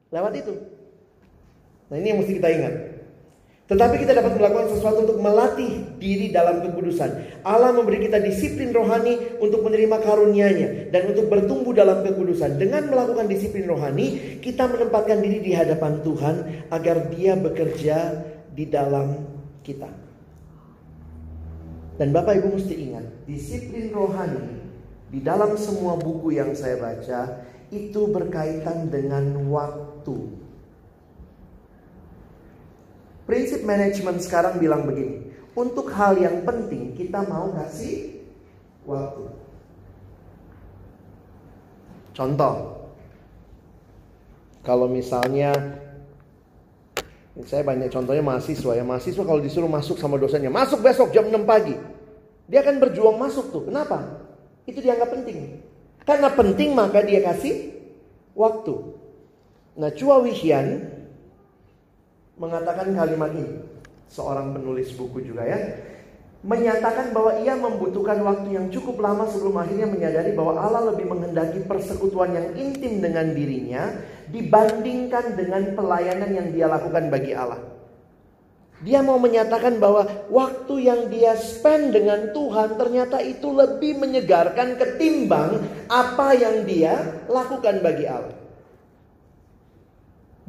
lewat 0.10 0.34
itu. 0.42 0.54
Nah 1.90 1.96
ini 1.98 2.08
yang 2.14 2.20
mesti 2.22 2.34
kita 2.38 2.50
ingat. 2.50 2.74
Tetapi 3.70 4.02
kita 4.02 4.18
dapat 4.18 4.34
melakukan 4.34 4.74
sesuatu 4.74 5.06
untuk 5.06 5.22
melatih 5.22 5.86
diri 6.02 6.34
dalam 6.34 6.66
kekudusan. 6.66 7.38
Allah 7.46 7.70
memberi 7.70 8.10
kita 8.10 8.18
disiplin 8.18 8.74
rohani 8.74 9.38
untuk 9.38 9.62
menerima 9.62 10.02
karunia-Nya 10.02 10.90
dan 10.90 11.14
untuk 11.14 11.30
bertumbuh 11.30 11.78
dalam 11.78 12.02
kekudusan. 12.02 12.58
Dengan 12.58 12.90
melakukan 12.90 13.30
disiplin 13.30 13.70
rohani, 13.70 14.42
kita 14.42 14.66
menempatkan 14.66 15.22
diri 15.22 15.46
di 15.46 15.54
hadapan 15.54 16.02
Tuhan 16.02 16.66
agar 16.74 17.14
Dia 17.14 17.38
bekerja 17.38 17.98
di 18.58 18.66
dalam 18.66 19.22
kita. 19.62 20.10
Dan 22.02 22.10
Bapak 22.10 22.42
Ibu 22.42 22.58
mesti 22.58 22.74
ingat, 22.74 23.06
disiplin 23.30 23.94
rohani 23.94 24.66
di 25.14 25.22
dalam 25.22 25.54
semua 25.62 25.94
buku 25.94 26.34
yang 26.34 26.58
saya 26.58 26.82
baca 26.82 27.46
itu 27.70 28.02
berkaitan 28.10 28.90
dengan 28.90 29.46
waktu. 29.54 30.49
Prinsip 33.30 33.62
manajemen 33.62 34.18
sekarang 34.18 34.58
bilang 34.58 34.90
begini, 34.90 35.30
untuk 35.54 35.94
hal 35.94 36.18
yang 36.18 36.42
penting 36.42 36.98
kita 36.98 37.22
mau 37.30 37.54
kasih 37.54 38.26
waktu. 38.90 39.30
Contoh, 42.18 42.90
kalau 44.66 44.90
misalnya 44.90 45.54
saya 47.46 47.62
banyak 47.62 47.94
contohnya 47.94 48.26
mahasiswa 48.26 48.74
ya, 48.74 48.82
mahasiswa 48.82 49.22
kalau 49.22 49.46
disuruh 49.46 49.70
masuk 49.70 50.02
sama 50.02 50.18
dosennya, 50.18 50.50
masuk 50.50 50.82
besok 50.82 51.14
jam 51.14 51.30
6 51.30 51.46
pagi. 51.46 51.78
Dia 52.50 52.66
akan 52.66 52.82
berjuang 52.82 53.22
masuk 53.22 53.54
tuh. 53.54 53.70
Kenapa? 53.70 54.26
Itu 54.66 54.82
dianggap 54.82 55.14
penting. 55.14 55.62
Karena 56.02 56.34
penting 56.34 56.74
maka 56.74 57.06
dia 57.06 57.22
kasih 57.22 57.78
waktu. 58.34 58.74
Nah, 59.78 59.94
Chua 59.94 60.18
Wihian 60.18 60.99
mengatakan 62.40 62.96
kalimat 62.96 63.30
ini. 63.36 63.62
Seorang 64.10 64.58
penulis 64.58 64.90
buku 64.98 65.22
juga 65.22 65.46
ya. 65.46 65.60
Menyatakan 66.40 67.12
bahwa 67.12 67.36
ia 67.44 67.54
membutuhkan 67.60 68.24
waktu 68.24 68.56
yang 68.56 68.72
cukup 68.72 69.04
lama 69.04 69.28
sebelum 69.28 69.60
akhirnya 69.60 69.92
menyadari 69.92 70.32
bahwa 70.34 70.56
Allah 70.56 70.96
lebih 70.96 71.12
menghendaki 71.12 71.68
persekutuan 71.68 72.32
yang 72.32 72.48
intim 72.56 73.04
dengan 73.04 73.36
dirinya 73.36 73.92
dibandingkan 74.32 75.36
dengan 75.36 75.76
pelayanan 75.76 76.32
yang 76.32 76.48
dia 76.56 76.72
lakukan 76.72 77.12
bagi 77.12 77.36
Allah. 77.36 77.60
Dia 78.80 79.04
mau 79.04 79.20
menyatakan 79.20 79.76
bahwa 79.76 80.08
waktu 80.32 80.88
yang 80.88 81.12
dia 81.12 81.36
spend 81.36 81.92
dengan 81.92 82.32
Tuhan 82.32 82.80
ternyata 82.80 83.20
itu 83.20 83.52
lebih 83.52 84.00
menyegarkan 84.00 84.80
ketimbang 84.80 85.60
apa 85.92 86.32
yang 86.40 86.64
dia 86.64 87.20
lakukan 87.28 87.84
bagi 87.84 88.08
Allah. 88.08 88.39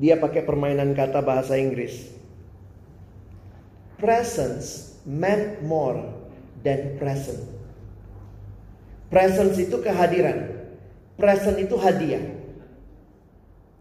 Dia 0.00 0.16
pakai 0.16 0.48
permainan 0.48 0.96
kata 0.96 1.20
bahasa 1.20 1.60
Inggris. 1.60 2.08
Presence 4.00 4.96
meant 5.04 5.60
more 5.60 6.00
than 6.64 6.96
present. 6.96 7.44
Presence 9.12 9.60
itu 9.60 9.76
kehadiran. 9.84 10.56
Present 11.20 11.60
itu 11.60 11.76
hadiah. 11.76 12.24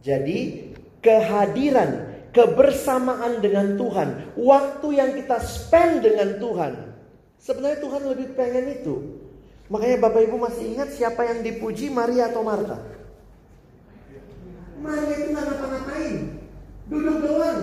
Jadi 0.04 0.70
kehadiran, 1.00 2.20
kebersamaan 2.36 3.40
dengan 3.40 3.80
Tuhan, 3.80 4.36
waktu 4.36 4.88
yang 5.00 5.16
kita 5.16 5.40
spend 5.40 6.04
dengan 6.04 6.36
Tuhan. 6.36 6.74
Sebenarnya 7.40 7.80
Tuhan 7.80 8.04
lebih 8.04 8.36
pengen 8.36 8.76
itu. 8.76 9.24
Makanya 9.72 10.04
Bapak 10.04 10.28
Ibu 10.28 10.36
masih 10.36 10.76
ingat 10.76 10.92
siapa 10.92 11.24
yang 11.24 11.40
dipuji 11.40 11.88
Maria 11.88 12.28
atau 12.28 12.44
Marta? 12.44 12.99
Maria 14.80 15.16
itu 15.20 15.28
nggak 15.36 15.46
ngapa-ngapain, 15.46 16.16
duduk 16.88 17.18
doang. 17.20 17.60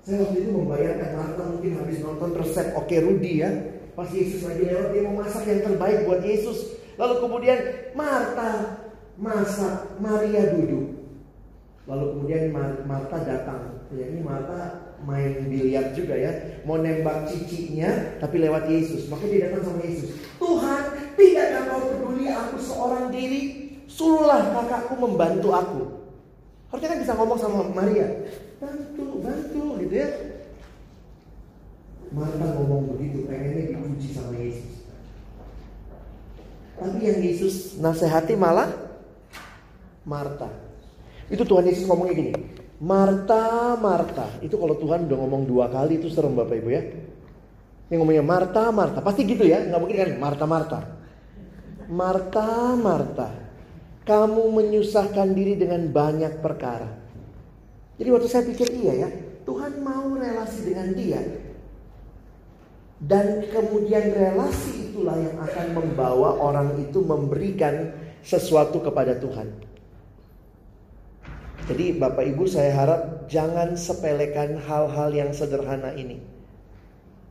Saya 0.00 0.16
waktu 0.24 0.36
itu 0.40 0.50
membayangkan 0.56 1.10
Marta 1.12 1.42
mungkin 1.44 1.72
habis 1.76 1.98
nonton 2.00 2.32
resep 2.32 2.72
Oke 2.72 2.96
Rudy 3.04 3.44
ya. 3.44 3.50
Pas 3.92 4.08
Yesus 4.08 4.48
lagi 4.48 4.64
lewat 4.64 4.96
dia 4.96 5.02
mau 5.04 5.20
masak 5.20 5.44
yang 5.44 5.60
terbaik 5.60 6.08
buat 6.08 6.24
Yesus. 6.24 6.80
Lalu 6.96 7.14
kemudian 7.20 7.58
Marta 7.92 8.80
masak, 9.20 10.00
Maria 10.00 10.56
duduk. 10.56 11.04
Lalu 11.84 12.04
kemudian 12.16 12.42
Marta 12.88 13.16
datang. 13.28 13.84
Ya, 13.92 14.08
ini 14.08 14.24
Marta 14.24 14.88
main 15.04 15.44
biliar 15.44 15.92
juga 15.92 16.16
ya. 16.16 16.62
Mau 16.64 16.80
nembak 16.80 17.28
cicinya 17.28 18.16
tapi 18.24 18.40
lewat 18.40 18.72
Yesus. 18.72 19.04
Maka 19.12 19.28
dia 19.28 19.52
datang 19.52 19.68
sama 19.68 19.84
Yesus. 19.84 20.16
Tuhan, 20.40 20.82
tidak 21.20 21.48
kau 21.68 21.82
peduli 21.92 22.32
aku 22.32 22.56
seorang 22.56 23.12
diri? 23.12 23.68
Suruhlah 23.84 24.54
kakakku 24.54 24.96
membantu 24.96 25.50
aku. 25.52 25.99
Harusnya 26.70 26.88
kan 26.94 27.00
bisa 27.02 27.12
ngomong 27.18 27.38
sama 27.42 27.66
Maria, 27.74 28.06
bantu, 28.62 29.18
bantu 29.18 29.64
gitu 29.82 29.94
ya. 29.98 30.08
Marta 32.14 32.46
ngomong 32.58 32.94
begitu, 32.94 33.26
pengennya 33.26 33.74
dipuji 33.74 34.08
sama 34.14 34.34
Yesus. 34.38 34.86
Tapi 36.78 36.98
yang 37.02 37.18
Yesus 37.22 37.54
nasihati 37.78 38.38
malah 38.38 38.70
Marta. 40.06 40.46
Itu 41.26 41.42
Tuhan 41.42 41.66
Yesus 41.66 41.90
ngomongnya 41.90 42.14
gini, 42.14 42.32
Marta, 42.78 43.74
Marta. 43.74 44.26
Itu 44.38 44.54
kalau 44.54 44.78
Tuhan 44.78 45.10
udah 45.10 45.18
ngomong 45.26 45.42
dua 45.50 45.66
kali 45.70 45.98
itu 45.98 46.06
serem 46.06 46.38
Bapak 46.38 46.54
Ibu 46.54 46.70
ya. 46.70 46.82
Yang 47.90 47.98
ngomongnya 47.98 48.22
Marta, 48.22 48.70
Marta. 48.70 48.98
Pasti 49.02 49.26
gitu 49.26 49.42
ya, 49.42 49.58
nggak 49.66 49.80
mungkin 49.82 49.98
kan 49.98 50.10
Marta, 50.22 50.44
Marta. 50.46 50.78
Marta, 51.90 52.78
Marta 52.78 53.39
kamu 54.04 54.42
menyusahkan 54.52 55.36
diri 55.36 55.60
dengan 55.60 55.88
banyak 55.92 56.40
perkara. 56.40 56.88
Jadi 58.00 58.08
waktu 58.08 58.28
saya 58.32 58.48
pikir 58.48 58.68
iya 58.72 59.06
ya, 59.06 59.08
Tuhan 59.44 59.84
mau 59.84 60.16
relasi 60.16 60.72
dengan 60.72 60.88
dia. 60.96 61.20
Dan 63.00 63.48
kemudian 63.48 64.12
relasi 64.12 64.92
itulah 64.92 65.16
yang 65.16 65.36
akan 65.40 65.66
membawa 65.72 66.36
orang 66.36 66.76
itu 66.80 67.00
memberikan 67.00 67.96
sesuatu 68.20 68.80
kepada 68.84 69.16
Tuhan. 69.16 69.48
Jadi 71.68 71.96
Bapak 71.96 72.24
Ibu 72.24 72.44
saya 72.44 72.72
harap 72.76 73.00
jangan 73.28 73.76
sepelekan 73.76 74.60
hal-hal 74.60 75.12
yang 75.16 75.30
sederhana 75.32 75.96
ini. 75.96 76.20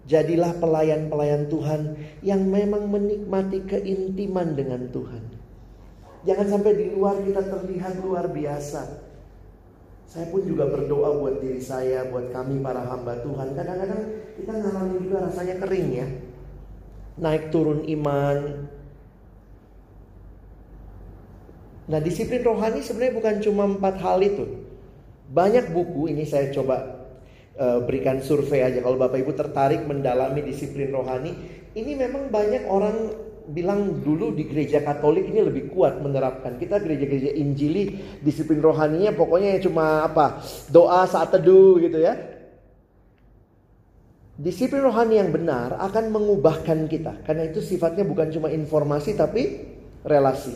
Jadilah 0.09 0.57
pelayan-pelayan 0.57 1.53
Tuhan 1.53 1.97
yang 2.25 2.49
memang 2.49 2.89
menikmati 2.89 3.61
keintiman 3.69 4.57
dengan 4.57 4.89
Tuhan. 4.89 5.38
Jangan 6.27 6.47
sampai 6.51 6.71
di 6.75 6.85
luar 6.91 7.23
kita 7.23 7.41
terlihat 7.47 8.03
luar 8.03 8.27
biasa. 8.27 9.07
Saya 10.09 10.25
pun 10.33 10.41
juga 10.41 10.65
berdoa 10.65 11.21
buat 11.21 11.37
diri 11.37 11.61
saya, 11.61 12.09
buat 12.09 12.33
kami 12.33 12.59
para 12.65 12.81
hamba 12.81 13.21
Tuhan. 13.21 13.53
Kadang-kadang 13.53 14.01
kita 14.35 14.51
ngalami 14.57 14.97
juga 15.05 15.17
rasanya 15.29 15.55
kering 15.61 15.89
ya. 15.93 16.07
Naik 17.21 17.53
turun 17.53 17.85
iman. 17.85 18.67
Nah 21.89 21.99
disiplin 22.01 22.41
rohani 22.41 22.81
sebenarnya 22.81 23.17
bukan 23.21 23.35
cuma 23.45 23.63
empat 23.69 23.95
hal 24.01 24.17
itu. 24.25 24.45
Banyak 25.29 25.71
buku 25.77 26.09
ini 26.09 26.25
saya 26.25 26.49
coba 26.49 27.05
uh, 27.53 27.85
berikan 27.85 28.17
survei 28.19 28.65
aja. 28.65 28.81
Kalau 28.81 28.97
Bapak 28.97 29.21
Ibu 29.21 29.37
tertarik 29.37 29.85
mendalami 29.85 30.41
disiplin 30.41 30.89
rohani. 30.89 31.61
Ini 31.69 31.93
memang 31.93 32.33
banyak 32.33 32.65
orang 32.65 33.28
bilang 33.49 34.05
dulu 34.05 34.31
di 34.31 34.45
gereja 34.45 34.85
Katolik 34.85 35.27
ini 35.27 35.41
lebih 35.41 35.73
kuat 35.73 35.97
menerapkan. 35.99 36.55
Kita 36.61 36.77
gereja-gereja 36.77 37.33
Injili 37.33 37.97
disiplin 38.21 38.61
rohaninya 38.61 39.11
pokoknya 39.17 39.57
cuma 39.65 40.05
apa? 40.05 40.45
Doa 40.69 41.03
saat 41.09 41.33
teduh 41.33 41.81
gitu 41.81 41.97
ya. 41.97 42.13
Disiplin 44.39 44.85
rohani 44.85 45.19
yang 45.19 45.35
benar 45.35 45.75
akan 45.81 46.15
mengubahkan 46.15 46.87
kita. 46.87 47.25
Karena 47.27 47.49
itu 47.49 47.59
sifatnya 47.59 48.07
bukan 48.07 48.31
cuma 48.31 48.47
informasi 48.47 49.17
tapi 49.17 49.67
relasi. 50.07 50.55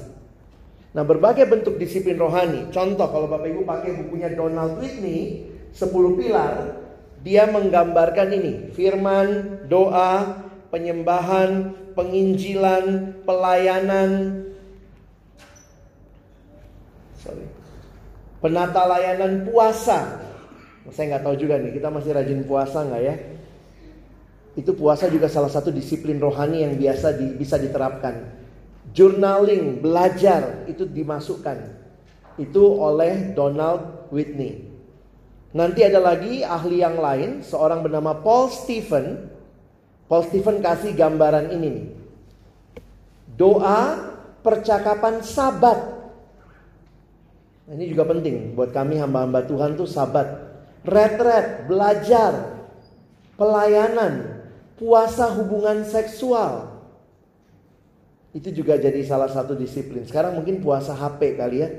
Nah 0.93 1.03
berbagai 1.03 1.49
bentuk 1.49 1.75
disiplin 1.75 2.15
rohani. 2.15 2.69
Contoh 2.71 3.09
kalau 3.09 3.27
Bapak 3.27 3.49
Ibu 3.49 3.61
pakai 3.65 3.91
bukunya 4.05 4.31
Donald 4.31 4.79
Whitney. 4.79 5.49
10 5.73 5.89
pilar. 6.21 6.85
Dia 7.25 7.49
menggambarkan 7.49 8.29
ini. 8.29 8.53
Firman, 8.77 9.65
doa, 9.65 10.42
penyembahan, 10.73 11.77
penginjilan, 11.93 13.13
pelayanan. 13.21 14.41
Sorry. 17.21 17.45
Penata 18.41 18.89
layanan 18.89 19.45
puasa. 19.45 20.17
Saya 20.89 21.15
nggak 21.15 21.23
tahu 21.23 21.35
juga 21.37 21.61
nih, 21.61 21.77
kita 21.77 21.93
masih 21.93 22.11
rajin 22.11 22.41
puasa 22.43 22.83
nggak 22.83 23.03
ya? 23.05 23.15
Itu 24.57 24.73
puasa 24.73 25.07
juga 25.07 25.29
salah 25.29 25.47
satu 25.47 25.69
disiplin 25.69 26.17
rohani 26.17 26.65
yang 26.65 26.75
biasa 26.75 27.15
di, 27.15 27.37
bisa 27.37 27.55
diterapkan. 27.55 28.41
Journaling, 28.91 29.79
belajar 29.79 30.67
itu 30.67 30.83
dimasukkan. 30.89 31.85
Itu 32.35 32.81
oleh 32.81 33.31
Donald 33.37 34.09
Whitney. 34.11 34.73
Nanti 35.53 35.85
ada 35.85 36.01
lagi 36.01 36.41
ahli 36.41 36.81
yang 36.81 36.97
lain, 36.97 37.45
seorang 37.45 37.85
bernama 37.85 38.17
Paul 38.19 38.49
Stephen. 38.49 39.32
Paul 40.07 40.23
Stephen 40.27 40.59
kasih 40.59 40.93
gambaran 40.93 41.51
ini 41.55 41.67
nih. 41.67 41.87
Doa 43.33 44.13
percakapan 44.43 45.23
sabat. 45.23 45.79
Nah, 47.63 47.73
ini 47.79 47.95
juga 47.95 48.03
penting 48.11 48.53
buat 48.53 48.75
kami 48.75 48.99
hamba-hamba 48.99 49.47
Tuhan 49.47 49.79
tuh 49.79 49.87
sabat. 49.87 50.51
Retret, 50.83 51.63
belajar, 51.63 52.59
pelayanan, 53.39 54.43
puasa 54.75 55.31
hubungan 55.31 55.87
seksual. 55.87 56.75
Itu 58.35 58.51
juga 58.51 58.75
jadi 58.75 58.99
salah 59.07 59.31
satu 59.31 59.55
disiplin. 59.55 60.03
Sekarang 60.03 60.35
mungkin 60.35 60.59
puasa 60.59 60.91
HP 60.91 61.39
kali 61.39 61.57
ya. 61.63 61.69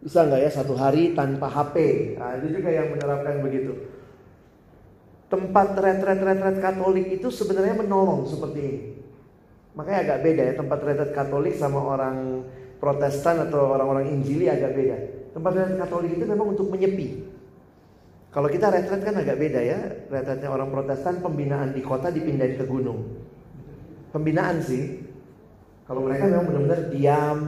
Bisa 0.00 0.28
nggak 0.28 0.40
ya 0.44 0.50
satu 0.52 0.76
hari 0.76 1.16
tanpa 1.16 1.48
HP? 1.48 1.76
Nah, 2.20 2.36
itu 2.40 2.60
juga 2.60 2.68
yang 2.68 2.92
menerapkan 2.92 3.40
begitu. 3.40 3.99
Tempat 5.30 5.78
retret-retret 5.78 6.58
Katolik 6.58 7.06
itu 7.14 7.30
sebenarnya 7.30 7.78
menolong 7.78 8.26
seperti 8.26 8.58
ini. 8.58 8.80
Makanya 9.78 9.98
agak 10.02 10.18
beda 10.26 10.42
ya 10.42 10.54
tempat 10.58 10.78
retret 10.82 11.14
Katolik 11.14 11.54
sama 11.54 11.78
orang 11.78 12.42
Protestan 12.82 13.46
atau 13.46 13.78
orang-orang 13.78 14.10
Injili 14.10 14.50
agak 14.50 14.74
beda. 14.74 14.96
Tempat 15.30 15.52
retret 15.54 15.78
Katolik 15.86 16.18
itu 16.18 16.26
memang 16.26 16.50
untuk 16.50 16.66
menyepi. 16.74 17.30
Kalau 18.34 18.50
kita 18.50 18.74
retret 18.74 19.06
kan 19.06 19.14
agak 19.22 19.38
beda 19.38 19.60
ya. 19.62 19.78
Retretnya 20.10 20.50
orang 20.50 20.74
Protestan 20.74 21.22
pembinaan 21.22 21.78
di 21.78 21.82
kota 21.86 22.10
dipindahin 22.10 22.58
ke 22.58 22.66
gunung. 22.66 23.22
Pembinaan 24.10 24.58
sih. 24.66 25.06
Kalau 25.86 26.10
mereka 26.10 26.26
memang 26.26 26.50
benar-benar 26.50 26.90
diam. 26.90 27.38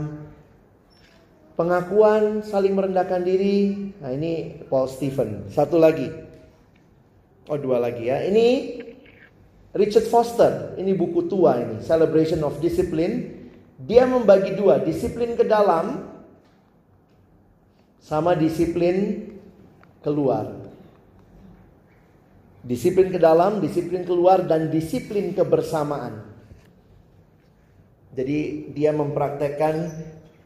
Pengakuan 1.59 2.47
saling 2.47 2.79
merendahkan 2.79 3.27
diri. 3.27 3.91
Nah 3.99 4.15
ini 4.15 4.63
Paul 4.71 4.87
Stephen. 4.87 5.51
Satu 5.51 5.83
lagi. 5.83 6.22
Oh 7.51 7.59
dua 7.59 7.83
lagi 7.83 8.07
ya. 8.07 8.23
Ini 8.23 8.47
Richard 9.75 10.07
Foster. 10.07 10.79
Ini 10.79 10.95
buku 10.95 11.27
tua 11.27 11.59
ini. 11.59 11.83
Celebration 11.83 12.43
of 12.47 12.63
Discipline. 12.63 13.49
Dia 13.83 14.07
membagi 14.07 14.55
dua. 14.55 14.79
Disiplin 14.79 15.35
ke 15.35 15.43
dalam. 15.43 16.07
Sama 18.03 18.35
disiplin 18.35 19.31
keluar. 20.03 20.63
Disiplin 22.63 23.11
ke 23.11 23.19
dalam, 23.19 23.59
disiplin 23.59 24.07
keluar, 24.07 24.47
dan 24.47 24.71
disiplin 24.71 25.35
kebersamaan. 25.35 26.31
Jadi 28.15 28.71
dia 28.71 28.95
mempraktekkan 28.95 29.75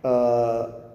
uh, 0.00 0.85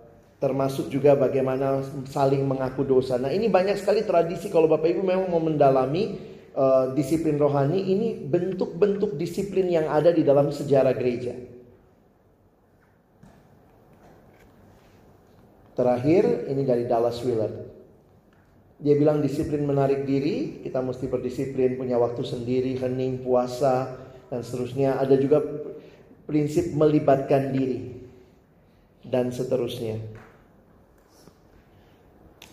termasuk 0.42 0.90
juga 0.90 1.14
bagaimana 1.14 1.86
saling 2.10 2.42
mengaku 2.42 2.82
dosa. 2.82 3.22
Nah 3.22 3.30
ini 3.30 3.46
banyak 3.46 3.78
sekali 3.78 4.02
tradisi 4.02 4.50
kalau 4.50 4.66
Bapak 4.66 4.90
Ibu 4.90 5.06
memang 5.06 5.30
mau 5.30 5.38
mendalami 5.38 6.18
uh, 6.58 6.98
disiplin 6.98 7.38
rohani, 7.38 7.78
ini 7.94 8.18
bentuk-bentuk 8.26 9.22
disiplin 9.22 9.70
yang 9.70 9.86
ada 9.86 10.10
di 10.10 10.26
dalam 10.26 10.50
sejarah 10.50 10.98
gereja. 10.98 11.38
Terakhir 15.78 16.50
ini 16.50 16.66
dari 16.66 16.90
Dallas 16.90 17.22
Willard. 17.22 17.70
Dia 18.82 18.98
bilang 18.98 19.22
disiplin 19.22 19.62
menarik 19.62 20.10
diri, 20.10 20.66
kita 20.66 20.82
mesti 20.82 21.06
berdisiplin, 21.06 21.78
punya 21.78 22.02
waktu 22.02 22.26
sendiri, 22.26 22.82
hening, 22.82 23.22
puasa, 23.22 23.94
dan 24.34 24.42
seterusnya. 24.42 24.98
Ada 24.98 25.22
juga 25.22 25.38
prinsip 26.26 26.74
melibatkan 26.74 27.54
diri, 27.54 27.94
dan 29.06 29.30
seterusnya. 29.30 30.02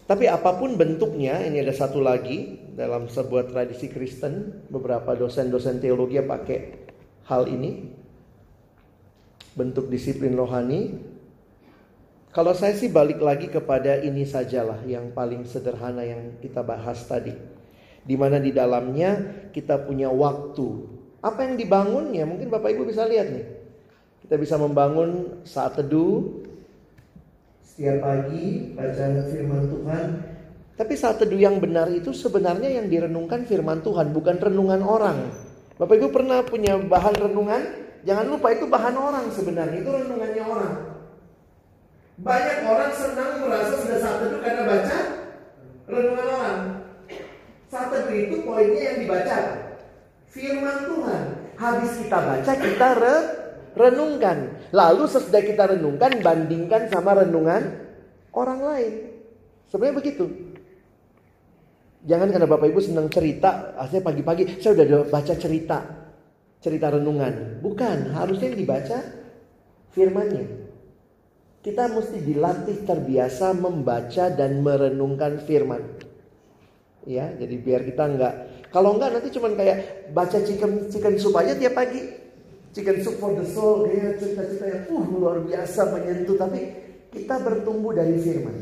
Tapi 0.08 0.24
apa 0.24 0.56
pun 0.56 0.80
bentuknya, 0.80 1.44
ini 1.44 1.60
ada 1.60 1.76
satu 1.76 2.00
lagi 2.00 2.72
dalam 2.72 3.12
sebuah 3.12 3.52
tradisi 3.52 3.92
Kristen, 3.92 4.64
beberapa 4.72 5.12
dosen-dosen 5.12 5.84
teologi 5.84 6.16
pakai 6.24 6.58
hal 7.28 7.44
ini. 7.44 7.92
Bentuk 9.52 9.92
disiplin 9.92 10.32
rohani, 10.32 10.96
kalau 12.28 12.54
saya 12.54 12.76
sih 12.76 12.92
balik 12.92 13.18
lagi 13.18 13.50
kepada 13.50 13.98
ini 13.98 14.22
sajalah 14.22 14.86
yang 14.86 15.10
paling 15.16 15.42
sederhana 15.42 16.06
yang 16.06 16.36
kita 16.38 16.60
bahas 16.60 17.02
tadi. 17.08 17.34
Di 18.04 18.14
mana 18.14 18.38
di 18.38 18.54
dalamnya 18.54 19.18
kita 19.50 19.82
punya 19.82 20.06
waktu. 20.12 20.86
Apa 21.18 21.48
yang 21.48 21.58
dibangunnya 21.58 22.28
mungkin 22.28 22.46
Bapak 22.46 22.78
Ibu 22.78 22.86
bisa 22.86 23.08
lihat 23.10 23.32
nih. 23.32 23.46
Kita 24.22 24.38
bisa 24.38 24.54
membangun 24.54 25.42
saat 25.42 25.82
teduh 25.82 26.37
setiap 27.78 28.02
pagi 28.02 28.74
baca 28.74 29.22
firman 29.30 29.70
Tuhan. 29.70 30.06
Tapi 30.74 30.94
saat 30.98 31.22
teduh 31.22 31.38
yang 31.38 31.62
benar 31.62 31.86
itu 31.94 32.10
sebenarnya 32.10 32.74
yang 32.74 32.90
direnungkan 32.90 33.46
firman 33.46 33.86
Tuhan, 33.86 34.10
bukan 34.10 34.34
renungan 34.34 34.82
orang. 34.82 35.30
Bapak 35.78 35.94
Ibu 35.94 36.10
pernah 36.10 36.42
punya 36.42 36.74
bahan 36.74 37.14
renungan? 37.14 37.62
Jangan 38.02 38.34
lupa 38.34 38.50
itu 38.50 38.66
bahan 38.66 38.98
orang 38.98 39.30
sebenarnya, 39.30 39.78
itu 39.78 39.90
renungannya 39.94 40.42
orang. 40.42 40.74
Banyak 42.18 42.58
orang 42.66 42.90
senang 42.90 43.46
merasa 43.46 43.74
sudah 43.78 43.98
saat 44.02 44.16
teduh 44.26 44.42
karena 44.42 44.62
baca 44.66 44.98
renungan 45.86 46.26
orang. 46.34 46.58
Saat 47.70 47.88
teduh 47.94 48.16
itu 48.18 48.36
poinnya 48.42 48.82
yang 48.90 48.98
dibaca. 49.06 49.38
Firman 50.26 50.78
Tuhan. 50.82 51.22
Habis 51.54 51.92
kita 52.02 52.18
baca, 52.26 52.52
kita 52.58 52.88
re 52.98 53.37
renungkan. 53.78 54.68
Lalu 54.74 55.06
sesudah 55.06 55.42
kita 55.42 55.70
renungkan, 55.78 56.18
bandingkan 56.18 56.90
sama 56.90 57.22
renungan 57.22 57.78
orang 58.34 58.60
lain. 58.60 58.92
Sebenarnya 59.70 59.96
begitu. 60.02 60.24
Jangan 62.02 62.28
karena 62.34 62.48
Bapak 62.50 62.66
Ibu 62.70 62.80
senang 62.82 63.06
cerita, 63.10 63.78
asalnya 63.78 64.06
pagi-pagi 64.10 64.58
saya 64.58 64.74
udah 64.74 65.06
baca 65.06 65.34
cerita, 65.34 65.78
cerita 66.58 66.86
renungan. 66.94 67.62
Bukan, 67.62 68.14
harusnya 68.14 68.54
dibaca 68.54 68.98
firmannya. 69.94 70.66
Kita 71.62 71.90
mesti 71.90 72.18
dilatih 72.22 72.86
terbiasa 72.86 73.54
membaca 73.54 74.30
dan 74.30 74.62
merenungkan 74.62 75.42
firman. 75.42 75.82
Ya, 77.02 77.34
jadi 77.34 77.54
biar 77.56 77.82
kita 77.88 78.04
enggak 78.04 78.34
kalau 78.68 78.96
enggak 78.96 79.16
nanti 79.16 79.32
cuman 79.32 79.56
kayak 79.56 80.12
baca 80.12 80.38
chicken 80.44 80.92
chicken 80.92 81.16
soup 81.16 81.36
aja 81.40 81.56
tiap 81.56 81.72
pagi. 81.72 82.04
Chicken 82.78 83.02
soup 83.02 83.18
for 83.18 83.34
the 83.34 83.42
soul, 83.42 83.90
ya 83.90 84.14
cerita-cerita 84.14 84.70
yang 84.70 84.86
uh 84.86 85.04
luar 85.10 85.42
biasa 85.42 85.98
menyentuh 85.98 86.38
tapi 86.38 86.78
kita 87.10 87.34
bertumbuh 87.42 87.90
dari 87.90 88.14
firman. 88.22 88.54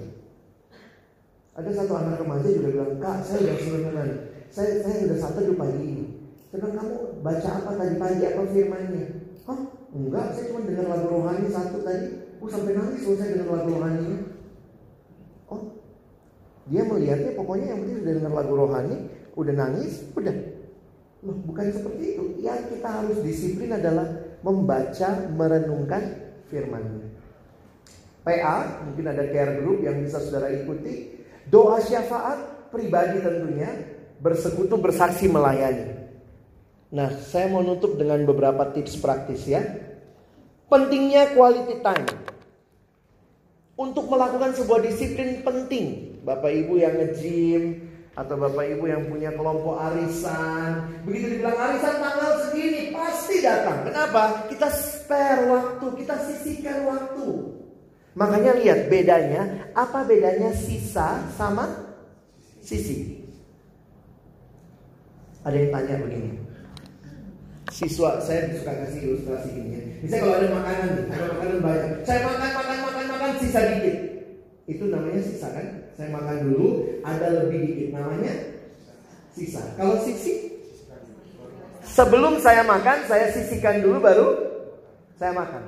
Ada 1.52 1.84
satu 1.84 2.00
anak 2.00 2.24
remaja 2.24 2.48
juga 2.48 2.68
bilang, 2.72 2.96
"Kak, 2.96 3.28
saya 3.28 3.44
udah 3.44 3.56
sebenarnya 3.60 4.16
Saya 4.48 4.80
saya 4.80 5.04
udah 5.04 5.18
satu 5.20 5.38
di 5.44 5.52
pagi 5.52 5.80
ini. 5.84 6.04
Cuman 6.48 6.70
kamu 6.72 6.96
baca 7.20 7.50
apa 7.60 7.70
tadi 7.76 7.94
pagi 8.00 8.24
apa 8.24 8.42
firmannya?" 8.56 9.04
Hah? 9.44 9.60
Enggak, 9.92 10.26
saya 10.32 10.44
cuma 10.48 10.60
dengar 10.64 10.86
lagu 10.96 11.06
rohani 11.12 11.46
satu 11.52 11.78
tadi. 11.84 12.08
Oh 12.40 12.48
sampai 12.48 12.72
nangis 12.72 13.04
loh 13.04 13.16
saya 13.20 13.28
dengar 13.36 13.48
lagu 13.52 13.68
rohani. 13.68 14.08
Oh, 15.52 15.60
dia 16.72 16.82
melihatnya 16.88 17.36
pokoknya 17.36 17.66
yang 17.68 17.80
penting 17.84 18.00
udah 18.00 18.14
dengar 18.16 18.32
lagu 18.32 18.52
rohani, 18.56 18.96
udah 19.36 19.54
nangis, 19.60 20.08
udah. 20.16 20.55
Loh, 21.26 21.36
bukan 21.42 21.66
seperti 21.74 22.14
itu. 22.14 22.24
Yang 22.38 22.78
kita 22.78 22.88
harus 22.88 23.18
disiplin 23.26 23.74
adalah 23.74 24.06
membaca, 24.46 25.26
merenungkan 25.34 26.02
firman. 26.46 27.10
PA, 28.22 28.86
mungkin 28.86 29.06
ada 29.10 29.26
care 29.30 29.58
group 29.58 29.82
yang 29.82 29.98
bisa 30.02 30.22
saudara 30.22 30.54
ikuti. 30.54 31.18
Doa 31.50 31.82
syafaat 31.82 32.70
pribadi 32.70 33.22
tentunya, 33.22 33.70
bersekutu 34.22 34.78
bersaksi 34.78 35.26
melayani. 35.26 36.06
Nah, 36.94 37.10
saya 37.18 37.50
mau 37.50 37.62
nutup 37.66 37.98
dengan 37.98 38.22
beberapa 38.22 38.70
tips 38.70 39.02
praktis 39.02 39.46
ya. 39.50 39.62
Pentingnya 40.70 41.34
quality 41.34 41.82
time. 41.82 42.06
Untuk 43.74 44.06
melakukan 44.06 44.54
sebuah 44.54 44.82
disiplin 44.82 45.42
penting. 45.42 46.18
Bapak 46.22 46.50
Ibu 46.50 46.74
yang 46.82 46.94
nge-gym 46.98 47.85
atau 48.16 48.34
Bapak 48.40 48.64
Ibu 48.64 48.84
yang 48.88 49.04
punya 49.12 49.28
kelompok 49.36 49.76
arisan, 49.76 50.88
begitu 51.04 51.36
dibilang 51.36 51.60
arisan 51.60 52.00
tanggal 52.00 52.32
segini 52.48 52.88
pasti 52.88 53.44
datang. 53.44 53.84
Kenapa? 53.84 54.48
Kita 54.48 54.68
spare 54.72 55.44
waktu, 55.52 55.86
kita 56.00 56.16
sisihkan 56.24 56.88
waktu. 56.88 57.28
Makanya 58.16 58.56
lihat 58.56 58.88
bedanya, 58.88 59.68
apa 59.76 60.08
bedanya 60.08 60.48
sisa 60.56 61.20
sama 61.36 61.68
sisi? 62.64 63.20
Ada 65.44 65.56
yang 65.60 65.70
tanya 65.76 65.94
begini. 66.00 66.30
Siswa, 67.68 68.16
saya 68.24 68.48
suka 68.56 68.72
kasih 68.72 69.00
ilustrasi 69.12 69.48
gini 69.52 69.70
ya. 69.76 69.82
Misalnya 70.00 70.22
kalau 70.24 70.36
ada 70.40 70.48
makanan 70.56 70.88
nih, 70.88 71.04
ada 71.12 71.24
makanan 71.36 71.58
banyak. 71.60 71.90
Saya 72.08 72.20
makan, 72.24 72.50
makan, 72.56 72.78
makan, 72.80 73.04
makan, 73.12 73.30
sisa 73.36 73.60
dikit. 73.76 73.96
Itu 74.66 74.90
namanya 74.90 75.22
sisa 75.22 75.48
kan? 75.54 75.66
Saya 75.94 76.10
makan 76.10 76.36
dulu, 76.50 76.66
ada 77.06 77.46
lebih 77.46 77.58
dikit. 77.70 77.88
Namanya 77.94 78.34
sisa. 79.30 79.62
Kalau 79.78 80.02
sisi, 80.02 80.58
sebelum 81.86 82.42
saya 82.42 82.66
makan, 82.66 83.06
saya 83.06 83.30
sisihkan 83.30 83.80
dulu 83.86 84.02
baru 84.02 84.28
saya 85.16 85.32
makan. 85.32 85.62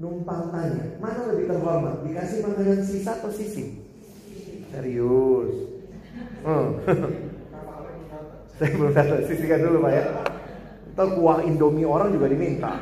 Numpang 0.00 0.50
tanya, 0.50 0.98
mana 0.98 1.30
lebih 1.30 1.46
terhormat? 1.52 2.02
Dikasih 2.02 2.38
makanan 2.42 2.80
sisa 2.82 3.12
atau 3.22 3.30
sisi? 3.30 3.78
Serius. 4.72 5.52
Hmm. 6.42 6.80
saya 8.58 8.72
belum 8.74 8.90
tahu, 8.90 9.20
sisihkan 9.30 9.60
dulu 9.62 9.86
Pak 9.86 9.92
ya. 9.94 10.04
Ntar 10.92 11.08
kuah 11.16 11.38
indomie 11.46 11.86
orang 11.86 12.10
juga 12.10 12.26
diminta. 12.26 12.72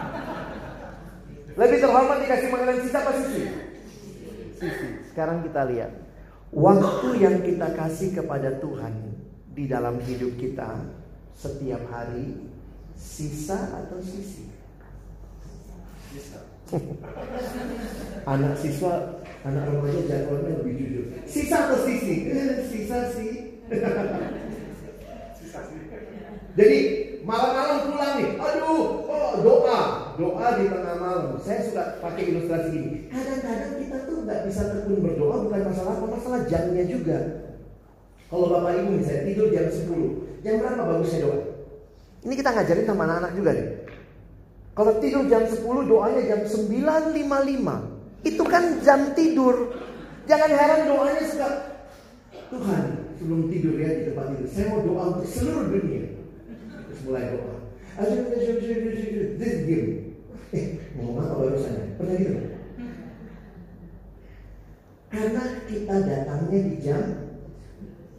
Lebih 1.59 1.79
terhormat 1.83 2.25
dikasih 2.25 2.49
makanan 2.49 2.79
sisa 2.81 2.99
apa 3.05 3.13
sisi? 3.21 3.43
Sisi. 4.57 4.89
Sekarang 5.11 5.43
kita 5.43 5.67
lihat. 5.67 5.93
Waktu 6.55 7.09
yang 7.19 7.43
kita 7.43 7.75
kasih 7.75 8.15
kepada 8.15 8.63
Tuhan 8.63 8.95
di 9.55 9.67
dalam 9.67 9.99
hidup 10.03 10.39
kita 10.39 10.83
setiap 11.35 11.83
hari 11.91 12.39
sisa 12.95 13.71
atau 13.75 13.99
sisi? 13.99 14.51
anak 18.31 18.55
siswa, 18.55 19.19
anak 19.43 19.67
remaja 19.67 20.01
jadwalnya 20.07 20.63
lebih 20.63 20.75
jujur. 20.79 21.05
Sisa 21.27 21.67
atau 21.67 21.83
sisi? 21.83 22.31
Sisa 22.71 22.99
sih. 23.11 23.59
Jadi 26.55 26.79
malam-malam 27.23 27.91
pulang 27.91 28.15
nih, 28.19 28.31
aduh, 28.39 29.07
oh 29.07 29.33
doa, 29.43 29.81
doa 30.21 30.47
di 30.61 30.69
tengah 30.69 30.97
malam. 31.01 31.41
Saya 31.41 31.65
suka 31.65 31.97
pakai 32.05 32.29
ilustrasi 32.29 32.69
gini. 32.69 32.89
Kadang-kadang 33.09 33.73
kita 33.81 33.97
tuh 34.05 34.17
nggak 34.29 34.41
bisa 34.45 34.63
tekun 34.69 35.01
berdoa 35.01 35.37
bukan 35.49 35.61
masalah 35.65 35.97
apa, 35.97 36.07
masalah 36.13 36.41
jamnya 36.45 36.85
juga. 36.85 37.19
Kalau 38.29 38.47
bapak 38.47 38.85
ibu 38.85 39.01
misalnya 39.01 39.27
tidur 39.27 39.49
jam 39.51 39.67
10, 39.67 40.45
jam 40.45 40.55
berapa 40.63 40.83
bagusnya 40.87 41.21
doa? 41.27 41.39
Ini 42.21 42.35
kita 42.37 42.51
ngajarin 42.53 42.87
sama 42.87 43.03
anak-anak 43.09 43.33
juga 43.33 43.51
nih. 43.57 43.69
Kalau 44.71 44.93
tidur 45.03 45.25
jam 45.27 45.43
10, 45.49 45.91
doanya 45.91 46.23
jam 46.29 46.41
9.55. 46.47 48.29
Itu 48.29 48.45
kan 48.45 48.65
jam 48.85 49.01
tidur. 49.17 49.75
Jangan 50.29 50.51
heran 50.53 50.81
doanya 50.87 51.25
suka 51.27 51.49
Tuhan 52.53 52.85
sebelum 53.19 53.51
tidur 53.51 53.75
ya 53.81 53.91
di 53.99 54.03
tempat 54.13 54.37
tidur. 54.37 54.47
Saya 54.47 54.65
mau 54.71 54.81
doa 54.85 55.03
untuk 55.17 55.27
seluruh 55.27 55.67
dunia. 55.75 56.05
Terus 56.87 57.01
mulai 57.09 57.25
doa. 57.35 57.55
This 59.41 59.57
game. 59.67 60.10
Eh, 60.51 60.67
mau 60.99 61.15
apa 61.15 61.39
barusannya? 61.39 61.95
Pernah 61.95 62.15
gitu? 62.19 62.35
Karena 65.11 65.43
kita 65.67 65.97
datangnya 66.07 66.59
di 66.59 66.75
jam 66.83 67.03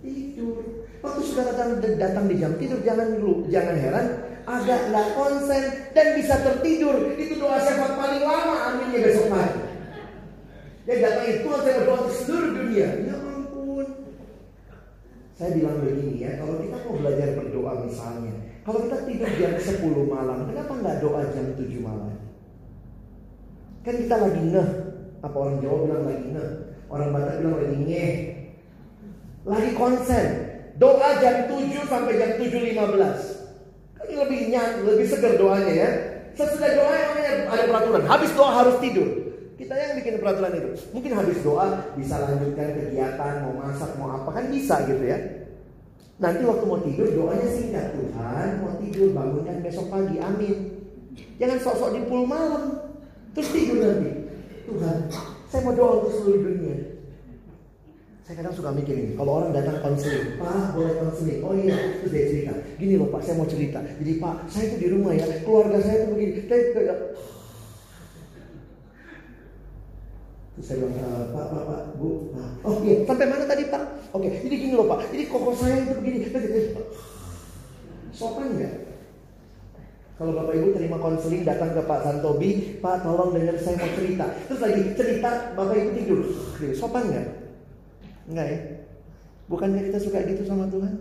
tidur. 0.04 0.88
Waktu 1.04 1.22
sudah 1.28 1.46
datang 1.56 1.70
datang 2.00 2.26
di 2.32 2.36
jam 2.40 2.56
tidur, 2.56 2.80
jangan 2.84 3.20
dulu, 3.20 3.48
jangan 3.52 3.76
heran 3.76 4.08
agak 4.48 4.80
nggak 4.92 5.08
konsen 5.16 5.64
dan 5.92 6.08
bisa 6.16 6.36
tertidur. 6.40 7.16
Itu 7.20 7.36
doa 7.36 7.60
syafaat 7.60 7.94
paling 8.00 8.24
lama 8.24 8.56
aminnya 8.72 9.00
besok 9.08 9.28
pagi. 9.28 9.60
Dia 10.88 10.96
datang 11.04 11.26
itu 11.30 11.48
saya 11.48 11.74
berdoa 11.84 11.98
untuk 12.04 12.16
seluruh 12.16 12.52
dunia. 12.58 12.90
Ya 13.08 13.16
ampun. 13.20 13.88
Saya 15.36 15.50
bilang 15.58 15.84
begini 15.84 16.22
ya, 16.22 16.32
kalau 16.40 16.64
kita 16.64 16.78
mau 16.86 16.96
belajar 16.96 17.28
berdoa 17.34 17.72
misalnya, 17.88 18.34
kalau 18.62 18.80
kita 18.88 18.98
tidur 19.10 19.32
jam 19.36 19.54
10 19.58 20.06
malam, 20.06 20.40
kenapa 20.48 20.74
nggak 20.80 20.98
doa 21.02 21.22
jam 21.34 21.48
7 21.58 21.82
malam? 21.82 22.21
Kan 23.82 23.96
kita 23.98 24.16
lagi 24.18 24.42
ngeh. 24.42 24.70
Apa 25.22 25.36
orang 25.38 25.58
Jawa 25.62 25.78
bilang 25.86 26.04
lagi 26.10 26.26
ngeh? 26.34 26.50
Orang 26.90 27.10
Batak 27.14 27.36
bilang 27.42 27.56
lagi 27.62 27.78
ngeh. 27.86 28.14
Lagi 29.46 29.70
konsen. 29.78 30.26
Doa 30.80 31.10
jam 31.22 31.46
7 31.46 31.86
sampai 31.86 32.18
jam 32.18 32.32
7.15 32.42 33.42
lebih 34.22 34.40
nyan, 34.54 34.70
lebih 34.86 35.06
segar 35.10 35.34
doanya 35.36 35.74
ya. 35.74 35.90
Sesudah 36.38 36.72
doa 36.78 36.94
namanya 36.96 37.32
ada 37.52 37.64
peraturan. 37.68 38.04
Habis 38.08 38.32
doa 38.38 38.52
harus 38.64 38.76
tidur. 38.80 39.10
Kita 39.60 39.74
yang 39.78 39.94
bikin 40.00 40.18
peraturan 40.24 40.54
itu. 40.58 40.70
Mungkin 40.96 41.12
habis 41.14 41.38
doa 41.44 41.92
bisa 41.94 42.16
lanjutkan 42.18 42.68
kegiatan, 42.74 43.34
mau 43.46 43.54
masak, 43.62 43.92
mau 44.00 44.10
apa 44.16 44.30
kan 44.32 44.46
bisa 44.50 44.88
gitu 44.88 45.04
ya. 45.06 45.20
Nanti 46.22 46.42
waktu 46.46 46.66
mau 46.70 46.80
tidur 46.86 47.10
doanya 47.10 47.50
singkat 47.50 47.98
Tuhan 47.98 48.62
mau 48.62 48.78
tidur 48.78 49.10
bangunkan 49.12 49.58
besok 49.66 49.90
pagi 49.90 50.22
amin. 50.22 50.58
Jangan 51.42 51.58
sok-sok 51.60 51.92
di 51.98 52.02
puluh 52.06 52.30
malam 52.30 52.91
terus 53.36 53.50
tidur 53.52 53.78
nanti. 53.80 54.12
Tuhan 54.68 55.00
saya 55.52 55.68
mau 55.68 55.76
doa 55.76 56.00
untuk 56.00 56.16
seluruh 56.16 56.48
dunia. 56.48 56.80
Saya 58.24 58.40
kadang 58.40 58.56
suka 58.56 58.72
mikir 58.72 58.96
ini, 58.96 59.20
kalau 59.20 59.44
orang 59.44 59.52
datang 59.52 59.84
konseling, 59.84 60.40
Pak 60.40 60.72
boleh 60.72 60.96
konseling, 61.04 61.44
oh 61.44 61.52
iya, 61.52 62.00
terus 62.00 62.16
dia 62.16 62.32
cerita, 62.32 62.56
gini 62.80 62.96
loh 62.96 63.12
Pak, 63.12 63.28
saya 63.28 63.36
mau 63.36 63.44
cerita. 63.44 63.84
Jadi 63.84 64.24
Pak, 64.24 64.48
saya 64.48 64.72
itu 64.72 64.80
di 64.80 64.88
rumah 64.88 65.12
ya, 65.12 65.28
keluarga 65.44 65.84
saya 65.84 66.08
itu 66.08 66.16
begini. 66.16 66.48
Terus 66.48 66.72
saya 70.64 70.80
bilang, 70.80 70.96
eh, 70.96 71.24
Pak, 71.36 71.46
Pak, 71.52 71.64
Pak, 71.68 72.00
Bu, 72.00 72.32
Pak. 72.32 72.64
Oh 72.64 72.80
iya, 72.88 73.04
sampai 73.04 73.28
mana 73.28 73.44
tadi 73.44 73.68
Pak? 73.68 74.16
Oke, 74.16 74.32
jadi 74.48 74.56
gini 74.56 74.80
loh 74.80 74.88
Pak, 74.88 75.12
jadi 75.12 75.28
koko 75.28 75.52
saya 75.52 75.84
itu 75.84 76.00
begini. 76.00 76.32
Sopan 78.16 78.56
nggak? 78.56 78.91
Kalau 80.22 80.38
Bapak 80.38 80.54
Ibu 80.54 80.78
terima 80.78 81.02
konseling 81.02 81.42
datang 81.42 81.74
ke 81.74 81.82
Pak 81.82 82.06
Santobi, 82.06 82.78
Pak 82.78 83.02
tolong 83.02 83.34
dengar 83.34 83.58
saya 83.58 83.74
mau 83.82 83.90
cerita. 83.98 84.30
Terus 84.46 84.62
lagi 84.62 84.82
cerita, 84.94 85.50
Bapak 85.58 85.74
Ibu 85.74 85.90
tidur. 85.98 86.22
Sopan 86.78 87.10
nggak? 87.10 87.28
Enggak 88.30 88.46
ya? 88.54 88.58
Bukannya 89.50 89.82
kita 89.90 89.98
suka 89.98 90.22
gitu 90.30 90.46
sama 90.46 90.70
Tuhan? 90.70 90.94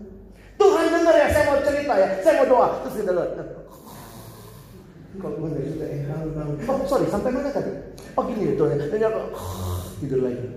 Tuhan 0.57 0.85
dengar 0.89 1.13
ya, 1.13 1.29
saya 1.29 1.53
mau 1.53 1.61
cerita 1.61 1.93
ya, 2.01 2.09
saya 2.25 2.33
mau 2.41 2.47
doa. 2.49 2.69
Terus 2.81 2.95
kita 2.97 3.11
doa. 3.13 3.27
Kalau 5.21 5.33
Tuhan 5.37 5.51
dari 5.53 5.67
suka, 5.69 5.85
eh. 5.85 6.01
Oh 6.65 6.77
sorry, 6.89 7.05
sampai 7.05 7.29
mana 7.29 7.53
tadi? 7.53 7.73
Oh 8.17 8.25
gini 8.25 8.57
Tuhan 8.57 8.73
ya, 8.73 8.89
dan 8.89 9.13
tidur 10.01 10.19
lagi. 10.25 10.49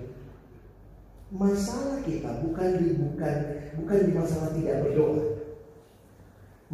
Masalah 1.36 2.00
kita 2.00 2.40
bukan 2.40 2.68
di 2.80 2.96
bukan 2.96 3.36
bukan 3.76 3.98
di 4.08 4.12
masalah 4.16 4.48
tidak 4.56 4.88
berdoa. 4.88 5.43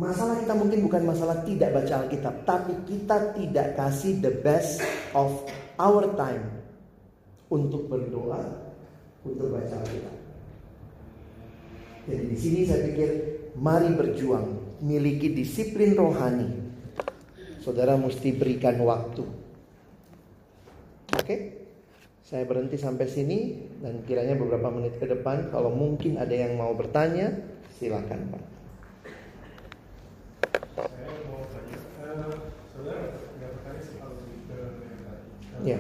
Masalah 0.01 0.41
kita 0.41 0.57
mungkin 0.57 0.81
bukan 0.89 1.03
masalah 1.05 1.45
tidak 1.45 1.77
baca 1.77 2.01
Alkitab, 2.01 2.49
tapi 2.49 2.73
kita 2.89 3.37
tidak 3.37 3.77
kasih 3.77 4.17
the 4.25 4.33
best 4.41 4.81
of 5.13 5.45
our 5.77 6.09
time 6.17 6.65
untuk 7.53 7.85
berdoa 7.85 8.41
untuk 9.29 9.53
baca 9.53 9.77
Alkitab. 9.77 10.17
Jadi 12.09 12.25
di 12.33 12.39
sini 12.41 12.61
saya 12.65 12.81
pikir 12.89 13.11
mari 13.61 13.93
berjuang, 13.93 14.81
miliki 14.81 15.37
disiplin 15.37 15.93
rohani. 15.93 16.49
Saudara 17.61 18.01
mesti 18.01 18.33
berikan 18.33 18.81
waktu. 18.81 19.21
Oke? 21.13 21.37
Saya 22.25 22.49
berhenti 22.49 22.81
sampai 22.81 23.05
sini 23.05 23.39
dan 23.85 24.01
kiranya 24.09 24.39
beberapa 24.39 24.73
menit 24.73 24.97
ke 24.97 25.05
depan 25.05 25.53
kalau 25.53 25.69
mungkin 25.69 26.17
ada 26.17 26.33
yang 26.33 26.57
mau 26.57 26.73
bertanya, 26.73 27.37
silakan 27.77 28.33
Pak. 28.33 28.45
Saya 30.81 31.11
mau 31.29 31.43
tanya, 31.51 31.79
uh, 32.01 32.33
saudara 32.71 33.19
nggak 33.37 33.51
bertanya 33.61 33.83
soal 33.83 34.11
Ya. 35.61 35.77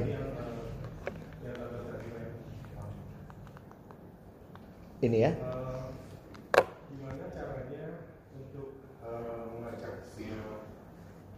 ini 5.00 5.24
ya. 5.24 5.32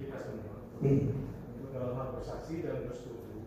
Kita 0.03 0.19
semua 0.19 0.67
untuk 0.67 1.71
dalam 1.71 1.95
hal 1.95 2.09
bersaksi 2.19 2.67
dan 2.67 2.91
bersetuju, 2.91 3.47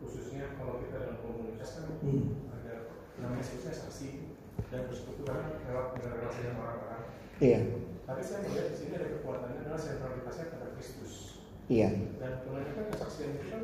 khususnya 0.00 0.56
kalau 0.56 0.80
kita 0.80 0.96
dalam 0.96 1.20
komunitas 1.20 1.76
kan 1.76 1.92
hmm. 2.00 2.48
ada 2.56 2.88
namanya 3.20 3.44
khususnya 3.44 3.76
saksi 3.76 4.32
dan 4.72 4.88
bersekutu 4.88 5.28
kan 5.28 5.60
lewat 5.68 6.00
relasi 6.00 6.40
dengan 6.40 6.64
orang-orang. 6.64 7.04
Iya. 7.36 7.60
Tapi 8.08 8.20
saya 8.24 8.48
melihat 8.48 8.72
di 8.72 8.76
sini 8.80 8.92
ada 8.96 9.12
kekuatannya 9.12 9.60
adalah 9.60 9.80
sentralitasnya 9.84 10.46
pada 10.56 10.66
Kristus. 10.72 11.44
Iya. 11.68 11.88
Dan 12.16 12.32
kebanyakan 12.48 12.84
kesaksian 12.96 13.30
itu 13.36 13.46
kan 13.52 13.62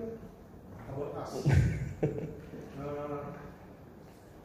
abortas. 0.91 1.30
Eh, 2.80 3.22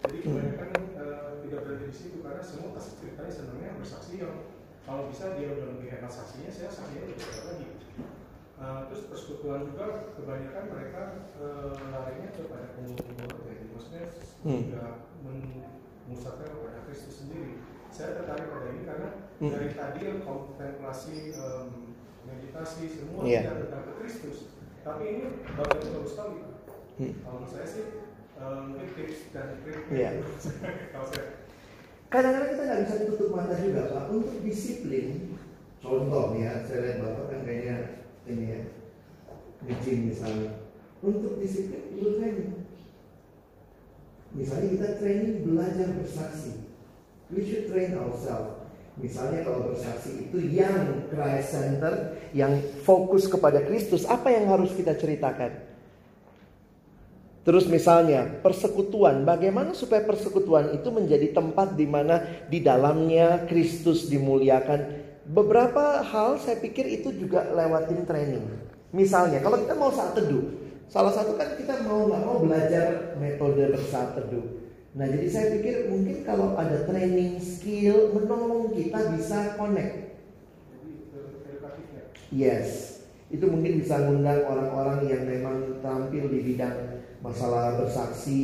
jadi 0.04 0.18
kebanyakan 0.28 0.70
eh, 1.00 1.30
tidak 1.48 1.60
berada 1.64 1.86
di 1.88 1.96
situ 1.96 2.20
karena 2.20 2.44
semua 2.44 2.76
kasih 2.76 2.94
ceritanya 3.00 3.32
senangnya 3.32 3.80
bersaksi 3.80 4.20
yang 4.20 4.36
kalau 4.84 5.08
bisa 5.08 5.40
dia 5.40 5.56
udah 5.56 5.72
lebih 5.72 5.88
hebat 5.88 6.12
saksinya, 6.12 6.52
saya 6.52 6.68
saksinya 6.68 7.08
lebih 7.08 7.16
hebat 7.16 7.44
lagi. 7.48 7.68
Eh, 8.56 8.80
terus 8.92 9.08
persekutuan 9.08 9.72
juga 9.72 9.86
kebanyakan 10.20 10.64
mereka 10.68 11.02
eh, 11.40 11.80
larinya 11.96 12.30
kepada 12.36 12.66
pengumpulan 12.76 13.30
jadi 13.40 13.66
maksudnya 13.72 14.04
Hmm. 14.44 14.62
juga 14.68 14.84
memusatkan 15.24 16.48
kepada 16.52 16.80
Kristus 16.86 17.14
sendiri. 17.24 17.64
Saya 17.88 18.20
tertarik 18.20 18.52
pada 18.52 18.68
ini 18.76 18.84
karena 18.84 19.10
Hmm. 19.40 19.52
dari 19.52 19.70
tadi 19.72 20.00
yang 20.04 20.20
kontemplasi, 20.22 21.32
em, 21.34 21.96
meditasi 22.28 22.84
semua 22.92 23.24
Iya. 23.24 23.42
tidak 23.48 23.58
tentang 23.72 23.96
Kristus. 24.04 24.38
Tapi 24.86 25.02
ini 25.10 25.20
yang 25.26 25.36
bagus 25.58 26.14
sekali. 26.14 26.38
Hmm. 27.02 27.14
Kalau 27.26 27.42
menurut 27.42 27.50
saya 27.50 27.66
sih 27.66 27.86
em, 28.38 28.56
mungkin 28.70 28.90
tips 28.94 29.34
dan 29.34 29.58
trik. 29.66 29.90
Iya. 29.90 30.10
Kalau 30.94 31.08
saya 31.10 31.26
Kadang-kadang 32.06 32.50
kita 32.54 32.64
nggak 32.64 32.82
bisa 32.86 32.96
tutup 33.10 33.30
mata 33.34 33.56
juga 33.58 33.92
Pak 33.92 34.14
untuk 34.14 34.40
disiplin. 34.46 35.36
Contoh 35.82 36.38
ya, 36.38 36.64
saya 36.64 36.80
lihat 36.86 36.98
Bapak 37.02 37.26
kan 37.28 37.40
kayaknya 37.44 37.76
ini 38.30 38.46
ya, 38.56 38.62
nge-gym 39.66 40.14
misalnya. 40.14 40.70
Untuk 41.02 41.42
disiplin 41.42 41.92
perlu 41.92 42.22
training. 42.22 42.54
Misalnya 44.32 44.68
kita 44.80 44.88
training 45.02 45.36
belajar 45.44 45.88
bersaksi. 45.98 46.72
We 47.34 47.42
should 47.42 47.68
train 47.74 47.98
ourselves. 47.98 48.55
Misalnya 48.96 49.44
kalau 49.44 49.76
bersaksi 49.76 50.24
itu 50.24 50.38
yang 50.56 51.12
Christ 51.12 51.52
Center, 51.52 52.16
yang 52.32 52.64
fokus 52.88 53.28
kepada 53.28 53.60
Kristus, 53.68 54.08
apa 54.08 54.32
yang 54.32 54.48
harus 54.48 54.72
kita 54.72 54.96
ceritakan? 54.96 55.76
Terus 57.46 57.70
misalnya 57.70 58.26
persekutuan, 58.42 59.22
bagaimana 59.28 59.76
supaya 59.76 60.02
persekutuan 60.02 60.74
itu 60.74 60.90
menjadi 60.90 61.30
tempat 61.36 61.76
di 61.78 61.86
mana 61.86 62.24
di 62.50 62.64
dalamnya 62.64 63.46
Kristus 63.46 64.08
dimuliakan. 64.10 65.06
Beberapa 65.30 66.02
hal 66.02 66.42
saya 66.42 66.58
pikir 66.58 66.90
itu 66.90 67.14
juga 67.14 67.46
lewatin 67.52 68.02
training. 68.08 68.46
Misalnya 68.96 69.44
kalau 69.44 69.62
kita 69.62 69.76
mau 69.78 69.92
saat 69.92 70.16
teduh, 70.16 70.56
salah 70.88 71.12
satu 71.12 71.36
kan 71.36 71.54
kita 71.60 71.84
mau 71.84 72.08
nggak 72.08 72.22
mau 72.24 72.38
belajar 72.42 73.14
metode 73.20 73.62
bersaat 73.76 74.16
teduh. 74.18 74.55
Nah 74.96 75.06
jadi 75.12 75.28
saya 75.28 75.46
pikir 75.60 75.92
mungkin 75.92 76.24
kalau 76.24 76.56
ada 76.56 76.88
training 76.88 77.36
skill 77.44 78.16
menolong 78.16 78.72
kita 78.72 79.12
bisa 79.20 79.60
connect. 79.60 80.16
Yes, 82.32 83.00
itu 83.28 83.44
mungkin 83.44 83.84
bisa 83.84 84.08
ngundang 84.08 84.48
orang-orang 84.48 85.08
yang 85.12 85.28
memang 85.28 85.84
tampil 85.84 86.32
di 86.32 86.40
bidang 86.48 87.04
masalah 87.20 87.76
bersaksi. 87.76 88.42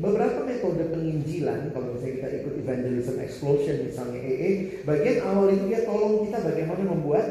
Beberapa 0.00 0.48
metode 0.48 0.88
penginjilan, 0.88 1.68
kalau 1.76 1.92
misalnya 1.92 2.14
kita 2.16 2.28
ikut 2.42 2.54
evangelism 2.64 3.16
explosion 3.20 3.76
misalnya 3.84 4.20
EE, 4.24 4.50
bagian 4.88 5.20
awal 5.28 5.52
itu 5.52 5.68
dia 5.68 5.84
tolong 5.84 6.24
kita 6.24 6.38
bagaimana 6.40 6.82
membuat 6.84 7.26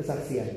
kesaksian. 0.00 0.48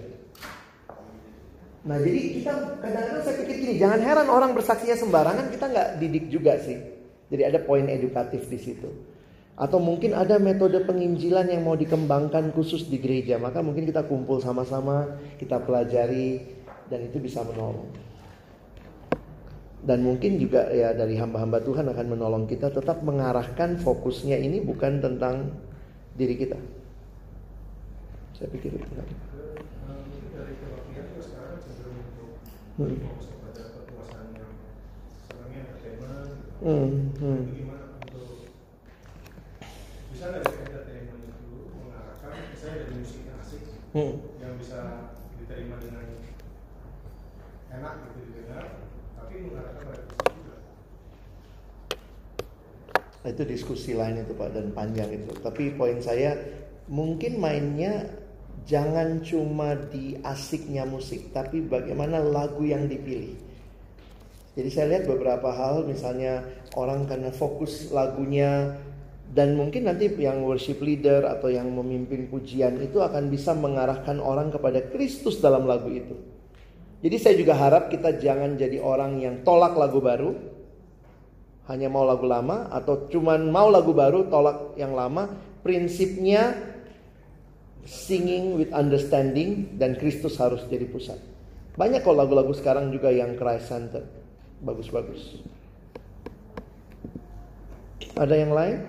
Nah 1.84 2.00
jadi 2.00 2.20
kita 2.42 2.52
kadang-kadang 2.80 3.24
saya 3.28 3.36
pikir 3.44 3.56
gini, 3.60 3.74
jangan 3.76 4.00
heran 4.00 4.28
orang 4.32 4.52
bersaksinya 4.56 4.98
sembarangan, 4.98 5.52
kita 5.52 5.66
nggak 5.68 5.90
didik 6.00 6.26
juga 6.32 6.56
sih. 6.64 6.95
Jadi 7.30 7.42
ada 7.42 7.60
poin 7.62 7.86
edukatif 7.90 8.46
di 8.50 8.60
situ. 8.62 8.90
Atau 9.56 9.80
mungkin 9.80 10.12
ada 10.12 10.36
metode 10.36 10.84
penginjilan 10.84 11.48
yang 11.48 11.64
mau 11.64 11.80
dikembangkan 11.80 12.52
khusus 12.52 12.92
di 12.92 13.00
gereja, 13.00 13.40
maka 13.40 13.64
mungkin 13.64 13.88
kita 13.88 14.04
kumpul 14.04 14.44
sama-sama, 14.44 15.16
kita 15.40 15.64
pelajari, 15.64 16.44
dan 16.92 17.00
itu 17.08 17.18
bisa 17.24 17.42
menolong. 17.42 17.88
Dan 19.86 20.02
mungkin 20.02 20.42
juga 20.42 20.66
ya 20.74 20.98
dari 20.98 21.14
hamba-hamba 21.14 21.62
Tuhan 21.62 21.86
akan 21.86 22.08
menolong 22.18 22.50
kita 22.50 22.74
tetap 22.74 23.06
mengarahkan 23.06 23.78
fokusnya 23.78 24.34
ini 24.42 24.60
bukan 24.66 24.98
tentang 24.98 25.54
diri 26.18 26.36
kita. 26.42 26.58
Saya 28.34 28.50
pikir 28.50 28.76
itu. 28.76 28.82
Eh, 28.82 29.06
mungkin 29.86 30.24
dari 30.34 30.54
kebaktian 30.58 31.06
juga 31.14 31.22
sekarang 31.22 31.58
cenderung 31.62 31.98
untuk 32.02 32.30
Hmm. 32.76 32.98
fokus 32.98 33.28
kepada 33.30 33.62
kekuasaan 33.72 34.28
yang 34.36 34.52
senangnya 35.30 35.60
entertainment. 35.70 36.45
Hmm, 36.64 37.12
hmm. 37.20 37.42
Bisa 40.16 40.24
nggak 40.32 40.48
entertainment 40.48 41.24
itu 41.28 41.52
mengarahkan 41.76 42.32
misalnya 42.56 42.78
dari 42.88 42.94
musik 42.96 43.22
yang 43.28 43.38
asik 43.44 43.62
Hmm. 43.96 44.16
yang 44.44 44.56
bisa 44.60 44.80
diterima 45.40 45.76
dengan 45.80 46.04
enak 47.76 47.94
gitu 48.08 48.20
didengar, 48.32 48.64
tapi 49.20 49.34
mengarahkan 49.44 49.84
pada 49.84 50.04
juga. 50.32 50.56
Itu 53.28 53.44
diskusi 53.44 53.92
lain 53.96 54.24
itu 54.24 54.32
Pak 54.36 54.56
dan 54.56 54.72
panjang 54.72 55.12
itu. 55.12 55.32
Tapi 55.44 55.76
poin 55.76 56.00
saya 56.00 56.40
mungkin 56.88 57.40
mainnya 57.40 58.08
jangan 58.64 59.20
cuma 59.22 59.76
di 59.76 60.16
asiknya 60.24 60.88
musik, 60.88 61.36
tapi 61.36 61.64
bagaimana 61.64 62.24
lagu 62.24 62.64
yang 62.64 62.88
dipilih. 62.88 63.45
Jadi 64.56 64.70
saya 64.72 64.86
lihat 64.96 65.04
beberapa 65.12 65.52
hal 65.52 65.84
misalnya 65.84 66.48
orang 66.80 67.04
karena 67.04 67.28
fokus 67.36 67.92
lagunya 67.92 68.80
dan 69.36 69.60
mungkin 69.60 69.92
nanti 69.92 70.08
yang 70.16 70.48
worship 70.48 70.80
leader 70.80 71.28
atau 71.28 71.52
yang 71.52 71.68
memimpin 71.76 72.32
pujian 72.32 72.80
itu 72.80 73.04
akan 73.04 73.28
bisa 73.28 73.52
mengarahkan 73.52 74.16
orang 74.24 74.56
kepada 74.56 74.80
Kristus 74.96 75.44
dalam 75.44 75.68
lagu 75.68 75.92
itu. 75.92 76.16
Jadi 77.04 77.16
saya 77.20 77.36
juga 77.36 77.60
harap 77.60 77.92
kita 77.92 78.16
jangan 78.16 78.56
jadi 78.56 78.80
orang 78.80 79.20
yang 79.20 79.44
tolak 79.44 79.76
lagu 79.76 80.00
baru, 80.00 80.32
hanya 81.68 81.92
mau 81.92 82.08
lagu 82.08 82.24
lama 82.24 82.72
atau 82.72 83.12
cuman 83.12 83.52
mau 83.52 83.68
lagu 83.68 83.92
baru 83.92 84.32
tolak 84.32 84.80
yang 84.80 84.96
lama. 84.96 85.36
Prinsipnya 85.68 86.56
singing 87.84 88.56
with 88.56 88.72
understanding 88.72 89.76
dan 89.76 90.00
Kristus 90.00 90.40
harus 90.40 90.64
jadi 90.72 90.88
pusat. 90.88 91.20
Banyak 91.76 92.08
kok 92.08 92.16
lagu-lagu 92.16 92.56
sekarang 92.56 92.94
juga 92.94 93.12
yang 93.12 93.36
Christ 93.36 93.68
centered 93.68 94.25
bagus-bagus. 94.66 95.46
Ada 98.18 98.36
yang 98.36 98.52
lain? 98.52 98.80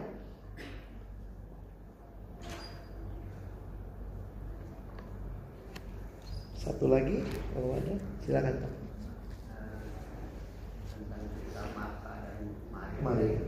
Satu 6.57 6.91
lagi 6.91 7.22
kalau 7.55 7.79
ada 7.79 7.95
silakan 8.26 8.59
tentang 8.59 8.76
cerita 11.30 11.63
Marta 11.79 12.13
dan 12.26 12.51
Maria. 12.75 12.99
Maria. 13.07 13.38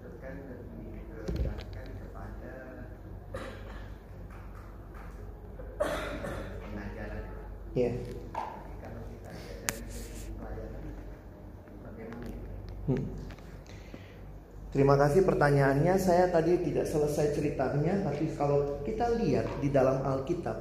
Itu 0.00 0.08
kan 0.22 0.34
lebih 0.48 1.04
diarahkan 1.36 1.86
kepada 2.00 2.54
pengajaran. 6.64 7.24
ya 7.76 7.90
Tapi 8.32 8.72
kalau 8.80 9.02
kita 9.12 9.28
lihat 9.36 9.58
dari 9.68 9.84
segi 9.92 10.32
pelayanan, 10.40 10.84
bagaimana? 11.84 12.28
Hmm. 12.88 13.04
Terima 14.72 14.96
kasih 14.96 15.28
pertanyaannya. 15.28 15.96
Saya 16.00 16.32
tadi 16.32 16.56
tidak 16.60 16.88
selesai 16.88 17.36
ceritanya, 17.36 18.00
tapi 18.04 18.32
kalau 18.32 18.80
kita 18.84 19.12
lihat 19.20 19.48
di 19.60 19.68
dalam 19.68 20.00
Alkitab, 20.00 20.56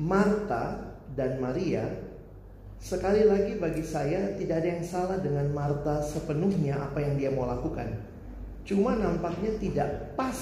Marta 0.00 0.96
dan 1.12 1.36
Maria, 1.40 1.84
sekali 2.80 3.28
lagi 3.28 3.60
bagi 3.60 3.84
saya 3.84 4.36
tidak 4.40 4.64
ada 4.64 4.68
yang 4.76 4.84
salah 4.84 5.18
dengan 5.20 5.52
Marta 5.52 6.00
sepenuhnya 6.00 6.80
apa 6.80 7.00
yang 7.04 7.20
dia 7.20 7.28
mau 7.32 7.44
lakukan. 7.44 8.00
Cuma 8.64 8.96
nampaknya 8.96 9.56
tidak 9.60 10.16
pas 10.16 10.36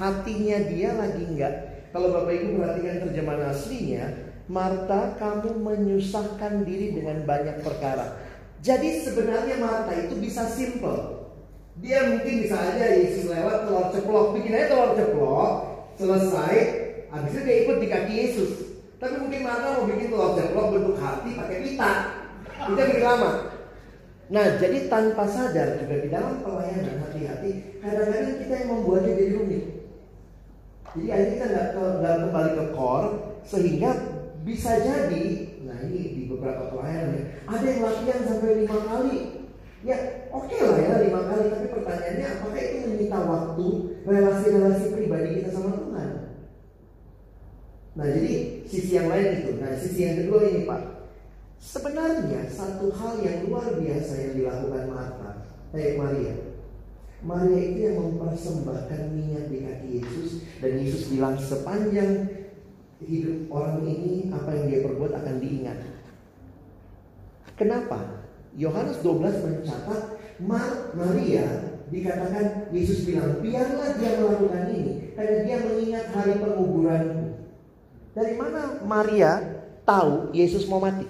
hatinya 0.00 0.64
dia 0.68 0.96
lagi 0.96 1.28
enggak. 1.28 1.88
Kalau 1.92 2.08
Bapak 2.12 2.32
Ibu 2.32 2.60
perhatikan 2.60 3.04
terjemahan 3.08 3.52
aslinya, 3.52 4.04
Marta 4.48 5.16
kamu 5.16 5.60
menyusahkan 5.60 6.64
diri 6.64 6.92
dengan 6.92 7.24
banyak 7.24 7.64
perkara. 7.64 8.23
Jadi 8.64 9.04
sebenarnya 9.04 9.60
Marta 9.60 9.92
itu 9.92 10.16
bisa 10.24 10.48
simple. 10.48 11.28
Dia 11.84 12.16
mungkin 12.16 12.48
bisa 12.48 12.56
aja 12.56 12.96
Yesus 12.96 13.28
lewat 13.28 13.68
telur 13.68 13.92
ceplok, 13.92 14.26
bikin 14.40 14.56
aja 14.56 14.72
telur 14.72 14.96
ceplok, 14.96 15.50
selesai, 16.00 16.56
habis 17.12 17.32
itu 17.36 17.40
dia 17.44 17.56
ikut 17.68 17.76
di 17.76 17.88
kaki 17.92 18.14
Yesus. 18.14 18.50
Tapi 18.96 19.20
mungkin 19.20 19.44
Marta 19.44 19.76
mau 19.76 19.84
bikin 19.84 20.08
telur 20.08 20.32
ceplok 20.32 20.66
bentuk 20.72 20.96
hati 20.96 21.30
pakai 21.36 21.56
pita, 21.60 21.92
yang 22.72 22.88
bikin 22.88 23.04
lama. 23.04 23.32
Nah, 24.32 24.56
jadi 24.56 24.88
tanpa 24.88 25.28
sadar 25.28 25.84
juga 25.84 25.96
di 26.00 26.08
dalam 26.08 26.40
pelayanan 26.40 27.04
hati-hati, 27.04 27.50
kadang-kadang 27.84 28.40
kita 28.40 28.54
yang 28.64 28.70
membuatnya 28.72 29.12
jadi 29.12 29.32
rumit. 29.36 29.64
Jadi 30.94 31.06
akhirnya 31.12 31.34
kita 31.36 31.46
nggak 31.52 31.68
ke- 31.76 31.96
nggak 32.00 32.16
kembali 32.24 32.50
ke 32.56 32.64
core 32.72 33.08
sehingga 33.44 33.90
bisa 34.46 34.72
jadi, 34.80 35.24
nah 35.68 35.76
ini 35.84 36.00
di 36.16 36.22
beberapa 36.30 36.72
pelayanan 36.72 37.12
ya, 37.18 37.24
ada 37.44 37.64
yang 37.64 37.82
latihan 37.84 38.20
sampai 38.24 38.64
lima 38.64 38.78
kali. 38.88 39.16
Ya 39.84 39.96
oke 40.32 40.56
lah 40.56 40.80
ya 40.80 40.94
lima 41.04 41.20
kali, 41.28 41.44
tapi 41.52 41.66
pertanyaannya 41.76 42.26
apakah 42.40 42.60
itu 42.60 42.76
menyita 42.88 43.18
waktu 43.20 43.66
relasi-relasi 44.08 44.86
pribadi 44.96 45.28
kita 45.40 45.50
sama 45.52 45.76
Tuhan? 45.76 46.10
Nah 47.94 48.06
jadi 48.08 48.32
sisi 48.64 48.96
yang 48.96 49.12
lain 49.12 49.44
itu. 49.44 49.50
Nah 49.60 49.70
sisi 49.76 50.00
yang 50.08 50.16
kedua 50.24 50.40
ini 50.48 50.64
Pak. 50.64 50.82
Sebenarnya 51.60 52.44
satu 52.48 52.92
hal 52.92 53.24
yang 53.24 53.48
luar 53.48 53.76
biasa 53.76 54.12
yang 54.20 54.32
dilakukan 54.36 54.84
Marta, 54.88 55.30
eh 55.72 55.96
Maria. 55.96 56.34
Maria 57.24 57.56
itu 57.56 57.78
yang 57.88 57.96
mempersembahkan 58.04 59.00
minyak 59.16 59.48
di 59.48 59.64
kaki 59.64 59.88
Yesus 59.96 60.44
dan 60.60 60.76
Yesus 60.76 61.08
bilang 61.08 61.40
sepanjang 61.40 62.28
hidup 63.00 63.48
orang 63.48 63.80
ini 63.80 64.28
apa 64.28 64.52
yang 64.52 64.64
dia 64.68 64.80
perbuat 64.84 65.12
akan 65.12 65.36
diingat. 65.40 65.93
Kenapa? 67.54 68.24
Yohanes 68.54 69.02
12 69.02 69.44
mencatat 69.46 70.02
Mar 70.42 70.94
Maria 70.94 71.74
dikatakan 71.90 72.70
Yesus 72.74 73.06
bilang 73.06 73.38
biarlah 73.38 73.94
dia 73.98 74.18
melakukan 74.18 74.64
ini 74.74 74.92
karena 75.14 75.36
dia 75.46 75.56
mengingat 75.62 76.04
hari 76.10 76.34
penguburanku. 76.38 77.22
Dari 78.14 78.34
mana 78.38 78.82
Maria 78.82 79.42
tahu 79.82 80.30
Yesus 80.34 80.66
mau 80.70 80.82
mati? 80.82 81.06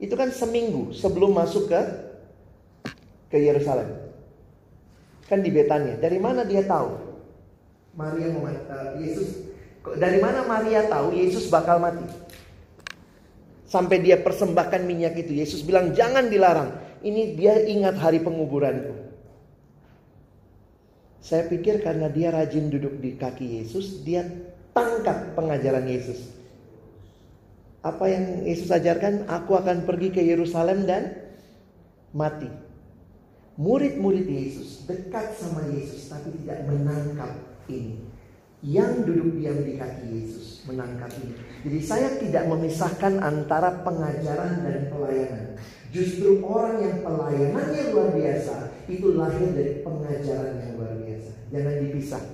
Itu 0.00 0.16
kan 0.16 0.32
seminggu 0.32 0.92
sebelum 0.92 1.36
masuk 1.36 1.68
ke 1.68 1.80
ke 3.32 3.36
Yerusalem. 3.40 3.88
Kan 5.24 5.40
di 5.40 5.48
Betania. 5.48 5.96
Dari 5.96 6.20
mana 6.20 6.44
dia 6.44 6.64
tahu? 6.64 7.00
Maria 7.96 8.28
mau 8.32 8.44
mati. 8.44 8.60
Uh, 8.68 8.88
Yesus 9.00 9.28
dari 10.00 10.16
mana 10.16 10.48
Maria 10.48 10.88
tahu 10.88 11.12
Yesus 11.12 11.52
bakal 11.52 11.76
mati? 11.76 12.23
Sampai 13.74 13.98
dia 14.06 14.22
persembahkan 14.22 14.86
minyak 14.86 15.18
itu. 15.18 15.34
Yesus 15.34 15.66
bilang 15.66 15.90
jangan 15.98 16.30
dilarang. 16.30 16.78
Ini 17.02 17.34
dia 17.34 17.58
ingat 17.58 17.98
hari 17.98 18.22
penguburanku. 18.22 18.94
Saya 21.18 21.50
pikir 21.50 21.82
karena 21.82 22.06
dia 22.06 22.30
rajin 22.30 22.70
duduk 22.70 23.02
di 23.02 23.18
kaki 23.18 23.58
Yesus, 23.58 24.06
dia 24.06 24.22
tangkap 24.70 25.34
pengajaran 25.34 25.90
Yesus. 25.90 26.30
Apa 27.82 28.06
yang 28.14 28.46
Yesus 28.46 28.70
ajarkan? 28.70 29.26
Aku 29.26 29.58
akan 29.58 29.82
pergi 29.82 30.14
ke 30.14 30.22
Yerusalem 30.22 30.86
dan 30.86 31.18
mati. 32.14 32.46
Murid-murid 33.58 34.30
Yesus 34.30 34.86
dekat 34.86 35.34
sama 35.34 35.66
Yesus 35.74 36.14
tapi 36.14 36.30
tidak 36.44 36.62
menangkap 36.70 37.42
ini. 37.66 38.06
Yang 38.62 39.10
duduk 39.10 39.28
diam 39.42 39.58
di 39.66 39.74
kaki 39.82 40.06
Yesus 40.14 40.62
menangkap 40.70 41.10
ini. 41.18 41.53
Jadi 41.64 41.78
saya 41.80 42.08
tidak 42.20 42.44
memisahkan 42.52 43.24
antara 43.24 43.80
pengajaran 43.80 44.68
dan 44.68 44.92
pelayanan. 44.92 45.56
Justru 45.88 46.44
orang 46.44 46.76
yang 46.84 46.96
pelayanannya 47.00 47.82
luar 47.94 48.12
biasa 48.12 48.84
itu 48.84 49.16
lahir 49.16 49.48
dari 49.56 49.80
pengajaran 49.80 50.60
yang 50.60 50.70
luar 50.76 50.92
biasa. 51.00 51.30
Jangan 51.48 51.74
dipisah. 51.80 52.24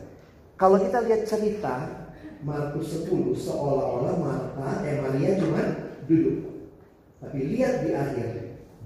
Kalau 0.59 0.77
kita 0.83 0.99
lihat 1.07 1.23
cerita 1.31 1.75
Markus 2.43 3.07
10 3.07 3.37
seolah-olah 3.37 4.17
Marta 4.19 4.83
eh 4.83 4.99
Maria 4.99 5.39
cuma 5.39 5.63
duduk. 6.11 6.67
Tapi 7.21 7.39
lihat 7.55 7.85
di 7.85 7.93
akhir, 7.95 8.29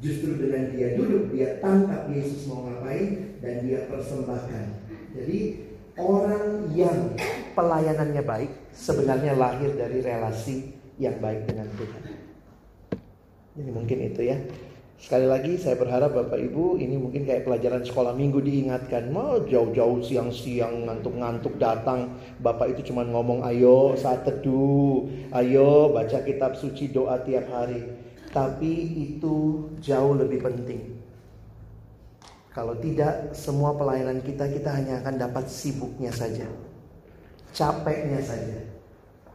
justru 0.02 0.36
dengan 0.36 0.74
dia 0.74 0.98
duduk 0.98 1.32
dia 1.32 1.62
tangkap 1.62 2.10
Yesus 2.10 2.50
mau 2.50 2.66
ngapain 2.68 3.38
dan 3.40 3.64
dia 3.64 3.86
persembahkan. 3.88 4.64
Jadi 5.14 5.38
orang 5.94 6.74
yang 6.74 7.14
pelayanannya 7.54 8.22
baik 8.26 8.50
sebenarnya 8.74 9.38
lahir 9.38 9.70
dari 9.78 10.02
relasi 10.02 10.74
yang 10.98 11.18
baik 11.22 11.46
dengan 11.46 11.70
Tuhan. 11.78 12.02
Jadi 13.54 13.70
mungkin 13.70 13.98
itu 14.02 14.22
ya. 14.26 14.38
Sekali 14.94 15.26
lagi 15.26 15.58
saya 15.58 15.74
berharap 15.74 16.14
Bapak 16.14 16.38
Ibu 16.38 16.78
ini 16.78 16.94
mungkin 16.96 17.26
kayak 17.26 17.44
pelajaran 17.44 17.82
sekolah 17.82 18.14
minggu 18.14 18.38
diingatkan. 18.40 19.10
Mau 19.10 19.42
jauh-jauh 19.42 20.00
siang-siang 20.02 20.86
ngantuk-ngantuk 20.86 21.58
datang. 21.58 22.14
Bapak 22.38 22.78
itu 22.78 22.90
cuma 22.90 23.02
ngomong 23.02 23.42
ayo 23.46 23.98
saat 23.98 24.22
teduh. 24.22 25.06
Ayo 25.34 25.90
baca 25.90 26.18
kitab 26.22 26.54
suci 26.58 26.94
doa 26.94 27.20
tiap 27.26 27.46
hari. 27.50 27.84
Tapi 28.30 28.72
itu 29.14 29.68
jauh 29.82 30.14
lebih 30.14 30.42
penting. 30.42 31.03
Kalau 32.54 32.78
tidak 32.78 33.34
semua 33.34 33.74
pelayanan 33.74 34.22
kita 34.22 34.46
kita 34.46 34.70
hanya 34.70 35.02
akan 35.02 35.14
dapat 35.18 35.50
sibuknya 35.50 36.14
saja. 36.14 36.46
Capeknya 37.50 38.22
saja. 38.22 38.62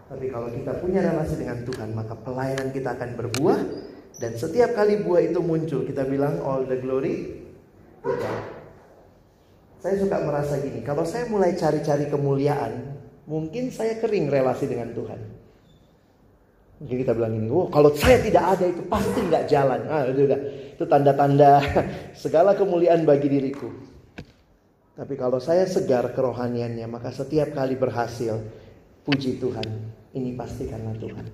Tapi 0.07 0.31
kalau 0.31 0.47
kita 0.49 0.79
punya 0.79 1.03
relasi 1.03 1.35
dengan 1.35 1.61
Tuhan 1.67 1.91
maka 1.91 2.15
pelayanan 2.15 2.71
kita 2.71 2.95
akan 2.95 3.19
berbuah 3.19 3.59
dan 4.19 4.35
setiap 4.35 4.75
kali 4.75 4.99
buah 5.05 5.21
itu 5.31 5.39
muncul, 5.39 5.87
kita 5.87 6.03
bilang 6.03 6.43
all 6.43 6.67
the 6.67 6.75
glory 6.79 7.39
God. 8.03 8.43
Saya 9.79 9.95
suka 9.95 10.19
merasa 10.19 10.59
gini, 10.59 10.83
kalau 10.83 11.07
saya 11.07 11.23
mulai 11.31 11.55
cari-cari 11.55 12.11
kemuliaan, 12.11 12.99
mungkin 13.23 13.71
saya 13.71 13.95
kering 13.95 14.27
relasi 14.27 14.67
dengan 14.67 14.91
Tuhan. 14.91 15.19
Mungkin 16.83 16.97
kita 16.99 17.15
bilang 17.15 17.31
ini, 17.35 17.47
oh 17.47 17.71
kalau 17.71 17.91
saya 17.95 18.19
tidak 18.19 18.59
ada 18.59 18.65
itu 18.67 18.83
pasti 18.91 19.19
nggak 19.23 19.47
jalan. 19.47 19.79
Ah, 19.87 20.03
udah. 20.07 20.39
Itu 20.79 20.87
tanda-tanda 20.87 21.59
segala 22.23 22.55
kemuliaan 22.55 23.03
bagi 23.03 23.27
diriku. 23.27 23.67
Tapi 24.95 25.19
kalau 25.19 25.43
saya 25.43 25.67
segar 25.67 26.15
kerohaniannya, 26.15 26.87
maka 26.87 27.11
setiap 27.11 27.51
kali 27.51 27.75
berhasil, 27.75 28.39
puji 29.03 29.43
Tuhan, 29.43 29.67
ini 30.15 30.39
pasti 30.39 30.71
karena 30.71 30.95
Tuhan. 30.95 31.25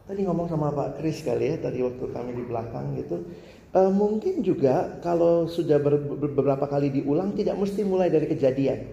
Tadi 0.06 0.20
ngomong 0.22 0.46
sama 0.46 0.70
Pak 0.70 1.02
Kris 1.02 1.26
kali 1.26 1.50
ya, 1.50 1.54
tadi 1.58 1.82
waktu 1.82 2.04
kami 2.14 2.30
di 2.38 2.44
belakang 2.46 2.94
gitu. 2.94 3.26
Eh, 3.74 3.90
mungkin 3.90 4.40
juga 4.46 5.02
kalau 5.02 5.50
sudah 5.50 5.82
ber- 5.82 5.98
ber- 5.98 6.30
beberapa 6.30 6.70
kali 6.70 6.94
diulang 6.94 7.34
tidak 7.34 7.58
mesti 7.58 7.82
mulai 7.82 8.06
dari 8.06 8.30
kejadian. 8.30 8.86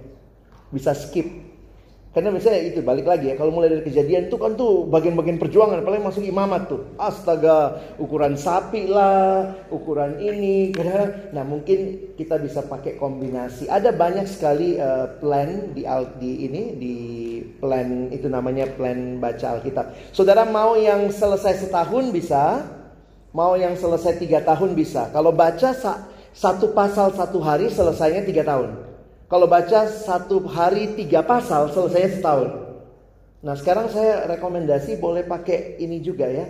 Bisa 0.73 0.97
skip. 0.97 1.42
Karena 2.13 2.29
misalnya 2.29 2.61
itu 2.61 2.85
balik 2.85 3.09
lagi 3.09 3.33
ya, 3.33 3.35
kalau 3.41 3.49
mulai 3.49 3.73
dari 3.73 3.89
kejadian 3.89 4.29
itu 4.29 4.37
kan 4.37 4.53
tuh 4.53 4.85
bagian-bagian 4.85 5.41
perjuangan, 5.41 5.81
paling 5.81 6.05
masuk 6.05 6.21
imamat 6.21 6.69
tuh. 6.69 6.85
Astaga, 7.01 7.81
ukuran 7.97 8.37
sapi 8.37 8.85
lah, 8.85 9.65
ukuran 9.73 10.21
ini, 10.21 10.69
Nah 11.33 11.41
mungkin 11.41 12.13
kita 12.13 12.37
bisa 12.37 12.61
pakai 12.69 13.01
kombinasi. 13.01 13.65
Ada 13.65 13.89
banyak 13.97 14.29
sekali 14.29 14.77
eh, 14.77 15.09
plan 15.17 15.73
di 15.73 15.81
di 16.21 16.31
ini 16.45 16.63
di 16.77 16.95
plan 17.57 18.13
itu 18.13 18.29
namanya 18.29 18.69
plan 18.77 19.17
baca 19.17 19.57
Alkitab. 19.57 20.13
Saudara 20.13 20.45
mau 20.45 20.77
yang 20.77 21.09
selesai 21.09 21.65
setahun 21.65 22.13
bisa, 22.13 22.61
mau 23.33 23.57
yang 23.57 23.73
selesai 23.73 24.21
tiga 24.21 24.45
tahun 24.45 24.77
bisa. 24.77 25.09
Kalau 25.09 25.33
baca 25.33 25.73
sa- 25.73 26.05
satu 26.29 26.77
pasal 26.77 27.09
satu 27.17 27.41
hari 27.41 27.73
selesainya 27.73 28.21
tiga 28.21 28.45
tahun. 28.45 28.92
Kalau 29.33 29.49
baca 29.49 29.89
satu 29.89 30.45
hari 30.45 30.93
tiga 30.93 31.25
pasal 31.25 31.73
selesainya 31.73 32.21
setahun. 32.21 32.53
Nah 33.41 33.57
sekarang 33.57 33.89
saya 33.89 34.29
rekomendasi 34.29 35.01
boleh 35.01 35.25
pakai 35.25 35.81
ini 35.81 36.05
juga 36.05 36.29
ya. 36.29 36.45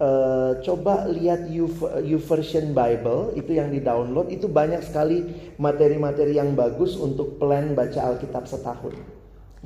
Eh, 0.00 0.50
coba 0.64 1.04
lihat 1.12 1.44
U, 1.52 1.68
Version 2.16 2.72
Bible 2.72 3.36
itu 3.36 3.52
yang 3.52 3.68
di 3.68 3.84
download 3.84 4.32
itu 4.32 4.48
banyak 4.48 4.80
sekali 4.80 5.28
materi-materi 5.60 6.40
yang 6.40 6.56
bagus 6.56 6.96
untuk 6.96 7.36
plan 7.36 7.76
baca 7.76 8.00
Alkitab 8.00 8.48
setahun. 8.48 8.96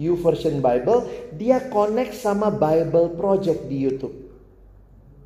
U 0.03 0.19
Version 0.19 0.59
Bible 0.59 1.07
dia 1.39 1.71
connect 1.71 2.19
sama 2.19 2.51
Bible 2.51 3.15
Project 3.15 3.71
di 3.71 3.79
YouTube. 3.79 4.27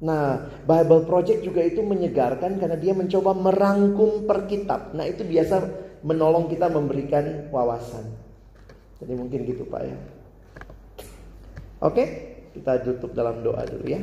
Nah, 0.05 0.45
Bible 0.69 1.09
Project 1.09 1.41
juga 1.41 1.65
itu 1.65 1.81
menyegarkan 1.81 2.61
karena 2.61 2.77
dia 2.77 2.93
mencoba 2.93 3.33
merangkum 3.33 4.29
per 4.29 4.45
kitab. 4.45 4.93
Nah, 4.93 5.09
itu 5.09 5.25
biasa 5.25 5.89
menolong 6.03 6.49
kita 6.49 6.69
memberikan 6.73 7.49
wawasan. 7.53 8.05
Jadi 9.01 9.13
mungkin 9.17 9.49
gitu 9.49 9.65
Pak 9.65 9.83
ya. 9.85 9.97
Oke, 11.81 12.05
kita 12.53 12.85
tutup 12.85 13.17
dalam 13.17 13.41
doa 13.41 13.65
dulu 13.65 13.89
ya. 13.89 14.01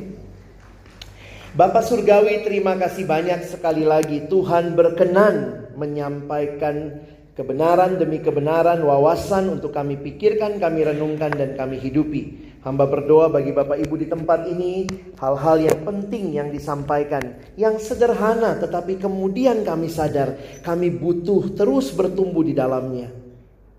Bapak 1.54 1.86
Surgawi 1.86 2.44
terima 2.44 2.76
kasih 2.76 3.08
banyak 3.08 3.48
sekali 3.48 3.86
lagi 3.86 4.28
Tuhan 4.28 4.76
berkenan 4.76 5.66
menyampaikan 5.80 7.00
kebenaran 7.38 7.96
demi 7.96 8.18
kebenaran 8.18 8.82
wawasan 8.82 9.56
untuk 9.56 9.70
kami 9.70 9.94
pikirkan, 9.96 10.58
kami 10.58 10.82
renungkan 10.82 11.30
dan 11.30 11.54
kami 11.54 11.78
hidupi. 11.78 12.47
Hamba 12.58 12.90
berdoa 12.90 13.30
bagi 13.30 13.54
Bapak 13.54 13.78
Ibu 13.78 13.94
di 14.02 14.10
tempat 14.10 14.50
ini 14.50 14.82
hal-hal 15.14 15.62
yang 15.62 15.80
penting 15.86 16.34
yang 16.34 16.50
disampaikan, 16.50 17.38
yang 17.54 17.78
sederhana 17.78 18.58
tetapi 18.58 18.98
kemudian 18.98 19.62
kami 19.62 19.86
sadar 19.86 20.34
kami 20.66 20.90
butuh 20.90 21.54
terus 21.54 21.94
bertumbuh 21.94 22.42
di 22.42 22.58
dalamnya. 22.58 23.14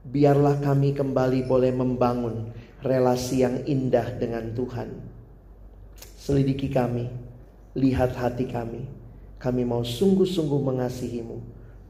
Biarlah 0.07 0.63
kami 0.63 0.95
kembali 0.95 1.43
boleh 1.43 1.75
membangun 1.75 2.55
relasi 2.79 3.43
yang 3.43 3.67
indah 3.67 4.15
dengan 4.15 4.55
Tuhan. 4.55 4.89
Selidiki 6.15 6.71
kami, 6.71 7.11
lihat 7.75 8.15
hati 8.15 8.47
kami. 8.47 8.87
Kami 9.39 9.63
mau 9.67 9.83
sungguh-sungguh 9.83 10.61
mengasihimu 10.63 11.37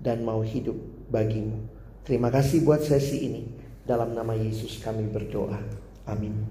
dan 0.01 0.25
mau 0.25 0.41
hidup 0.41 0.77
bagimu. 1.09 1.65
Terima 2.01 2.33
kasih 2.33 2.65
buat 2.65 2.81
sesi 2.81 3.29
ini. 3.29 3.43
Dalam 3.85 4.13
nama 4.13 4.37
Yesus 4.37 4.81
kami 4.81 5.05
berdoa. 5.09 5.57
Amin. 6.05 6.45